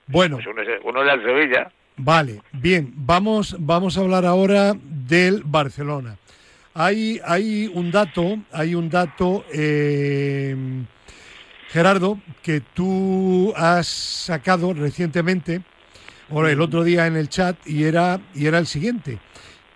Bueno, 0.07 0.37
Pues 0.37 0.47
uno, 0.47 0.63
es, 0.63 0.69
uno 0.85 1.03
es 1.03 1.13
el 1.15 1.23
Sevilla, 1.25 1.71
vale. 1.97 2.41
Bien, 2.53 2.93
vamos, 2.95 3.57
vamos 3.59 3.99
a 3.99 4.01
hablar 4.03 4.25
ahora 4.25 4.75
del 4.81 5.43
Barcelona. 5.45 6.17
Hay, 6.75 7.21
hay 7.27 7.69
un 7.75 7.91
dato, 7.91 8.39
hay 8.53 8.75
un 8.77 8.89
dato, 8.89 9.45
eh, 9.53 10.55
Gerardo, 11.71 12.19
que 12.43 12.61
tú 12.61 13.53
has 13.57 13.89
sacado 13.89 14.73
recientemente, 14.73 15.61
o 16.31 16.47
el 16.47 16.61
otro 16.61 16.85
día 16.85 17.07
en 17.07 17.17
el 17.17 17.29
chat, 17.29 17.57
y 17.67 17.85
era, 17.85 18.21
y 18.35 18.47
era 18.47 18.59
el 18.59 18.67
siguiente, 18.67 19.19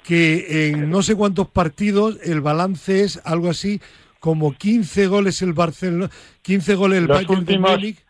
que 0.05 0.69
en 0.71 0.91
no 0.91 1.03
sé 1.03 1.15
cuántos 1.17 1.49
partidos 1.49 2.19
el 2.23 2.41
balance 2.41 3.03
es 3.03 3.21
algo 3.25 3.51
así 3.51 3.81
como 4.21 4.53
15 4.53 5.07
goles 5.09 5.43
el 5.43 5.53
Barcelona, 5.53 6.09
15 6.43 6.75
goles 6.75 6.99
el 6.99 7.07
Los 7.07 7.17
Bayern 7.17 7.35
de 7.35 7.41
últimos- 7.53 7.71
Múnich. 7.73 8.05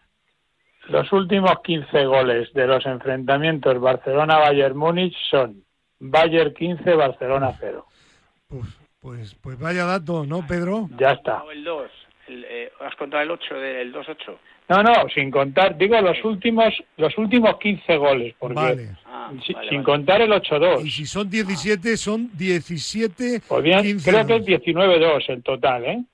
Los 0.89 1.13
últimos 1.13 1.53
15 1.63 2.05
goles 2.07 2.53
de 2.55 2.67
los 2.67 2.85
enfrentamientos 2.87 3.81
Barcelona-Bayern 3.81 4.77
Múnich 4.77 5.15
son 5.31 5.65
Bayern 6.01 6.53
15, 6.53 6.95
Barcelona 6.95 7.57
0. 7.61 7.87
Pues, 8.49 8.67
pues, 9.01 9.35
pues 9.37 9.59
vaya 9.61 9.85
dato, 9.85 10.27
¿no, 10.27 10.45
Pedro? 10.47 10.89
Ya 10.99 11.13
está. 11.13 11.45
El 11.53 11.63
2. 11.63 11.91
El, 12.27 12.45
eh, 12.49 12.73
¿Has 12.81 12.97
contado 12.97 13.23
el 13.23 13.31
8 13.31 13.55
del 13.55 13.93
2-8? 13.93 14.37
No, 14.75 14.83
no, 14.83 15.09
sin 15.15 15.31
contar, 15.31 15.77
digo 15.77 16.01
los 16.01 16.23
últimos 16.25 16.73
los 16.97 17.17
últimos 17.19 17.59
15 17.59 17.97
goles, 17.97 18.35
porque 18.39 18.55
Vale. 18.55 18.89
Ah, 19.07 19.31
si- 19.45 19.53
vale, 19.53 19.69
sin 19.69 19.79
vale. 19.79 19.85
contar 19.85 20.21
el 20.23 20.31
Y 20.31 20.33
8-2. 20.33 20.91
si 20.91 21.07
son 21.07 21.29
17, 21.29 21.97
son 21.97 22.31
17. 22.37 23.41
Podían- 23.47 23.83
15 23.83 24.11
creo 24.11 24.27
que 24.27 24.35
es 24.37 24.41
goles. 24.43 24.63
19-2 24.65 25.29
el 25.29 25.43
total, 25.43 25.85
¿eh? 25.85 26.05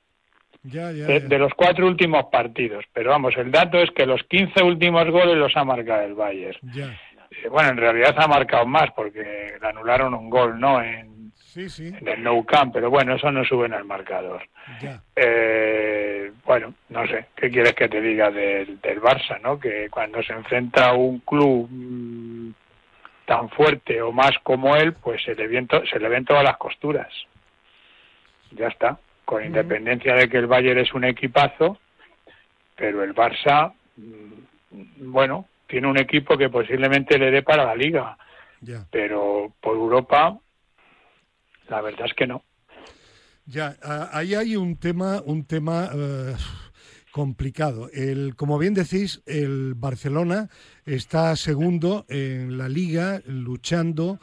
Ya, 0.64 0.90
ya, 0.92 1.06
De, 1.06 1.20
ya. 1.20 1.26
de 1.28 1.38
los 1.38 1.52
cuatro 1.54 1.86
últimos 1.86 2.24
partidos. 2.32 2.84
Pero 2.92 3.10
vamos, 3.10 3.34
el 3.36 3.50
dato 3.50 3.78
es 3.78 3.90
que 3.92 4.04
los 4.06 4.22
15 4.24 4.62
últimos 4.62 5.08
goles 5.10 5.36
los 5.36 5.56
ha 5.56 5.64
marcado 5.64 6.02
el 6.02 6.14
Bayern. 6.14 6.58
Ya. 6.74 6.86
Eh, 7.30 7.48
Bueno, 7.48 7.70
en 7.70 7.76
realidad 7.76 8.14
ha 8.18 8.26
marcado 8.26 8.66
más 8.66 8.90
porque 8.96 9.20
le 9.60 9.66
anularon 9.68 10.14
un 10.14 10.28
gol, 10.28 10.58
¿no? 10.58 10.82
En, 10.82 11.17
Sí, 11.58 11.68
sí, 11.68 11.88
en 11.88 12.06
el 12.06 12.22
Nou 12.22 12.44
Camp, 12.44 12.72
pero 12.72 12.88
bueno, 12.88 13.16
eso 13.16 13.32
no 13.32 13.44
sube 13.44 13.66
en 13.66 13.72
el 13.72 13.84
marcador. 13.84 14.42
ya. 14.80 15.02
Eh, 15.16 16.30
bueno, 16.44 16.72
no 16.90 17.04
sé, 17.08 17.26
¿qué 17.34 17.50
quieres 17.50 17.74
que 17.74 17.88
te 17.88 18.00
diga 18.00 18.30
del, 18.30 18.80
del 18.80 19.00
Barça, 19.00 19.40
no? 19.42 19.58
Que 19.58 19.88
cuando 19.90 20.22
se 20.22 20.34
enfrenta 20.34 20.90
a 20.90 20.92
un 20.94 21.18
club 21.18 21.66
mm, 21.68 22.50
tan 23.24 23.48
fuerte 23.50 24.00
o 24.00 24.12
más 24.12 24.38
como 24.44 24.76
él, 24.76 24.92
pues 24.92 25.20
se 25.24 25.34
le, 25.34 25.48
ven 25.48 25.66
se 25.90 25.98
le 25.98 26.08
ven 26.08 26.24
todas 26.24 26.44
las 26.44 26.58
costuras. 26.58 27.12
Ya 28.52 28.68
está, 28.68 28.96
con 29.24 29.44
independencia 29.44 30.14
de 30.14 30.28
que 30.28 30.38
el 30.38 30.46
Bayern 30.46 30.78
es 30.78 30.94
un 30.94 31.02
equipazo, 31.02 31.80
pero 32.76 33.02
el 33.02 33.16
Barça, 33.16 33.72
mm, 33.96 35.10
bueno, 35.10 35.48
tiene 35.66 35.88
un 35.88 35.98
equipo 35.98 36.38
que 36.38 36.50
posiblemente 36.50 37.18
le 37.18 37.32
dé 37.32 37.42
para 37.42 37.64
la 37.64 37.74
liga, 37.74 38.16
Ya, 38.60 38.86
pero 38.92 39.52
por 39.60 39.74
Europa, 39.74 40.38
la 41.68 41.80
verdad 41.80 42.06
es 42.06 42.14
que 42.14 42.26
no. 42.26 42.44
ya. 43.46 43.76
Ah, 43.82 44.10
Ahí 44.12 44.34
hay 44.34 44.56
un 44.56 44.76
tema, 44.76 45.22
un 45.24 45.44
tema 45.44 45.90
eh, 45.94 46.34
complicado. 47.12 47.90
El, 47.92 48.36
como 48.36 48.58
bien 48.58 48.74
decís, 48.74 49.22
el 49.26 49.74
Barcelona 49.74 50.48
está 50.86 51.34
segundo 51.36 52.06
en 52.08 52.58
la 52.58 52.68
liga 52.68 53.22
luchando 53.26 54.20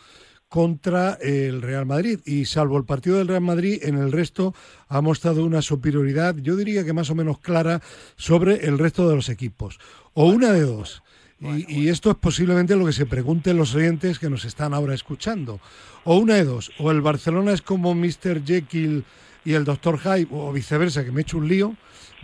contra 0.48 1.18
el 1.22 1.62
Real 1.62 1.86
Madrid 1.86 2.20
y 2.26 2.46
salvo 2.46 2.78
el 2.78 2.86
partido 2.86 3.18
del 3.18 3.28
Real 3.28 3.41
Madrid 3.41 3.80
en 3.82 3.98
el 3.98 4.12
resto 4.12 4.54
ha 4.88 5.02
mostrado 5.02 5.43
una 5.43 5.62
superioridad 5.62 6.36
yo 6.38 6.56
diría 6.56 6.86
que 6.86 6.93
más 6.93 7.10
o 7.10 7.16
menos 7.16 7.39
clara 7.39 7.82
sobre 8.16 8.66
el 8.66 8.78
resto 8.78 9.10
de 9.10 9.16
los 9.16 9.28
equipos 9.28 9.80
o 10.14 10.28
una 10.28 10.54
de 10.54 10.62
dos 10.62 11.04
y, 11.39 11.81
y 11.83 11.89
esto 11.89 12.11
es 12.11 12.15
posiblemente 12.17 12.75
lo 12.75 12.86
que 12.86 12.93
se 12.93 13.05
pregunten 13.05 13.57
los 13.57 13.75
oyentes 13.75 14.19
que 14.19 14.29
nos 14.29 14.45
están 14.45 14.73
ahora 14.73 14.93
escuchando 14.93 15.59
o 16.05 16.17
una 16.17 16.36
de 16.36 16.45
dos 16.45 16.71
o 16.79 16.91
el 16.91 17.01
Barcelona 17.01 17.51
es 17.51 17.61
como 17.61 17.93
Mr. 17.93 18.43
Jekyll 18.45 19.03
y 19.43 19.53
el 19.53 19.65
Dr. 19.65 19.99
Hyde 19.99 20.27
o 20.31 20.51
viceversa 20.53 21.03
que 21.03 21.11
me 21.11 21.19
he 21.19 21.23
hecho 21.23 21.38
un 21.38 21.47
lío 21.47 21.75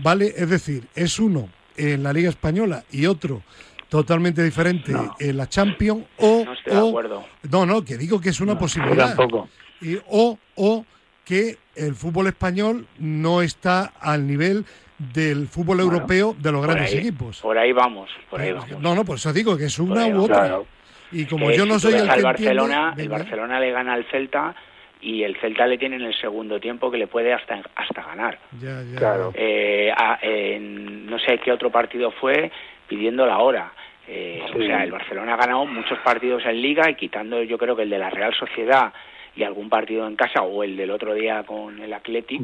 vale 0.02 0.34
es 0.38 0.50
decir 0.50 0.88
es 0.96 1.20
uno 1.20 1.50
en 1.78 2.04
la 2.04 2.14
Liga 2.14 2.30
española 2.30 2.84
y 2.92 3.06
otro 3.06 3.44
totalmente 3.90 4.42
diferente 4.44 4.94
No. 4.94 5.16
en 5.20 5.36
la 5.38 5.50
Champions 5.50 6.06
o, 6.18 6.44
No 6.46 6.54
estoy 6.54 6.74
de 6.74 6.80
o- 6.80 6.88
acuerdo. 6.90 7.26
no, 7.50 7.66
no, 7.66 7.84
que 7.84 7.98
digo 7.98 8.22
que 8.22 8.30
es 8.30 8.40
una 8.40 8.58
posibilidad. 8.58 9.16
tampoco. 9.16 9.50
Y, 9.82 9.98
o, 10.10 10.40
o 10.56 10.86
que 11.26 11.58
el 11.76 11.96
fútbol 11.96 12.28
español 12.28 12.88
no 13.00 13.42
está 13.42 13.92
al 14.00 14.26
nivel 14.28 14.66
del 15.14 15.48
fútbol 15.48 15.78
Bueno, 15.78 15.94
europeo 15.94 16.36
de 16.38 16.52
los 16.52 16.62
grandes 16.64 16.92
ahí, 16.94 17.00
equipos. 17.00 17.40
por 17.42 17.58
ahí 17.58 17.72
vamos, 17.72 18.10
por 18.30 18.40
ahí 18.42 18.52
vamos. 18.52 18.80
No, 18.80 18.94
no, 18.96 19.04
por 19.06 19.16
eso 19.18 19.32
digo 19.34 19.58
que 19.58 19.66
es 19.66 19.80
una 19.80 20.08
u 20.08 20.24
otra. 20.24 20.40
Claro. 20.40 20.66
Y 21.12 21.26
como 21.26 21.48
Que 21.50 21.58
yo 21.58 21.66
no 21.66 21.78
soy 21.80 21.96
el 21.96 22.10
al 22.10 22.18
que 22.18 22.24
Barcelona, 22.24 22.90
entiende, 22.90 23.04
el. 23.04 23.10
Barcelona 23.10 23.60
le 23.60 23.72
gana 23.72 23.94
al 23.94 24.06
Celta 24.06 24.56
y 25.02 25.24
el 25.24 25.36
Celta 25.38 25.66
le 25.68 25.78
tiene 25.78 25.98
en 25.98 26.04
el 26.04 26.14
segundo 26.16 26.60
tiempo 26.60 26.90
que 26.92 26.98
le 26.98 27.08
puede 27.08 27.34
hasta 27.34 27.60
hasta 27.76 28.02
ganar. 28.04 28.40
Ya, 28.62 28.82
ya. 28.84 28.98
Claro. 28.98 29.32
Eh, 29.36 29.92
a- 29.96 30.20
en 30.22 31.06
no 31.08 31.20
sé 31.20 31.40
qué 31.44 31.52
otro 31.52 31.70
partido 31.72 32.12
fue 32.12 32.52
pidiendo 32.88 33.26
la 33.26 33.40
hora. 33.40 33.72
Eh, 34.08 34.42
Sí. 34.54 34.60
O 34.62 34.66
sea, 34.66 34.84
el 34.84 34.92
Barcelona 34.92 35.34
ha 35.34 35.38
ganado 35.38 35.66
muchos 35.66 35.98
partidos 36.00 36.44
en 36.46 36.62
Liga 36.62 36.90
y 36.90 36.96
quitando 36.96 37.42
yo 37.44 37.58
creo 37.58 37.76
que 37.76 37.84
el 37.84 37.90
de 37.90 38.00
la 38.00 38.10
Real 38.10 38.34
Sociedad 38.34 38.94
y 39.36 39.44
algún 39.44 39.70
partido 39.70 40.08
en 40.08 40.16
casa 40.16 40.42
o 40.44 40.64
el 40.64 40.76
del 40.78 40.92
otro 40.92 41.14
día 41.14 41.44
con 41.44 41.82
el 41.82 41.92
Athletic, 41.94 42.42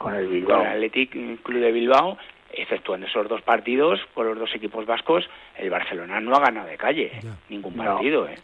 con 0.00 0.14
el 0.14 0.24
con 0.24 0.32
Bilbao. 0.34 0.60
el 0.62 0.66
Athletic 0.68 1.42
Club 1.42 1.60
de 1.60 1.72
Bilbao, 1.72 2.18
exceptuando 2.52 3.06
esos 3.06 3.28
dos 3.28 3.42
partidos 3.42 4.00
por 4.14 4.26
los 4.26 4.38
dos 4.38 4.52
equipos 4.54 4.84
vascos, 4.86 5.28
el 5.56 5.70
Barcelona 5.70 6.20
no 6.20 6.34
ha 6.34 6.40
ganado 6.40 6.66
de 6.68 6.76
calle 6.76 7.12
ningún 7.48 7.76
No. 7.76 7.84
partido. 7.84 8.26
¿eh? 8.28 8.36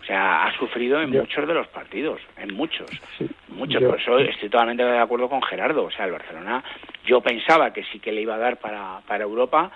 O 0.00 0.04
sea, 0.04 0.44
ha 0.44 0.56
sufrido 0.58 1.00
en 1.02 1.12
Yo- 1.12 1.20
muchos 1.20 1.46
de 1.46 1.54
los 1.54 1.66
partidos, 1.68 2.20
en 2.36 2.54
muchos. 2.54 2.88
Sí. 3.18 3.28
Muchos, 3.48 3.80
Yo- 3.82 3.90
por 3.90 4.00
eso 4.00 4.18
estoy 4.18 4.48
totalmente 4.48 4.82
de 4.84 4.98
acuerdo 4.98 5.28
con 5.28 5.42
Gerardo. 5.42 5.84
O 5.84 5.90
sea, 5.90 6.06
el 6.06 6.12
Barcelona, 6.12 6.62
yo 7.04 7.20
pensaba 7.20 7.72
que 7.72 7.84
sí 7.84 7.98
que 7.98 8.10
le 8.12 8.22
iba 8.22 8.34
a 8.36 8.38
dar 8.38 8.56
para, 8.58 9.00
para 9.06 9.24
Europa, 9.24 9.70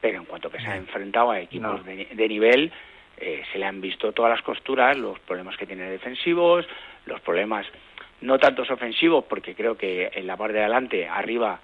pero 0.00 0.18
en 0.18 0.24
cuanto 0.24 0.50
que 0.50 0.58
se 0.60 0.66
ha 0.66 0.76
enfrentado 0.76 1.30
a 1.30 1.40
equipos 1.40 1.78
No. 1.78 1.84
de, 1.84 2.08
de 2.10 2.28
nivel, 2.28 2.72
eh, 3.18 3.42
se 3.52 3.58
le 3.58 3.66
han 3.66 3.80
visto 3.80 4.12
todas 4.12 4.30
las 4.32 4.42
costuras, 4.42 4.96
los 4.96 5.18
problemas 5.20 5.56
que 5.56 5.66
tiene 5.66 5.84
defensivos, 5.90 6.66
los 7.06 7.20
problemas 7.20 7.66
no 8.22 8.38
tantos 8.38 8.70
ofensivos, 8.70 9.24
porque 9.28 9.54
creo 9.54 9.76
que 9.76 10.10
en 10.14 10.26
la 10.26 10.36
parte 10.36 10.54
de 10.54 10.60
adelante, 10.60 11.08
arriba, 11.08 11.60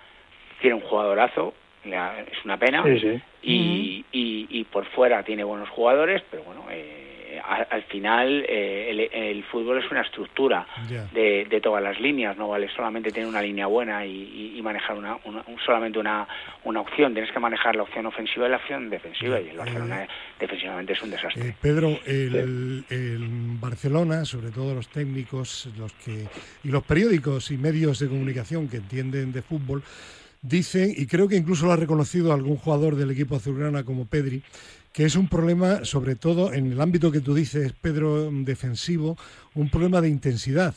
tiene 0.61 0.77
un 0.77 0.83
jugadorazo, 0.83 1.55
la- 1.85 2.21
es 2.21 2.45
una 2.45 2.57
pena, 2.59 2.83
Sí, 2.85 2.99
sí. 2.99 3.21
y, 3.43 4.05
y, 4.13 4.47
y 4.51 4.65
por 4.65 4.85
fuera 4.87 5.23
tiene 5.23 5.45
buenos 5.45 5.69
jugadores, 5.69 6.23
pero 6.31 6.43
bueno, 6.45 6.65
eh, 6.71 7.06
al, 7.45 7.67
al 7.71 7.83
final 7.85 8.45
eh, 8.49 8.91
el, 8.91 9.01
el 9.13 9.45
fútbol 9.45 9.83
es 9.83 9.91
una 9.91 10.03
estructura 10.03 10.67
de, 11.13 11.47
de 11.49 11.61
todas 11.61 11.83
las 11.83 12.01
líneas, 12.01 12.37
no 12.37 12.49
vale 12.49 12.69
solamente 12.75 13.11
tener 13.11 13.29
una 13.29 13.43
línea 13.43 13.67
buena 13.67 14.05
y, 14.07 14.61
manejar 14.63 14.97
una, 14.97 15.17
una- 15.25 15.45
un- 15.47 15.59
solamente 15.65 15.99
una, 15.99 16.27
una 16.65 16.81
opción, 16.81 17.13
tienes 17.13 17.31
que 17.33 17.39
manejar 17.39 17.77
la 17.77 17.83
opción 17.85 18.05
ofensiva 18.07 18.47
y 18.47 18.51
la 18.51 18.57
opción 18.57 18.91
defensiva, 18.91 19.41
y 19.41 19.49
el 19.51 19.57
Barcelona 19.57 20.09
defensivamente 20.41 20.93
es 20.93 21.03
un 21.03 21.11
desastre. 21.11 21.49
Eh, 21.51 21.55
Pedro, 21.61 21.99
el, 22.05 22.85
el 22.91 23.29
Barcelona, 23.61 24.25
sobre 24.25 24.51
todo 24.51 24.75
los 24.75 24.89
técnicos 24.89 25.69
los 25.79 25.93
que 25.93 26.27
y 26.65 26.69
los 26.69 26.83
periódicos 26.83 27.51
y 27.53 27.59
medios 27.59 27.99
de 28.01 28.09
comunicación 28.09 28.69
que 28.69 28.79
entienden 28.79 29.33
de 29.33 29.43
fútbol, 29.43 29.83
dicen, 30.43 30.93
y 30.97 31.07
creo 31.07 31.29
que 31.29 31.37
incluso 31.37 31.67
lo 31.67 31.73
ha 31.73 31.77
reconocido 31.77 32.33
algún 32.33 32.57
jugador 32.57 32.97
del 32.97 33.11
equipo 33.11 33.37
azulgrana 33.37 33.85
como 33.85 34.07
Pedri, 34.07 34.43
que 34.97 35.05
es 35.05 35.15
un 35.15 35.29
problema, 35.29 35.85
sobre 35.85 36.15
todo 36.15 36.55
en 36.55 36.73
el 36.73 36.81
ámbito 36.81 37.13
que 37.13 37.21
tú 37.21 37.35
dices, 37.35 37.75
Pedro, 37.79 38.31
defensivo, 38.33 39.19
un 39.55 39.69
problema 39.69 40.01
de 40.01 40.09
intensidad 40.09 40.75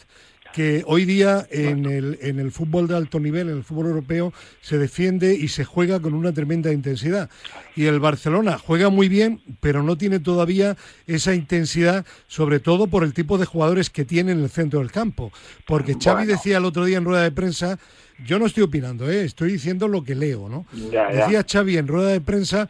que 0.53 0.83
hoy 0.87 1.05
día 1.05 1.47
en 1.51 1.85
el, 1.85 2.19
en 2.21 2.37
el 2.39 2.51
fútbol 2.51 2.89
de 2.89 2.97
alto 2.97 3.21
nivel, 3.21 3.47
en 3.47 3.55
el 3.55 3.63
fútbol 3.63 3.85
europeo, 3.85 4.33
se 4.59 4.77
defiende 4.77 5.35
y 5.35 5.47
se 5.47 5.63
juega 5.63 6.01
con 6.01 6.13
una 6.13 6.33
tremenda 6.33 6.73
intensidad. 6.73 7.29
Y 7.77 7.85
el 7.85 8.01
Barcelona 8.01 8.57
juega 8.57 8.89
muy 8.89 9.07
bien, 9.07 9.41
pero 9.61 9.83
no 9.83 9.95
tiene 9.97 10.19
todavía 10.19 10.75
esa 11.07 11.33
intensidad, 11.33 12.05
sobre 12.27 12.59
todo 12.59 12.87
por 12.87 13.05
el 13.05 13.13
tipo 13.13 13.37
de 13.37 13.45
jugadores 13.45 13.89
que 13.89 14.03
tiene 14.03 14.33
en 14.33 14.41
el 14.41 14.49
centro 14.49 14.79
del 14.79 14.91
campo. 14.91 15.31
Porque 15.65 15.93
Xavi 15.93 16.25
Bueno. 16.25 16.31
decía 16.33 16.57
el 16.57 16.65
otro 16.65 16.83
día 16.83 16.97
en 16.97 17.05
rueda 17.05 17.23
de 17.23 17.31
prensa, 17.31 17.79
yo 18.25 18.37
no 18.37 18.47
estoy 18.47 18.63
opinando, 18.63 19.09
¿eh? 19.09 19.23
estoy 19.23 19.53
diciendo 19.53 19.87
lo 19.87 20.03
que 20.03 20.15
leo, 20.15 20.49
¿no? 20.49 20.65
Ya, 20.91 21.09
ya. 21.09 21.21
Decía 21.21 21.45
Xavi 21.49 21.77
en 21.77 21.87
rueda 21.87 22.09
de 22.09 22.19
prensa 22.19 22.69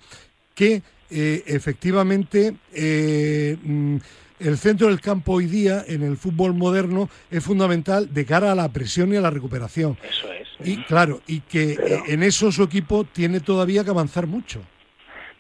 que 0.54 0.84
eh, 1.12 1.44
efectivamente 1.48 2.54
eh, 2.74 3.58
mm, 3.62 3.98
el 4.40 4.58
centro 4.58 4.88
del 4.88 5.02
campo 5.02 5.34
hoy 5.34 5.46
día 5.48 5.84
en 5.88 6.02
el 6.04 6.16
fútbol 6.18 6.54
moderno 6.54 7.10
es 7.30 7.44
fundamental 7.44 8.14
de 8.14 8.26
cara 8.26 8.52
a 8.52 8.56
la 8.56 8.72
presión 8.72 9.14
y 9.14 9.18
a 9.18 9.22
la 9.22 9.30
recuperación. 9.30 9.98
Eso 10.08 10.32
es. 10.32 10.48
Y 10.64 10.78
claro, 10.84 11.22
y 11.28 11.42
que 11.42 11.72
eh, 11.74 11.78
en 12.08 12.24
eso 12.24 12.52
su 12.52 12.64
equipo 12.64 13.04
tiene 13.06 13.40
todavía 13.40 13.84
que 13.84 13.90
avanzar 13.90 14.28
mucho. 14.28 14.62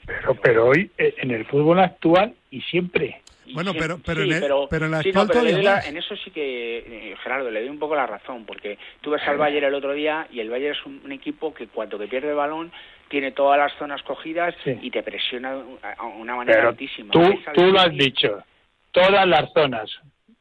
Pero, 0.05 0.35
pero 0.41 0.67
hoy 0.67 0.89
eh, 0.97 1.13
en 1.17 1.31
el 1.31 1.45
fútbol 1.45 1.79
actual 1.79 2.33
y 2.51 2.61
siempre. 2.61 3.21
Y 3.45 3.53
Bueno, 3.53 3.73
pero- 3.73 3.99
pero 4.05 4.21
sí, 4.23 4.27
en 4.29 4.33
el- 4.35 4.41
pero- 4.41 4.67
pero 4.69 4.85
en 4.85 4.91
la 4.91 5.01
sí, 5.01 5.11
no, 5.11 5.27
pero 5.27 5.41
le 5.43 5.63
la- 5.63 5.81
en 5.81 5.97
eso 5.97 6.15
sí 6.23 6.29
que 6.31 6.77
eh, 7.11 7.15
Gerardo 7.23 7.49
le 7.49 7.61
doy 7.61 7.69
un 7.69 7.79
poco 7.79 7.95
la 7.95 8.05
razón 8.05 8.45
porque 8.45 8.77
tú 9.01 9.11
ves 9.11 9.21
al 9.27 9.37
Bayern 9.37 9.65
el 9.67 9.73
otro 9.73 9.93
día 9.93 10.27
y 10.31 10.39
el 10.39 10.49
Bayern 10.49 10.75
es 10.75 10.85
un, 10.85 11.01
un 11.03 11.11
equipo 11.11 11.53
que 11.53 11.67
cuando 11.67 11.97
que 11.97 12.07
pierde 12.07 12.29
el 12.29 12.35
balón 12.35 12.71
tiene 13.09 13.31
todas 13.31 13.57
las 13.59 13.73
zonas 13.77 14.01
cogidas 14.03 14.55
Sí. 14.63 14.77
y 14.81 14.91
te 14.91 15.03
presiona 15.03 15.61
a 15.97 16.05
una 16.05 16.35
manera 16.35 16.57
Pero 16.59 16.69
altísima. 16.69 17.11
tú, 17.11 17.63
lo 17.71 17.79
has 17.79 17.91
dicho, 17.91 18.43
todas 18.91 19.27
las 19.27 19.51
zonas, 19.53 19.89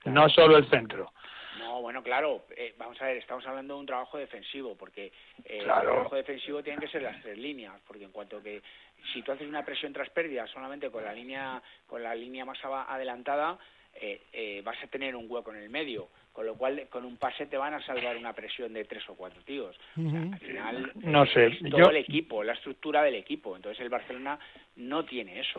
no 0.05 0.29
solo 0.29 0.57
el 0.59 0.69
centro. 0.71 1.13
No, 1.59 1.81
bueno, 1.83 2.03
claro, 2.03 2.45
eh, 2.57 2.75
vamos 2.79 3.01
a 3.03 3.07
ver, 3.07 3.17
estamos 3.19 3.47
hablando 3.47 3.75
de 3.75 3.81
un 3.81 3.87
trabajo 3.87 4.17
defensivo, 4.19 4.77
porque 4.77 5.13
eh, 5.45 5.61
Claro. 5.65 5.81
el 5.81 5.95
trabajo 5.95 6.17
defensivo 6.17 6.63
tiene 6.63 6.79
que 6.81 6.89
ser 6.89 7.03
las 7.03 7.21
tres 7.23 7.37
líneas, 7.39 7.75
porque 7.87 8.05
en 8.05 8.13
cuanto 8.13 8.43
que 8.43 8.63
si 9.13 9.23
tú 9.23 9.33
haces 9.33 9.49
una 9.49 9.65
presión 9.65 9.93
tras 9.93 10.11
pérdidas 10.11 10.51
solamente 10.51 10.91
con 10.91 11.05
la 11.05 11.13
línea 11.13 11.63
con 11.87 12.03
la 12.03 12.15
línea 12.15 12.45
más 12.45 12.59
adelantada, 12.65 13.59
eh, 14.01 14.21
eh, 14.33 14.63
vas 14.65 14.77
a 14.83 14.87
tener 14.87 15.17
un 15.17 15.27
hueco 15.29 15.53
en 15.53 15.63
el 15.63 15.71
medio, 15.71 16.09
con 16.39 16.47
lo 16.47 16.55
cual 16.55 16.87
con 16.89 17.05
un 17.05 17.17
pase 17.17 17.47
te 17.47 17.57
van 17.57 17.75
a 17.75 17.85
salvar 17.85 18.17
una 18.17 18.33
presión 18.33 18.73
de 18.73 18.85
tres 18.85 19.03
o 19.09 19.17
cuatro 19.17 19.43
tíos. 19.43 19.75
O 19.97 20.01
sea, 20.09 20.21
Ujú. 20.21 20.33
al 20.35 20.39
final 20.39 20.93
No 21.03 21.25
eh, 21.25 21.31
sé, 21.35 21.47
es 21.49 21.59
todo 21.69 21.79
yo- 21.81 21.91
el 21.91 21.97
equipo, 21.97 22.45
la 22.45 22.53
estructura 22.53 23.03
del 23.03 23.17
equipo. 23.17 23.57
Entonces 23.57 23.81
el 23.81 23.89
Barcelona 23.89 24.39
no 24.77 25.05
tiene 25.05 25.41
eso, 25.41 25.59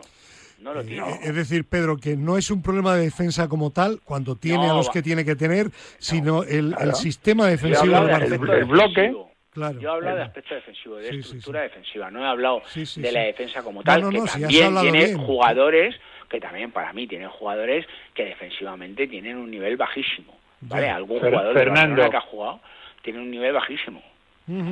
no 0.60 0.72
lo 0.72 0.82
tiene. 0.82 1.06
Eh, 1.06 1.18
Es 1.24 1.34
decir, 1.34 1.66
Pedro, 1.68 1.98
que 1.98 2.16
no 2.16 2.38
es 2.38 2.50
un 2.50 2.62
problema 2.62 2.94
de 2.96 3.02
defensa 3.04 3.46
como 3.46 3.70
tal, 3.72 4.00
cuando 4.02 4.36
tiene 4.36 4.66
No, 4.68 4.72
a 4.72 4.76
los 4.78 4.88
va- 4.88 4.92
que 4.94 5.02
tiene 5.02 5.22
que 5.22 5.36
tener, 5.36 5.66
sino 5.98 6.44
el, 6.44 6.68
el 6.68 6.74
Claro. 6.74 6.92
sistema 6.94 7.46
defensivo 7.48 7.96
del 7.96 8.06
de 8.06 8.12
el- 8.14 8.22
aspecto 8.22 8.46
Barcelona. 8.46 8.58
el 8.58 8.64
bloque. 8.64 9.16
Claro. 9.50 9.80
Yo 9.80 9.88
he 9.90 9.92
hablado 9.92 10.16
de 10.16 10.22
aspecto 10.22 10.54
defensivo, 10.54 10.96
de 10.96 11.10
Sí, 11.10 11.18
estructura 11.18 11.60
sí. 11.60 11.68
defensiva. 11.68 12.10
No 12.10 12.24
he 12.24 12.26
hablado 12.26 12.62
Sí, 12.68 12.86
sí, 12.86 13.02
de 13.02 13.08
sí. 13.08 13.14
la 13.14 13.20
defensa 13.24 13.62
como 13.62 13.82
tal, 13.82 14.00
no, 14.00 14.08
que 14.08 14.16
no, 14.16 14.24
también 14.24 14.48
tiene 14.80 15.04
bien. 15.08 15.18
jugadores, 15.18 15.94
que 16.30 16.40
también 16.40 16.70
para 16.72 16.94
mí 16.94 17.06
tienen 17.06 17.28
jugadores 17.28 17.84
que 18.14 18.24
defensivamente 18.24 19.06
tienen 19.08 19.36
un 19.36 19.50
nivel 19.50 19.76
bajísimo. 19.76 20.39
¿Vale? 20.62 20.86
Ya. 20.86 20.96
Algún 20.96 21.20
Fer- 21.20 21.30
jugador 21.30 21.54
de 21.54 21.60
Fernando. 21.60 22.10
Que 22.10 22.16
ha 22.16 22.20
jugado 22.20 22.60
tiene 23.02 23.18
un 23.20 23.30
nivel 23.30 23.52
bajísimo. 23.54 24.02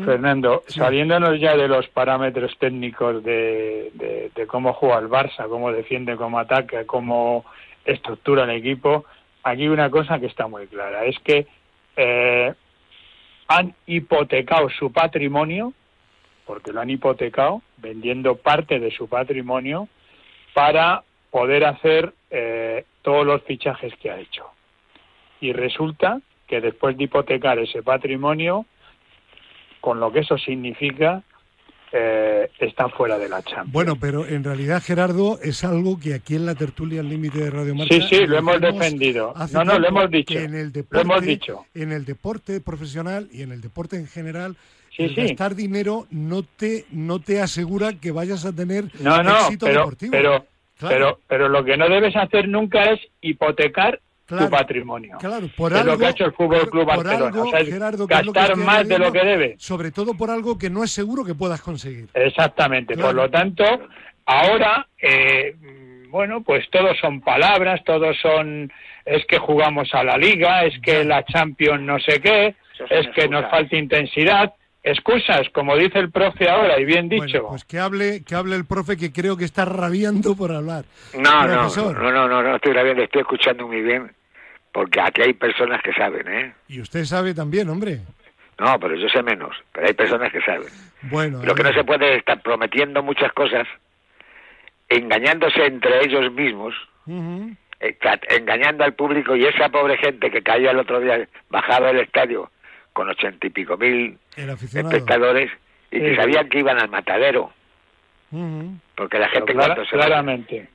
Fernando, 0.04 0.64
Sí. 0.66 0.80
saliéndonos 0.80 1.38
ya 1.38 1.56
de 1.56 1.68
los 1.68 1.86
parámetros 1.88 2.56
técnicos 2.58 3.22
de, 3.22 3.90
de- 3.94 4.30
de 4.34 4.46
cómo 4.48 4.72
juega 4.72 4.98
el 4.98 5.08
Barça, 5.08 5.48
cómo 5.48 5.70
defiende, 5.70 6.16
cómo 6.16 6.38
ataca, 6.40 6.84
cómo 6.84 7.44
estructura 7.84 8.42
el 8.42 8.50
equipo, 8.50 9.04
aquí 9.44 9.62
hay 9.62 9.68
una 9.68 9.88
cosa 9.88 10.18
que 10.18 10.26
está 10.26 10.48
muy 10.48 10.66
clara, 10.66 11.04
es 11.04 11.16
que 11.20 11.46
eh, 11.96 12.52
han 13.46 13.72
hipotecado 13.86 14.68
su 14.68 14.90
patrimonio, 14.92 15.72
porque 16.44 16.72
lo 16.72 16.80
han 16.80 16.90
hipotecado, 16.90 17.62
vendiendo 17.76 18.34
parte 18.34 18.80
de 18.80 18.90
su 18.90 19.08
patrimonio 19.08 19.86
para 20.54 21.04
poder 21.30 21.64
hacer 21.64 22.12
eh, 22.30 22.84
todos 23.02 23.24
los 23.24 23.42
fichajes 23.44 23.94
que 24.02 24.10
ha 24.10 24.18
hecho. 24.18 24.44
Y 25.40 25.52
resulta 25.52 26.20
que 26.46 26.60
después 26.60 26.96
de 26.96 27.04
hipotecar 27.04 27.58
ese 27.58 27.82
patrimonio, 27.82 28.66
con 29.80 30.00
lo 30.00 30.12
que 30.12 30.20
eso 30.20 30.36
significa, 30.38 31.22
eh, 31.92 32.50
están 32.58 32.90
fuera 32.90 33.18
de 33.18 33.28
la 33.28 33.42
Champions. 33.42 33.72
Bueno, 33.72 33.96
pero 33.98 34.26
en 34.26 34.44
realidad, 34.44 34.82
Gerardo, 34.82 35.38
es 35.42 35.64
algo 35.64 35.98
que 35.98 36.14
aquí 36.14 36.34
en 36.36 36.44
la 36.46 36.54
tertulia 36.54 37.00
al 37.00 37.08
límite 37.08 37.38
de 37.38 37.50
Radio 37.50 37.74
Marca... 37.74 37.94
sí, 37.94 38.02
sí, 38.10 38.26
lo 38.26 38.38
hemos 38.38 38.60
defendido. 38.60 39.32
No, 39.52 39.64
no, 39.64 39.78
lo 39.78 39.88
hemos 39.88 40.10
dicho. 40.10 40.38
en 40.38 40.54
el 40.54 40.66
Lo 40.66 40.70
deporte, 40.72 41.02
hemos 41.02 41.22
dicho. 41.22 41.64
En 41.74 41.92
el 41.92 42.04
deporte 42.04 42.60
profesional 42.60 43.28
y 43.32 43.42
en 43.42 43.52
el 43.52 43.60
deporte 43.60 43.96
en 43.96 44.06
general, 44.06 44.56
Sí, 44.90 45.04
el 45.04 45.14
sí. 45.14 45.20
gastar 45.28 45.54
dinero 45.54 46.06
no 46.10 46.42
te, 46.42 46.84
no 46.90 47.20
te 47.20 47.40
asegura 47.40 47.92
que 48.00 48.10
vayas 48.10 48.44
a 48.44 48.52
tener 48.52 48.86
No, 49.00 49.22
no, 49.22 49.36
éxito 49.42 49.66
pero, 49.66 49.80
deportivo. 49.80 50.10
pero, 50.10 50.46
Claro. 50.78 50.94
pero, 50.94 51.18
pero 51.26 51.48
lo 51.48 51.64
que 51.64 51.76
no 51.76 51.88
debes 51.88 52.14
hacer 52.16 52.48
nunca 52.48 52.84
es 52.92 53.00
hipotecar 53.20 54.00
Claro, 54.28 54.44
tu 54.44 54.50
patrimonio. 54.50 55.16
Claro, 55.18 55.48
por 55.56 55.72
es 55.72 55.78
algo, 55.78 55.92
lo 55.92 55.98
que 55.98 56.06
ha 56.06 56.10
hecho 56.10 56.26
el 56.26 56.32
Fútbol 56.32 56.68
Club 56.68 56.84
Barcelona. 56.84 57.26
algo, 57.28 57.48
o 57.48 57.50
sea, 57.50 57.64
Gerardo, 57.64 58.06
gastar 58.06 58.56
más 58.56 58.86
de 58.86 58.98
lo 58.98 59.10
que 59.10 59.24
debe. 59.24 59.54
Sobre 59.58 59.90
todo 59.90 60.12
por 60.12 60.30
algo 60.30 60.58
que 60.58 60.68
no 60.68 60.84
es 60.84 60.90
seguro 60.90 61.24
que 61.24 61.34
puedas 61.34 61.62
conseguir. 61.62 62.10
Exactamente. 62.12 62.92
Claro. 62.92 63.08
Por 63.08 63.16
lo 63.16 63.30
tanto, 63.30 63.64
ahora, 64.26 64.86
eh, 65.00 65.56
bueno, 66.10 66.42
pues 66.42 66.68
todos 66.70 66.98
son 67.00 67.22
palabras, 67.22 67.80
todos 67.84 68.18
son, 68.20 68.70
es 69.06 69.24
que 69.24 69.38
jugamos 69.38 69.94
a 69.94 70.04
la 70.04 70.18
liga, 70.18 70.64
es 70.64 70.78
que 70.82 71.04
la 71.04 71.24
Champions 71.24 71.80
no 71.80 71.98
sé 71.98 72.20
qué, 72.20 72.54
es 72.90 73.08
que 73.14 73.28
nos 73.28 73.50
falta 73.50 73.76
intensidad. 73.76 74.52
Excusas, 74.82 75.48
como 75.52 75.74
dice 75.76 75.98
el 75.98 76.10
profe 76.10 76.48
ahora, 76.48 76.78
y 76.78 76.84
bien 76.84 77.08
dicho. 77.08 77.24
Bueno, 77.24 77.48
pues 77.48 77.64
que 77.64 77.78
hable, 77.78 78.22
que 78.24 78.34
hable 78.34 78.56
el 78.56 78.66
profe 78.66 78.96
que 78.96 79.10
creo 79.10 79.36
que 79.36 79.44
está 79.44 79.64
rabiando 79.64 80.36
por 80.36 80.52
hablar. 80.52 80.84
No, 81.14 81.46
no, 81.46 81.68
no, 81.68 81.92
no, 81.94 82.28
no, 82.28 82.42
no 82.42 82.56
estoy 82.56 82.72
grabando, 82.72 83.02
estoy 83.02 83.22
escuchando 83.22 83.66
muy 83.66 83.82
bien, 83.82 84.10
porque 84.72 85.00
aquí 85.00 85.22
hay 85.22 85.32
personas 85.32 85.82
que 85.82 85.92
saben, 85.92 86.28
¿eh? 86.28 86.54
Y 86.68 86.80
usted 86.80 87.04
sabe 87.04 87.34
también, 87.34 87.68
hombre. 87.68 88.00
No, 88.58 88.78
pero 88.80 88.96
yo 88.96 89.08
sé 89.08 89.22
menos, 89.22 89.56
pero 89.72 89.86
hay 89.86 89.94
personas 89.94 90.32
que 90.32 90.40
saben. 90.42 90.68
Bueno, 91.02 91.42
Lo 91.44 91.54
que 91.54 91.62
no 91.62 91.72
se 91.72 91.84
puede 91.84 92.12
es 92.12 92.18
estar 92.18 92.40
prometiendo 92.42 93.02
muchas 93.02 93.32
cosas, 93.32 93.66
engañándose 94.88 95.64
entre 95.66 96.04
ellos 96.04 96.32
mismos, 96.32 96.74
eh, 97.80 97.96
engañando 98.30 98.84
al 98.84 98.94
público 98.94 99.36
y 99.36 99.44
esa 99.46 99.68
pobre 99.68 99.96
gente 99.98 100.30
que 100.30 100.42
caía 100.42 100.72
el 100.72 100.78
otro 100.78 101.00
día 101.00 101.28
bajaba 101.50 101.88
del 101.88 102.00
estadio 102.00 102.50
con 102.92 103.08
ochenta 103.08 103.46
y 103.46 103.50
pico 103.50 103.76
mil 103.76 104.18
espectadores 104.90 105.50
y 105.90 106.00
que 106.00 106.16
sabían 106.16 106.48
que 106.48 106.58
iban 106.58 106.80
al 106.80 106.88
matadero, 106.88 107.52
porque 108.96 109.18
la 109.18 109.28
Pero 109.28 109.46
gente 109.46 109.52
clara- 109.52 109.74
cuando 109.74 109.84
se 109.90 109.96
claramente. 109.96 110.68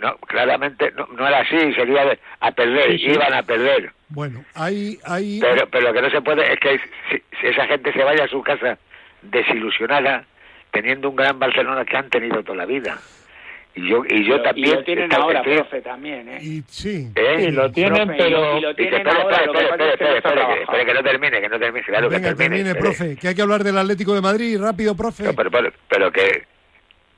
No, 0.00 0.16
claramente 0.18 0.90
no, 0.96 1.06
no 1.16 1.26
era 1.28 1.38
así, 1.40 1.72
sería 1.74 2.04
de- 2.04 2.18
a 2.40 2.50
perder, 2.52 2.92
Sí, 2.92 2.98
sí. 2.98 3.10
iban 3.12 3.32
a 3.32 3.42
perder. 3.42 3.92
Bueno, 4.08 4.44
hay, 4.54 4.98
hay, 5.04 5.38
Pero, 5.40 5.68
pero 5.68 5.88
lo 5.88 5.92
que 5.94 6.02
no 6.02 6.10
se 6.10 6.20
puede 6.22 6.52
es 6.52 6.58
que 6.60 6.78
si, 7.10 7.22
si 7.40 7.46
esa 7.48 7.66
gente 7.66 7.92
se 7.92 8.02
vaya 8.04 8.24
a 8.24 8.28
su 8.28 8.42
casa 8.42 8.78
desilusionada, 9.22 10.24
teniendo 10.70 11.08
un 11.10 11.16
gran 11.16 11.38
Barcelona 11.38 11.84
que 11.84 11.96
han 11.96 12.08
tenido 12.10 12.42
toda 12.42 12.58
la 12.58 12.66
vida. 12.66 12.98
Y 13.74 13.88
yo, 13.90 14.04
y 14.08 14.24
yo 14.24 14.36
Y 14.36 14.38
lo- 14.38 14.42
también. 14.42 14.68
y 14.68 14.72
lo 14.72 14.84
tienen 14.84 15.14
ahora, 15.14 15.40
estoy- 15.40 15.56
profe, 15.56 15.80
también, 15.82 16.28
¿eh? 16.30 16.38
y 16.40 16.62
sí. 16.66 17.10
¿eh? 17.14 17.36
Sí, 17.40 17.50
lo 17.50 17.70
tienen, 17.70 18.06
Profe, 18.06 18.14
y 18.14 18.18
pero... 18.30 18.56
y 18.56 18.60
lo 18.62 18.68
Dice, 18.70 18.74
tienen 18.90 19.06
espere, 19.06 19.20
ahora, 19.22 19.36
espere, 19.36 19.52
que 19.52 19.64
espere, 19.64 19.76
que 19.76 19.92
espere, 20.16 20.16
espere, 20.62 20.80
que- 20.80 20.86
que 20.86 20.94
no 20.94 21.02
termine, 21.02 21.40
que 21.42 21.48
no 21.50 21.58
termine, 21.58 21.84
claro 21.86 22.08
Venga, 22.08 22.28
que 22.30 22.34
termine. 22.36 22.64
termine, 22.64 22.74
profe, 22.80 23.16
que 23.16 23.28
hay 23.28 23.34
que 23.34 23.42
hablar 23.42 23.62
del 23.64 23.76
Atlético 23.76 24.14
de 24.14 24.20
Madrid. 24.22 24.58
Rápido, 24.58 24.96
profe. 24.96 25.24
No, 25.24 25.34
pero, 25.34 25.50
pero, 25.50 25.70
pero 25.88 26.10
que, 26.10 26.44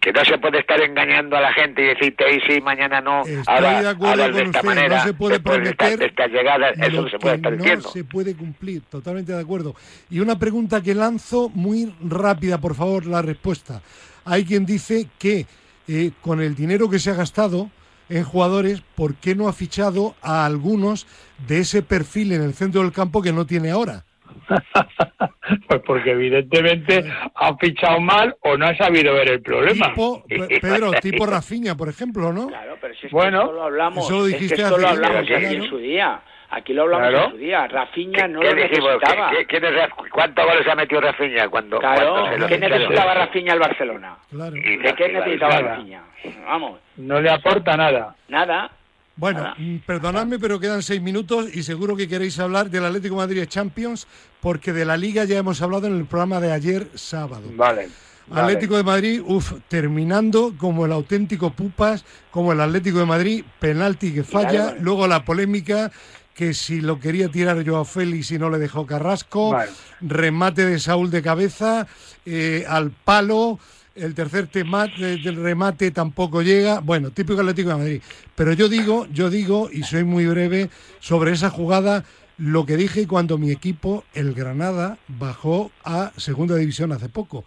que 0.00 0.12
no 0.12 0.24
se 0.24 0.38
puede 0.38 0.60
estar 0.60 0.80
engañando 0.80 1.36
a 1.36 1.40
la 1.40 1.52
gente 1.52 1.82
y 1.82 1.86
decirte 1.86 2.24
hoy 2.24 2.40
sí, 2.46 2.60
mañana 2.60 3.00
no, 3.00 3.22
Estoy 3.22 3.42
ahora, 3.46 3.82
de 3.82 3.88
acuerdo 3.88 4.10
ahora 4.22 4.26
de 4.26 4.32
con 4.32 4.40
esta 4.42 4.58
usted, 4.58 4.68
manera, 4.68 4.96
no 4.98 5.04
se 5.04 5.14
puede 5.14 5.40
prometer 5.40 5.98
de 5.98 6.06
estas 6.06 6.30
llegadas, 6.30 6.78
eso 6.78 7.02
no 7.02 7.08
se 7.08 7.18
puede 7.18 7.34
estar 7.36 7.52
no 7.52 7.58
diciendo. 7.58 7.88
se 7.90 8.04
puede 8.04 8.36
cumplir, 8.36 8.82
totalmente 8.82 9.32
de 9.32 9.40
acuerdo. 9.40 9.74
Y 10.08 10.20
una 10.20 10.38
pregunta 10.38 10.80
que 10.82 10.94
lanzo 10.94 11.48
muy 11.50 11.92
rápida, 12.00 12.58
por 12.58 12.74
favor, 12.74 13.06
la 13.06 13.22
respuesta. 13.22 13.82
Hay 14.24 14.44
quien 14.44 14.64
dice 14.66 15.08
que 15.18 15.46
eh, 15.88 16.12
con 16.20 16.40
el 16.40 16.54
dinero 16.54 16.88
que 16.88 16.98
se 16.98 17.10
ha 17.10 17.14
gastado 17.14 17.70
en 18.08 18.22
jugadores, 18.24 18.82
¿por 18.94 19.16
qué 19.16 19.34
no 19.34 19.48
ha 19.48 19.52
fichado 19.52 20.14
a 20.22 20.46
algunos 20.46 21.06
de 21.46 21.58
ese 21.60 21.82
perfil 21.82 22.32
en 22.32 22.42
el 22.42 22.54
centro 22.54 22.82
del 22.82 22.92
campo 22.92 23.20
que 23.20 23.32
no 23.32 23.46
tiene 23.46 23.70
ahora? 23.70 24.04
Pues 25.66 25.80
porque 25.86 26.10
evidentemente 26.12 27.04
han 27.34 27.58
fichado 27.58 28.00
mal 28.00 28.36
o 28.40 28.56
no 28.56 28.66
han 28.66 28.76
sabido 28.76 29.14
ver 29.14 29.30
el 29.30 29.42
problema. 29.42 29.88
Tipo, 29.88 30.24
Pe- 30.28 30.60
Pedro, 30.60 30.92
tipo 31.00 31.26
Rafinha, 31.26 31.74
por 31.76 31.88
ejemplo, 31.88 32.32
¿no? 32.32 32.48
Claro, 32.48 32.76
pero 32.80 32.94
si 32.94 33.06
es 33.06 33.12
Bueno, 33.12 33.38
que 33.38 33.44
esto 33.44 33.52
lo 33.54 33.62
hablamos, 33.64 34.04
eso 34.06 34.18
lo 34.18 34.26
es 34.26 34.32
que 34.34 34.38
dijiste 34.40 34.62
esto 34.62 34.74
hace 34.74 34.82
lo 34.82 34.88
hablamos 34.88 35.16
aquí 35.30 35.32
en 35.54 35.68
su 35.68 35.78
día. 35.78 36.20
Aquí 36.50 36.72
lo 36.72 36.82
hablamos 36.84 37.08
Claro. 37.10 37.24
en 37.26 37.30
su 37.32 37.36
día. 37.38 37.66
Rafinha 37.68 38.28
no 38.28 38.40
¿Qué 38.40 38.46
lo 38.48 38.54
necesitaba. 38.54 39.30
¿Qué- 39.30 39.46
qué- 39.46 39.56
es 39.58 39.62
Raf- 39.62 40.08
¿Cuántos 40.10 40.44
goles 40.46 40.66
ha 40.66 40.74
metido 40.74 41.00
Rafinha 41.02 41.48
cuando, 41.50 41.78
Claro, 41.78 42.24
¿qué 42.48 42.58
necesitaba 42.58 43.14
Rafinha 43.14 43.52
el 43.54 43.58
Barcelona? 43.58 44.16
Claro. 44.30 44.56
Y- 44.56 44.76
¿De 44.78 44.94
qué 44.94 45.08
necesitaba. 45.12 45.60
Rafinha? 45.60 46.02
Vamos, 46.46 46.80
No 46.96 47.20
le 47.20 47.30
aporta 47.30 47.76
nada. 47.76 48.14
nada. 48.28 48.70
Bueno, 49.16 49.52
mm, 49.58 49.78
perdonadme, 49.78 50.38
pero 50.38 50.60
quedan 50.60 50.80
seis 50.80 51.02
minutos 51.02 51.54
y 51.54 51.64
seguro 51.64 51.96
que 51.96 52.06
queréis 52.08 52.38
hablar 52.38 52.70
del 52.70 52.84
Atlético 52.84 53.16
de 53.16 53.26
Madrid 53.26 53.44
Champions, 53.48 54.06
porque 54.40 54.72
de 54.72 54.84
la 54.84 54.96
Liga 54.96 55.24
ya 55.24 55.38
hemos 55.38 55.62
hablado 55.62 55.86
en 55.86 55.96
el 55.96 56.06
programa 56.06 56.40
de 56.40 56.52
ayer 56.52 56.88
sábado. 56.94 57.44
Vale. 57.54 57.88
vale. 58.28 58.42
Atlético 58.42 58.76
de 58.76 58.82
Madrid, 58.82 59.22
uff, 59.24 59.52
terminando 59.68 60.54
como 60.56 60.86
el 60.86 60.92
auténtico 60.92 61.50
Pupas, 61.50 62.04
como 62.30 62.52
el 62.52 62.60
Atlético 62.60 62.98
de 62.98 63.06
Madrid, 63.06 63.44
penalti 63.58 64.12
que 64.12 64.24
falla, 64.24 64.66
vale. 64.66 64.80
luego 64.80 65.06
la 65.06 65.24
polémica 65.24 65.90
que 66.38 66.54
si 66.54 66.80
lo 66.80 67.00
quería 67.00 67.28
tirar 67.30 67.66
Joao 67.66 67.84
Félix 67.84 68.30
y 68.30 68.38
no 68.38 68.48
le 68.48 68.58
dejó 68.58 68.86
Carrasco, 68.86 69.58
remate 70.00 70.64
de 70.64 70.78
Saúl 70.78 71.10
de 71.10 71.20
cabeza, 71.20 71.88
eh, 72.24 72.64
al 72.68 72.92
palo, 72.92 73.58
el 73.96 74.14
tercer 74.14 74.46
tema 74.46 74.86
del 74.86 75.34
remate 75.34 75.90
tampoco 75.90 76.42
llega. 76.42 76.78
Bueno, 76.78 77.10
típico 77.10 77.40
Atlético 77.40 77.70
de 77.70 77.74
Madrid. 77.74 78.02
Pero 78.36 78.52
yo 78.52 78.68
digo, 78.68 79.08
yo 79.12 79.30
digo, 79.30 79.68
y 79.72 79.82
soy 79.82 80.04
muy 80.04 80.26
breve, 80.26 80.70
sobre 81.00 81.32
esa 81.32 81.50
jugada, 81.50 82.04
lo 82.38 82.64
que 82.64 82.76
dije 82.76 83.06
cuando 83.06 83.36
mi 83.36 83.50
equipo, 83.50 84.04
el 84.14 84.32
Granada, 84.32 84.98
bajó 85.08 85.70
a 85.84 86.12
segunda 86.16 86.56
división 86.56 86.92
hace 86.92 87.08
poco. 87.08 87.44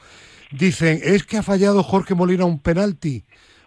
Dicen, 0.52 1.00
es 1.04 1.24
que 1.24 1.38
ha 1.38 1.44
fallado 1.44 1.82
Jorge 1.82 2.14
Molina 2.14 2.46
un 2.46 2.60
penalti. 2.60 3.24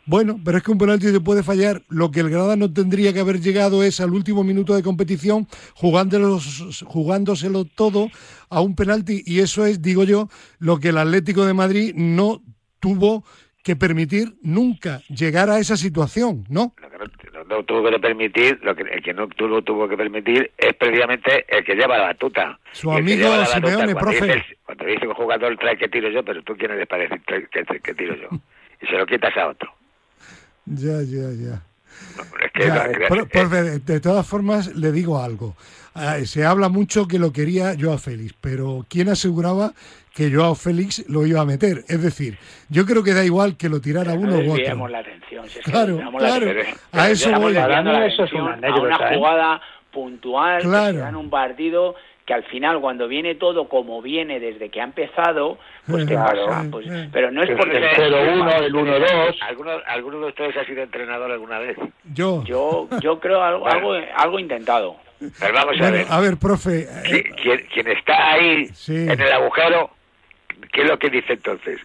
Bueno, 0.06 0.38
pero 0.44 0.58
es 0.58 0.64
que 0.64 0.70
un 0.70 0.76
penalti 0.76 1.06
se 1.08 1.20
puede 1.20 1.42
fallar. 1.42 1.82
Lo 1.88 2.10
que 2.10 2.20
el 2.20 2.28
Granada 2.28 2.56
no 2.56 2.70
tendría 2.70 3.14
que 3.14 3.20
haber 3.20 3.40
llegado 3.40 3.82
es 3.82 4.00
al 4.00 4.12
último 4.12 4.44
minuto 4.44 4.74
de 4.74 4.82
competición 4.82 5.48
jugándoselo 5.74 7.64
todo 7.64 8.10
a 8.50 8.60
un 8.60 8.74
penalti. 8.74 9.22
Y 9.24 9.40
eso 9.40 9.64
es, 9.64 9.80
digo 9.80 10.04
yo, 10.04 10.28
lo 10.58 10.78
que 10.78 10.90
el 10.90 10.98
Atlético 10.98 11.46
de 11.46 11.54
Madrid 11.54 11.94
no 11.96 12.42
tuvo 12.80 13.24
que 13.62 13.76
permitir 13.76 14.36
nunca 14.42 15.00
llegar 15.08 15.48
a 15.48 15.58
esa 15.58 15.78
situación, 15.78 16.44
¿no? 16.50 16.74
No, 17.48 17.62
tuvo 17.64 17.90
que 17.90 17.98
permitir, 17.98 18.58
lo 18.62 18.74
que, 18.74 18.82
el 18.82 19.02
que 19.02 19.12
no 19.12 19.28
tuvo, 19.28 19.62
tuvo 19.62 19.88
que 19.88 19.96
permitir 19.96 20.50
es 20.56 20.74
precisamente 20.74 21.44
el 21.48 21.64
que 21.64 21.74
lleva 21.74 21.98
la 21.98 22.04
batuta. 22.04 22.58
Su 22.72 22.90
amigo 22.90 23.44
Simeone, 23.46 23.94
profe. 23.94 24.44
cuando 24.64 24.84
dice 24.84 25.00
que 25.00 25.08
un 25.08 25.14
jugador 25.14 25.56
trae 25.58 25.76
que 25.76 25.88
tiro 25.88 26.08
yo, 26.10 26.24
pero 26.24 26.42
tú 26.42 26.56
quién 26.56 26.72
eres 26.72 26.86
para 26.86 27.02
decir 27.04 27.20
que, 27.22 27.80
que 27.80 27.94
tiro 27.94 28.14
yo. 28.16 28.28
Y 28.82 28.86
se 28.86 28.98
lo 28.98 29.06
quitas 29.06 29.34
a 29.36 29.48
otro. 29.48 29.72
Ya, 30.66 31.00
ya, 31.02 31.30
ya. 31.30 31.62
de, 33.78 34.00
todas 34.00 34.26
formas, 34.26 34.74
le 34.74 34.92
digo 34.92 35.22
algo. 35.22 35.56
Ah, 35.94 36.18
se 36.24 36.44
habla 36.44 36.68
mucho 36.68 37.06
que 37.06 37.18
lo 37.18 37.32
quería 37.32 37.76
Joao 37.78 37.98
Félix, 37.98 38.34
pero 38.40 38.84
¿quién 38.88 39.08
aseguraba 39.08 39.72
que 40.14 40.30
Joao 40.32 40.54
Félix 40.54 41.04
lo 41.08 41.26
iba 41.26 41.40
a 41.40 41.44
meter? 41.44 41.84
Es 41.88 42.02
decir, 42.02 42.38
yo 42.68 42.86
creo 42.86 43.02
que 43.02 43.12
da 43.12 43.24
igual 43.24 43.56
que 43.56 43.68
lo 43.68 43.80
tirara 43.80 44.14
uno 44.14 44.38
u 44.38 44.52
otro. 44.52 44.88
la 44.88 44.98
atención. 44.98 45.44
claro, 45.64 46.00
claro. 46.18 46.46
a 46.92 47.10
eso 47.10 47.32
voy. 47.40 47.56
a 47.56 47.66
una 47.66 48.06
¿eh? 48.06 49.16
jugada 49.16 49.60
puntual, 49.90 50.62
claro. 50.62 51.06
en 51.06 51.16
un 51.16 51.30
partido 51.30 51.94
que 52.24 52.32
al 52.32 52.44
final 52.44 52.80
cuando 52.80 53.06
viene 53.06 53.34
todo 53.34 53.68
como 53.68 54.00
viene 54.00 54.40
desde 54.40 54.70
que 54.70 54.80
ha 54.80 54.84
empezado, 54.84 55.58
pues 55.86 56.06
qué 56.06 56.14
pasa, 56.14 56.64
pues, 56.70 56.86
pero 57.12 57.30
no 57.30 57.42
es 57.42 57.50
porque 57.50 57.76
el 57.76 57.84
0-1, 57.84 58.62
el 58.62 58.72
1-2. 58.72 59.36
¿Alguno, 59.42 59.70
¿Alguno 59.86 60.20
de 60.20 60.26
ustedes 60.28 60.56
ha 60.56 60.64
sido 60.64 60.82
entrenador 60.82 61.30
alguna 61.30 61.58
vez? 61.58 61.76
Yo. 62.14 62.42
Yo, 62.44 62.88
yo 63.00 63.20
creo 63.20 63.42
algo, 63.42 63.68
algo, 63.68 63.92
algo 64.16 64.38
intentado. 64.38 64.96
Pero 65.38 65.54
vamos 65.54 65.80
a 65.80 65.90
ver. 65.90 66.06
A 66.08 66.20
ver, 66.20 66.36
profe. 66.38 66.86
¿Quién, 67.04 67.88
está 67.88 68.32
ahí 68.32 68.70
en 68.88 69.20
el 69.20 69.32
agujero, 69.32 69.90
¿qué 70.74 70.82
es 70.82 70.88
lo 70.88 70.98
que 70.98 71.08
dice 71.08 71.34
entonces? 71.34 71.78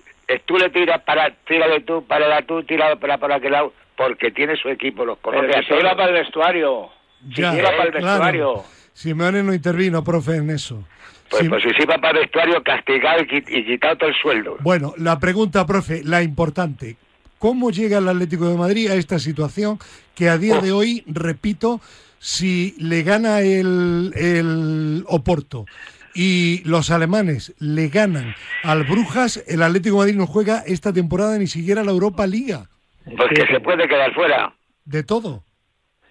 Tú 0.46 0.58
le 0.58 0.70
tiras 0.70 1.02
para, 1.04 1.32
tírale 1.48 1.82
tú, 1.82 2.04
para 2.06 2.42
tú, 2.42 2.64
tira 2.64 2.96
para, 2.98 3.18
para 3.18 3.36
aquel 3.36 3.52
lado, 3.52 3.74
porque 3.96 4.32
tiene 4.32 4.56
su 4.58 4.68
equipo, 4.70 5.06
los 5.06 5.18
conoce 5.20 5.48
Pero 5.48 5.64
si 5.64 5.96
para 5.96 6.06
el 6.06 6.14
vestuario. 6.14 6.90
Ya, 7.30 7.54
si 7.54 7.62
para 7.62 7.84
el 7.84 7.92
vestuario. 7.92 8.64
Simeone 8.94 9.44
no 9.44 9.54
intervino, 9.54 10.04
profe, 10.04 10.36
en 10.36 10.50
eso. 10.50 10.84
Pues, 11.30 11.48
pues 11.48 11.64
si 11.64 11.84
iba 11.84 11.98
para 11.98 12.20
el 12.20 12.26
vestuario, 12.26 12.62
castigado 12.64 13.22
y, 13.22 13.42
quitado 13.66 13.98
todo 13.98 14.10
el 14.10 14.16
sueldo. 14.16 14.58
Bueno, 14.62 14.94
la 14.98 15.20
pregunta, 15.20 15.66
profe, 15.66 16.02
la 16.04 16.22
importante. 16.22 16.98
¿Cómo 17.38 17.72
llega 17.72 18.00
el 18.00 18.08
Atlético 18.08 18.50
de 18.50 18.58
Madrid 18.58 18.90
a 18.92 18.96
esta 18.96 19.20
situación 19.20 19.80
que 20.16 20.30
a 20.30 20.38
día 20.38 20.60
de 20.60 20.72
hoy, 20.72 21.04
repito, 21.08 21.80
si 22.20 22.76
le 22.78 23.04
gana 23.04 23.42
el, 23.42 24.12
el 24.16 25.04
Oporto 25.08 25.66
y 26.22 26.62
los 26.66 26.92
alemanes 26.92 27.56
le 27.60 27.88
ganan 27.88 28.36
al 28.64 28.84
Brujas, 28.84 29.42
el 29.48 29.64
Atlético 29.64 29.96
de 29.96 30.00
Madrid 30.00 30.18
no 30.18 30.28
juega 30.28 30.64
esta 30.68 30.92
temporada 30.92 31.38
ni 31.38 31.48
siquiera 31.48 31.82
la 31.82 31.92
Europa 31.92 32.28
Liga. 32.28 32.68
Porque 33.06 33.48
se 33.50 33.62
puede 33.62 33.88
quedar 33.88 34.14
fuera. 34.14 34.54
De 34.84 35.04
todo. 35.04 35.46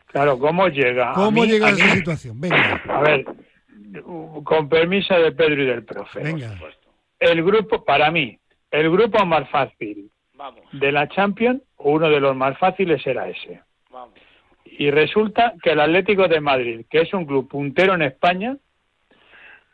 Claro, 0.07 0.39
¿cómo 0.39 0.69
llega? 0.69 1.13
¿Cómo 1.13 1.45
llega 1.45 1.67
a, 1.67 1.71
esa 1.73 1.95
situación? 1.95 2.41
Venga. 2.41 2.83
A 2.89 3.03
ver, 3.03 3.27
con 4.45 4.71
permiso 4.71 5.13
de 5.13 5.31
Pedro 5.33 5.63
y 5.63 5.67
del 5.67 5.85
profe. 5.85 6.21
Venga. 6.21 6.59
El 7.21 7.45
grupo, 7.45 7.85
para 7.85 8.11
mí, 8.11 8.39
el 8.71 8.91
grupo 8.91 9.27
más 9.27 9.47
fácil 9.51 10.11
de 10.73 10.91
la 10.91 11.07
Champions, 11.09 11.61
uno 11.77 12.09
de 12.09 12.21
los 12.21 12.35
más 12.35 12.57
fáciles 12.57 13.07
era 13.07 13.29
ese. 13.29 13.61
Vamos. 13.91 14.15
Y 14.65 14.91
resulta 14.91 15.53
que 15.63 15.73
el 15.73 15.81
Atlético 15.81 16.29
de 16.29 16.41
Madrid, 16.41 16.87
que 16.89 17.03
es 17.03 17.13
un 17.13 17.27
club 17.27 17.47
puntero 17.47 17.93
en 17.93 18.01
España, 18.01 18.57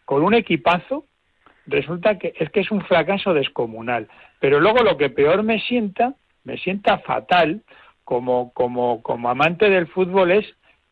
con 0.04 0.22
un 0.22 0.34
equipazo, 0.34 1.06
resulta 1.66 2.18
que 2.18 2.34
es 2.38 2.50
que 2.50 2.60
es 2.60 2.70
un 2.70 2.82
fracaso 2.82 3.34
descomunal. 3.34 4.08
Pero 4.40 4.60
luego 4.60 4.82
lo 4.82 4.96
que 4.96 5.10
peor 5.10 5.42
me 5.42 5.60
sienta, 5.60 6.14
me 6.44 6.58
sienta 6.58 6.98
fatal, 6.98 7.62
como, 8.04 8.52
como, 8.52 9.02
como 9.02 9.30
amante 9.30 9.70
del 9.70 9.86
fútbol 9.86 10.30
es 10.30 10.46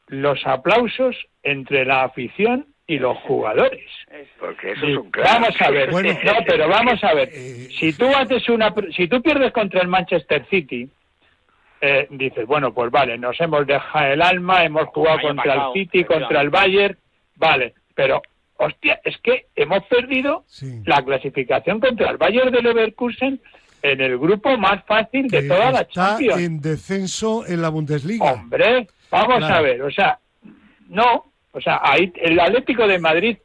los 0.08 0.46
aplausos 0.46 1.16
entre 1.42 1.84
la 1.84 2.04
afición 2.04 2.66
y 2.86 2.98
los 2.98 3.16
jugadores. 3.18 3.88
Porque 4.38 4.72
eso 4.72 4.86
es 4.86 4.96
un 4.96 5.10
Vamos 5.10 5.60
a 5.60 5.70
ver, 5.70 5.92
no, 5.92 6.32
pero 6.46 6.68
vamos 6.68 7.02
a 7.04 7.14
ver. 7.14 7.28
Eh, 7.32 7.68
si 7.78 7.92
tú 7.92 8.06
haces 8.06 8.48
una, 8.48 8.74
si 8.94 9.08
tú 9.08 9.22
pierdes 9.22 9.52
contra 9.52 9.80
el 9.80 9.88
Manchester 9.88 10.46
City, 10.48 10.88
eh, 11.80 12.06
dices, 12.10 12.46
bueno, 12.46 12.72
pues 12.72 12.90
vale, 12.90 13.18
nos 13.18 13.40
hemos 13.40 13.66
dejado 13.66 14.12
el 14.12 14.22
alma, 14.22 14.64
hemos 14.64 14.86
jugado 14.88 15.20
contra 15.20 15.54
el 15.54 15.72
City, 15.72 16.04
contra 16.04 16.40
el 16.40 16.50
Bayern, 16.50 16.96
vale, 17.36 17.74
pero 17.94 18.22
hostia, 18.64 19.00
es 19.04 19.16
que 19.18 19.46
hemos 19.56 19.84
perdido 19.84 20.44
la 20.84 21.02
clasificación 21.02 21.80
contra 21.80 22.10
el 22.10 22.16
Bayern 22.16 22.52
de 22.52 22.62
Leverkusen 22.62 23.40
en 23.82 24.00
el 24.00 24.16
grupo 24.18 24.56
más 24.56 24.84
fácil 24.84 25.28
de 25.28 25.42
toda 25.42 25.72
la 25.72 25.88
Champions. 25.88 26.40
en 26.40 26.60
descenso 26.60 27.44
en 27.46 27.60
la 27.60 27.68
Bundesliga. 27.68 28.24
Hombre, 28.24 28.86
vamos 29.10 29.42
a 29.42 29.60
ver, 29.60 29.82
o 29.82 29.90
sea, 29.90 30.18
no, 30.88 31.32
o 31.50 31.60
sea, 31.60 31.80
ahí 31.82 32.12
el 32.16 32.38
Atlético 32.38 32.86
de 32.86 32.98
Madrid 32.98 33.36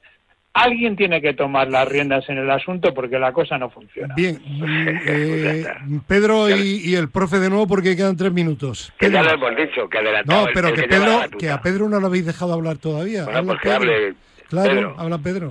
alguien 0.54 0.96
tiene 0.96 1.22
que 1.22 1.34
tomar 1.34 1.70
las 1.70 1.88
riendas 1.88 2.28
en 2.30 2.38
el 2.38 2.50
asunto 2.50 2.94
porque 2.94 3.18
la 3.18 3.32
cosa 3.32 3.58
no 3.58 3.70
funciona. 3.70 4.14
Bien, 4.16 4.40
eh, 5.08 5.66
Pedro 6.08 6.50
y, 6.50 6.94
el 6.94 7.10
profe 7.10 7.40
de 7.40 7.50
nuevo 7.50 7.68
porque 7.68 7.96
quedan 7.96 8.18
tres 8.18 8.32
minutos. 8.32 8.94
Que 9.00 9.10
ya 9.10 9.24
lo 9.24 9.32
hemos 9.32 9.56
dicho, 9.56 9.90
que 9.90 10.00
No, 10.26 10.46
pero 10.54 10.74
que, 10.74 10.84
Pedro, 10.84 11.22
que 11.38 11.50
a 11.50 11.62
Pedro 11.62 11.90
no 11.90 12.00
lo 12.00 12.08
habéis 12.08 12.26
dejado 12.26 12.54
hablar 12.54 12.78
todavía. 12.78 13.26
Bueno, 13.26 13.56
pues 13.64 14.16
Claro, 14.50 14.96
habla 14.98 15.18
Pedro. 15.18 15.50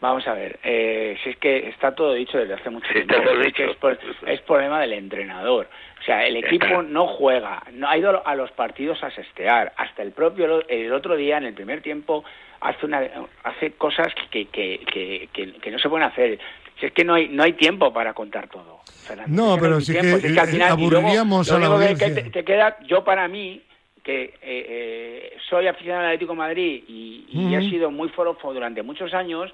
Vamos 0.00 0.28
a 0.28 0.32
ver, 0.32 0.60
eh, 0.62 1.16
si 1.24 1.30
es 1.30 1.36
que 1.38 1.68
está 1.70 1.92
todo 1.92 2.14
dicho 2.14 2.38
desde 2.38 2.54
hace 2.54 2.70
mucho 2.70 2.86
tiempo. 2.92 3.88
Es, 4.26 4.40
problema 4.42 4.80
del 4.80 4.92
entrenador. 4.92 5.68
O 6.00 6.04
sea, 6.04 6.24
el 6.24 6.36
equipo 6.36 6.82
no 6.82 7.08
juega, 7.08 7.64
no 7.72 7.88
ha 7.88 7.98
ido 7.98 8.24
a 8.24 8.34
los 8.36 8.52
partidos 8.52 9.02
a 9.02 9.10
sestear. 9.10 9.72
Hasta 9.76 10.02
el 10.02 10.12
propio, 10.12 10.62
el 10.68 10.92
otro 10.92 11.16
día, 11.16 11.38
en 11.38 11.46
el 11.46 11.54
primer 11.54 11.82
tiempo, 11.82 12.24
hace, 12.60 12.86
una, 12.86 13.02
hace 13.42 13.72
cosas 13.72 14.08
que, 14.30 14.46
que, 14.46 14.80
que, 14.92 15.28
que, 15.60 15.70
no 15.70 15.78
se 15.80 15.88
pueden 15.88 16.06
hacer. 16.06 16.38
Si 16.78 16.86
es 16.86 16.92
que 16.92 17.04
no 17.04 17.14
hay, 17.14 17.28
no 17.28 17.42
hay 17.42 17.54
tiempo 17.54 17.92
para 17.92 18.14
contar 18.14 18.48
todo. 18.48 18.80
no, 19.26 19.58
pero 19.58 19.80
si, 19.80 19.92
que, 19.92 20.38
al 20.38 20.48
final, 20.48 20.72
aburriríamos 20.72 21.50
a 21.50 21.58
la 21.58 21.66
audiencia. 21.66 22.14
Que 22.14 22.22
te, 22.22 22.44
queda, 22.44 22.78
yo 22.86 23.02
para 23.02 23.26
mí, 23.26 23.62
que 24.08 24.22
eh, 24.22 24.32
eh, 24.42 25.36
soy 25.50 25.66
aficionado 25.66 26.04
al 26.04 26.06
Atlético 26.06 26.32
de 26.32 26.38
Madrid 26.38 26.82
y, 26.88 27.26
y 27.30 27.54
he 27.54 27.60
sido 27.68 27.90
muy 27.90 28.08
forofo 28.08 28.54
durante 28.54 28.82
muchos 28.82 29.12
años, 29.12 29.52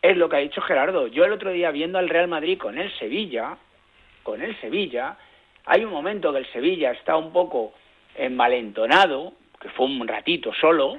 es 0.00 0.16
lo 0.16 0.28
que 0.28 0.36
ha 0.36 0.38
dicho 0.38 0.60
Gerardo. 0.60 1.08
Yo 1.08 1.24
el 1.24 1.32
otro 1.32 1.50
día 1.50 1.72
viendo 1.72 1.98
al 1.98 2.08
Real 2.08 2.28
Madrid 2.28 2.58
con 2.58 2.78
el 2.78 2.96
Sevilla, 2.96 3.56
con 4.22 4.40
el 4.40 4.56
Sevilla, 4.60 5.16
hay 5.66 5.82
un 5.84 5.90
momento 5.90 6.32
que 6.32 6.38
el 6.38 6.52
Sevilla 6.52 6.92
está 6.92 7.16
un 7.16 7.32
poco 7.32 7.72
envalentonado, 8.14 9.32
que 9.60 9.68
fue 9.70 9.86
un 9.86 10.06
ratito 10.06 10.52
solo, 10.60 10.98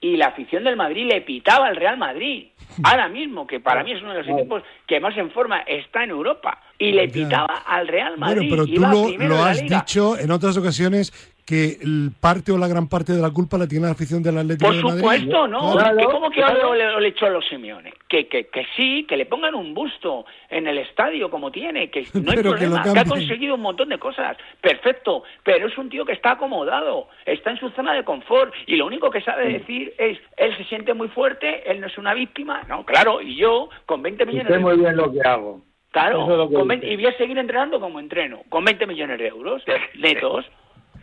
y 0.00 0.16
la 0.16 0.26
afición 0.26 0.64
del 0.64 0.74
Madrid 0.74 1.06
le 1.06 1.20
pitaba 1.20 1.68
al 1.68 1.76
Real 1.76 1.98
Madrid. 1.98 2.48
Ahora 2.82 3.08
mismo, 3.08 3.46
que 3.46 3.60
para 3.60 3.84
mí 3.84 3.92
es 3.92 4.02
uno 4.02 4.12
de 4.12 4.24
los 4.24 4.28
equipos 4.28 4.64
que 4.88 4.98
más 4.98 5.16
en 5.16 5.30
forma 5.30 5.60
está 5.60 6.02
en 6.02 6.10
Europa, 6.10 6.60
y 6.80 6.90
le 6.90 7.08
pitaba 7.08 7.62
al 7.64 7.86
Real 7.86 8.18
Madrid. 8.18 8.48
Bueno, 8.48 8.64
pero 8.66 9.06
tú 9.06 9.24
lo, 9.24 9.44
has 9.44 9.62
dicho 9.62 10.18
en 10.18 10.32
otras 10.32 10.56
ocasiones 10.56 11.12
que 11.48 11.78
el 11.80 12.10
parte 12.20 12.52
o 12.52 12.58
la 12.58 12.68
gran 12.68 12.90
parte 12.90 13.14
de 13.14 13.22
la 13.22 13.30
culpa 13.30 13.56
la 13.56 13.66
tiene 13.66 13.86
la 13.86 13.92
afición 13.92 14.22
del 14.22 14.36
Atlético 14.36 14.70
de 14.70 14.82
Madrid. 14.82 15.00
Por 15.00 15.16
supuesto, 15.16 15.48
no. 15.48 16.10
¿Cómo 16.10 16.30
que 16.30 16.42
ahora 16.42 16.74
le, 16.76 17.00
le 17.00 17.08
echó 17.08 17.24
a 17.24 17.30
los 17.30 17.46
Simeone? 17.48 17.94
Que, 18.06 18.28
que, 18.28 18.48
que 18.48 18.66
sí, 18.76 19.06
que 19.08 19.16
le 19.16 19.24
pongan 19.24 19.54
un 19.54 19.72
busto 19.72 20.26
en 20.50 20.66
el 20.66 20.76
estadio 20.76 21.30
como 21.30 21.50
tiene, 21.50 21.88
que 21.88 22.06
no 22.22 22.32
hay 22.32 22.42
problema, 22.42 22.82
que, 22.82 22.98
ha 22.98 23.04
conseguido 23.06 23.54
un 23.54 23.62
montón 23.62 23.88
de 23.88 23.98
cosas. 23.98 24.36
Perfecto, 24.60 25.22
pero 25.42 25.68
es 25.68 25.78
un 25.78 25.88
tío 25.88 26.04
que 26.04 26.12
está 26.12 26.32
acomodado, 26.32 27.08
está 27.24 27.50
en 27.50 27.58
su 27.58 27.70
zona 27.70 27.94
de 27.94 28.04
confort 28.04 28.52
y 28.66 28.76
lo 28.76 28.84
único 28.84 29.10
que 29.10 29.22
sabe 29.22 29.50
decir 29.50 29.94
es, 29.96 30.18
él 30.36 30.54
se 30.58 30.64
siente 30.64 30.92
muy 30.92 31.08
fuerte, 31.08 31.70
él 31.70 31.80
no 31.80 31.86
es 31.86 31.96
una 31.96 32.12
víctima. 32.12 32.60
No, 32.68 32.84
claro, 32.84 33.22
y 33.22 33.36
yo 33.36 33.70
con 33.86 34.02
20 34.02 34.26
millones 34.26 34.52
sé 34.52 34.58
muy 34.58 34.76
bien 34.76 34.98
lo 34.98 35.10
que 35.10 35.22
hago. 35.22 35.62
Claro, 35.92 36.50
y 36.82 36.96
voy 36.96 37.06
a 37.06 37.16
seguir 37.16 37.38
entrenando 37.38 37.80
como 37.80 37.98
entreno, 37.98 38.42
con 38.50 38.66
20 38.66 38.86
millones 38.86 39.18
de 39.18 39.28
euros 39.28 39.62
netos. 39.94 40.44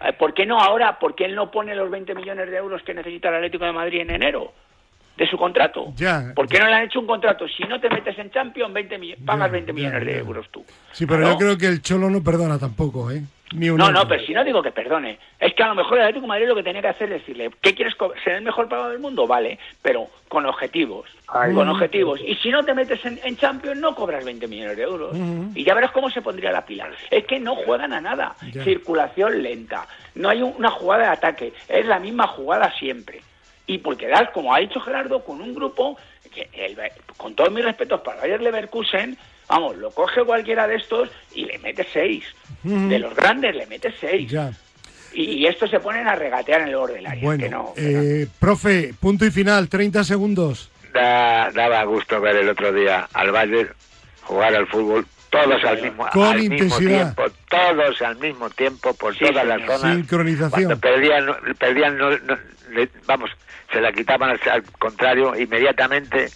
Eh, 0.03 0.13
¿Por 0.13 0.33
qué 0.33 0.45
no 0.45 0.59
ahora? 0.59 0.99
¿Por 0.99 1.15
qué 1.15 1.25
él 1.25 1.35
no 1.35 1.51
pone 1.51 1.75
los 1.75 1.89
20 1.89 2.15
millones 2.15 2.49
de 2.49 2.57
euros 2.57 2.81
que 2.83 2.93
necesita 2.93 3.29
el 3.29 3.35
Atlético 3.35 3.65
de 3.65 3.71
Madrid 3.71 4.01
en 4.01 4.11
enero? 4.11 4.53
de 5.17 5.27
su 5.27 5.37
contrato. 5.37 5.93
Ya. 5.95 6.33
¿Por 6.35 6.47
qué 6.47 6.59
no 6.59 6.67
le 6.67 6.73
han 6.73 6.83
hecho 6.83 6.99
un 6.99 7.07
contrato? 7.07 7.47
Si 7.47 7.63
no 7.63 7.79
te 7.79 7.89
metes 7.89 8.17
en 8.19 8.31
Champions, 8.31 8.73
20 8.73 9.17
pagas 9.25 9.51
20 9.51 9.73
millones 9.73 10.05
de 10.05 10.17
euros 10.17 10.47
tú. 10.51 10.65
Sí, 10.91 11.05
pero 11.05 11.23
yo 11.23 11.37
creo 11.37 11.57
que 11.57 11.67
el 11.67 11.81
Cholo 11.81 12.09
no 12.09 12.21
perdona 12.21 12.59
tampoco, 12.59 13.09
¿eh? 13.11 13.23
No, 13.55 13.91
no, 13.91 14.07
pero 14.07 14.25
si 14.25 14.33
no 14.33 14.43
digo 14.43 14.61
que 14.61 14.71
perdone. 14.71 15.17
Es 15.39 15.53
que 15.53 15.63
a 15.63 15.67
lo 15.67 15.75
mejor 15.75 15.97
el 15.97 16.03
Atlético 16.03 16.23
de 16.23 16.27
Madrid 16.27 16.47
lo 16.47 16.55
que 16.55 16.63
tenía 16.63 16.81
que 16.81 16.87
hacer 16.87 17.11
es 17.11 17.21
decirle, 17.21 17.49
¿qué 17.61 17.73
quieres 17.73 17.95
ser 18.23 18.33
el 18.33 18.43
mejor 18.43 18.67
pagado 18.67 18.89
del 18.89 18.99
mundo? 18.99 19.27
Vale, 19.27 19.59
pero 19.81 20.07
con 20.27 20.45
objetivos. 20.45 21.09
con 21.27 21.69
objetivos. 21.69 22.19
Y 22.25 22.35
si 22.35 22.49
no 22.49 22.63
te 22.63 22.73
metes 22.73 23.03
en, 23.05 23.37
Champions, 23.37 23.79
no 23.79 23.95
cobras 23.95 24.25
20 24.25 24.47
millones 24.47 24.77
de 24.77 24.83
euros. 24.83 25.15
Y 25.55 25.63
ya 25.63 25.73
verás 25.73 25.91
cómo 25.91 26.09
se 26.09 26.21
pondría 26.21 26.51
la 26.51 26.65
pila. 26.65 26.89
Es 27.09 27.25
que 27.25 27.39
no 27.39 27.55
juegan 27.55 27.93
a 27.93 28.01
nada. 28.01 28.35
Circulación 28.63 29.41
lenta. 29.41 29.87
No 30.15 30.29
hay 30.29 30.41
una 30.41 30.69
jugada 30.69 31.03
de 31.03 31.09
ataque. 31.09 31.53
Es 31.67 31.85
la 31.85 31.99
misma 31.99 32.27
jugada 32.27 32.71
siempre 32.77 33.21
y 33.67 33.79
porque 33.79 34.07
das, 34.07 34.29
como 34.31 34.53
ha 34.53 34.59
dicho 34.59 34.79
Gerardo, 34.79 35.23
con 35.23 35.41
un 35.41 35.53
grupo 35.53 35.97
que, 36.33 36.49
con 37.17 37.35
todos 37.35 37.51
mis 37.51 37.65
respetos 37.65 38.01
para 38.01 38.21
Bayer 38.21 38.41
Leverkusen, 38.41 39.17
vamos, 39.47 39.77
lo 39.77 39.91
coge 39.91 40.23
cualquiera 40.23 40.67
de 40.67 40.75
estos 40.75 41.09
y 41.33 41.45
le 41.45 41.57
mete 41.59 41.85
seis. 41.91 42.23
De 42.63 42.99
los 42.99 43.15
grandes 43.15 43.55
le 43.55 43.65
mete 43.67 43.93
seis. 43.99 44.33
Y, 45.13 45.45
estos 45.45 45.69
se 45.69 45.79
ponen 45.79 46.07
a 46.07 46.15
regatear 46.15 46.61
en 46.61 46.67
el 46.69 46.75
orden 46.75 47.07
área. 47.07 47.23
Bueno, 47.23 47.73
eh, 47.77 48.27
profe, 48.39 48.93
punto 48.99 49.25
y 49.25 49.31
final, 49.31 49.69
30 49.69 50.03
segundos. 50.03 50.69
daba 50.93 51.83
gusto 51.83 52.19
ver 52.19 52.37
el 52.37 52.49
otro 52.49 52.73
día 52.73 53.07
al 53.13 53.31
Bayern 53.31 53.69
jugar 54.25 54.55
al 54.55 54.67
fútbol 54.67 55.05
todos 55.29 55.63
al 55.65 55.81
mismo, 55.81 56.05
al 56.05 56.49
mismo 56.49 56.77
tiempo, 56.77 57.23
todos 57.49 58.01
al 58.01 58.15
mismo 58.17 58.49
tiempo 58.49 58.93
por 58.93 59.15
todas 59.15 59.45
las 59.45 59.61
zonas. 59.65 59.95
Sincronización. 59.95 60.79
perdían, 60.79 61.25
perdían 61.59 61.97
vamos, 63.05 63.29
se 63.71 63.81
la 63.81 63.91
quitaban 63.91 64.29
al, 64.29 64.63
contrario 64.79 65.35
inmediatamente. 65.35 66.29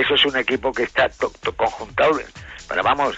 Eso 0.00 0.14
es 0.14 0.24
un 0.26 0.36
equipo 0.36 0.72
que 0.72 0.84
está 0.84 1.10
conjuntado, 1.56 2.20
pero 2.68 2.82
vamos, 2.82 3.16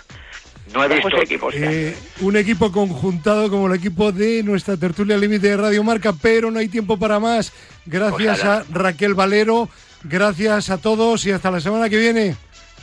no 0.73 0.85
he 0.85 0.89
visto 0.89 1.17
equipos. 1.21 1.55
Eh, 1.57 1.97
un 2.21 2.37
equipo 2.37 2.73
conjuntado 2.73 3.49
como 3.51 3.69
el 3.69 3.75
equipo 3.75 4.13
de 4.13 4.43
nuestra 4.43 4.77
tertulia 4.77 5.17
límite 5.17 5.49
de 5.49 5.57
Radio 5.57 5.85
Marca, 5.85 6.13
pero 6.21 6.51
no 6.51 6.59
hay 6.59 6.69
tiempo 6.69 6.99
para 6.99 7.21
más. 7.21 7.53
Gracias 7.87 8.45
a 8.45 8.65
Raquel 8.71 9.15
Valero, 9.15 9.69
gracias 10.03 10.71
a 10.71 10.79
todos 10.79 11.25
y 11.25 11.31
hasta 11.31 11.51
la 11.51 11.61
semana 11.61 11.89
que 11.89 11.99
viene. 11.99 12.37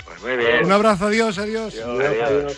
Pues 0.05 0.21
muy 0.21 0.37
bien. 0.37 0.65
Un 0.65 0.71
abrazo, 0.71 1.07
adiós, 1.07 1.37
adiós. 1.37 1.75
adiós. 1.75 2.57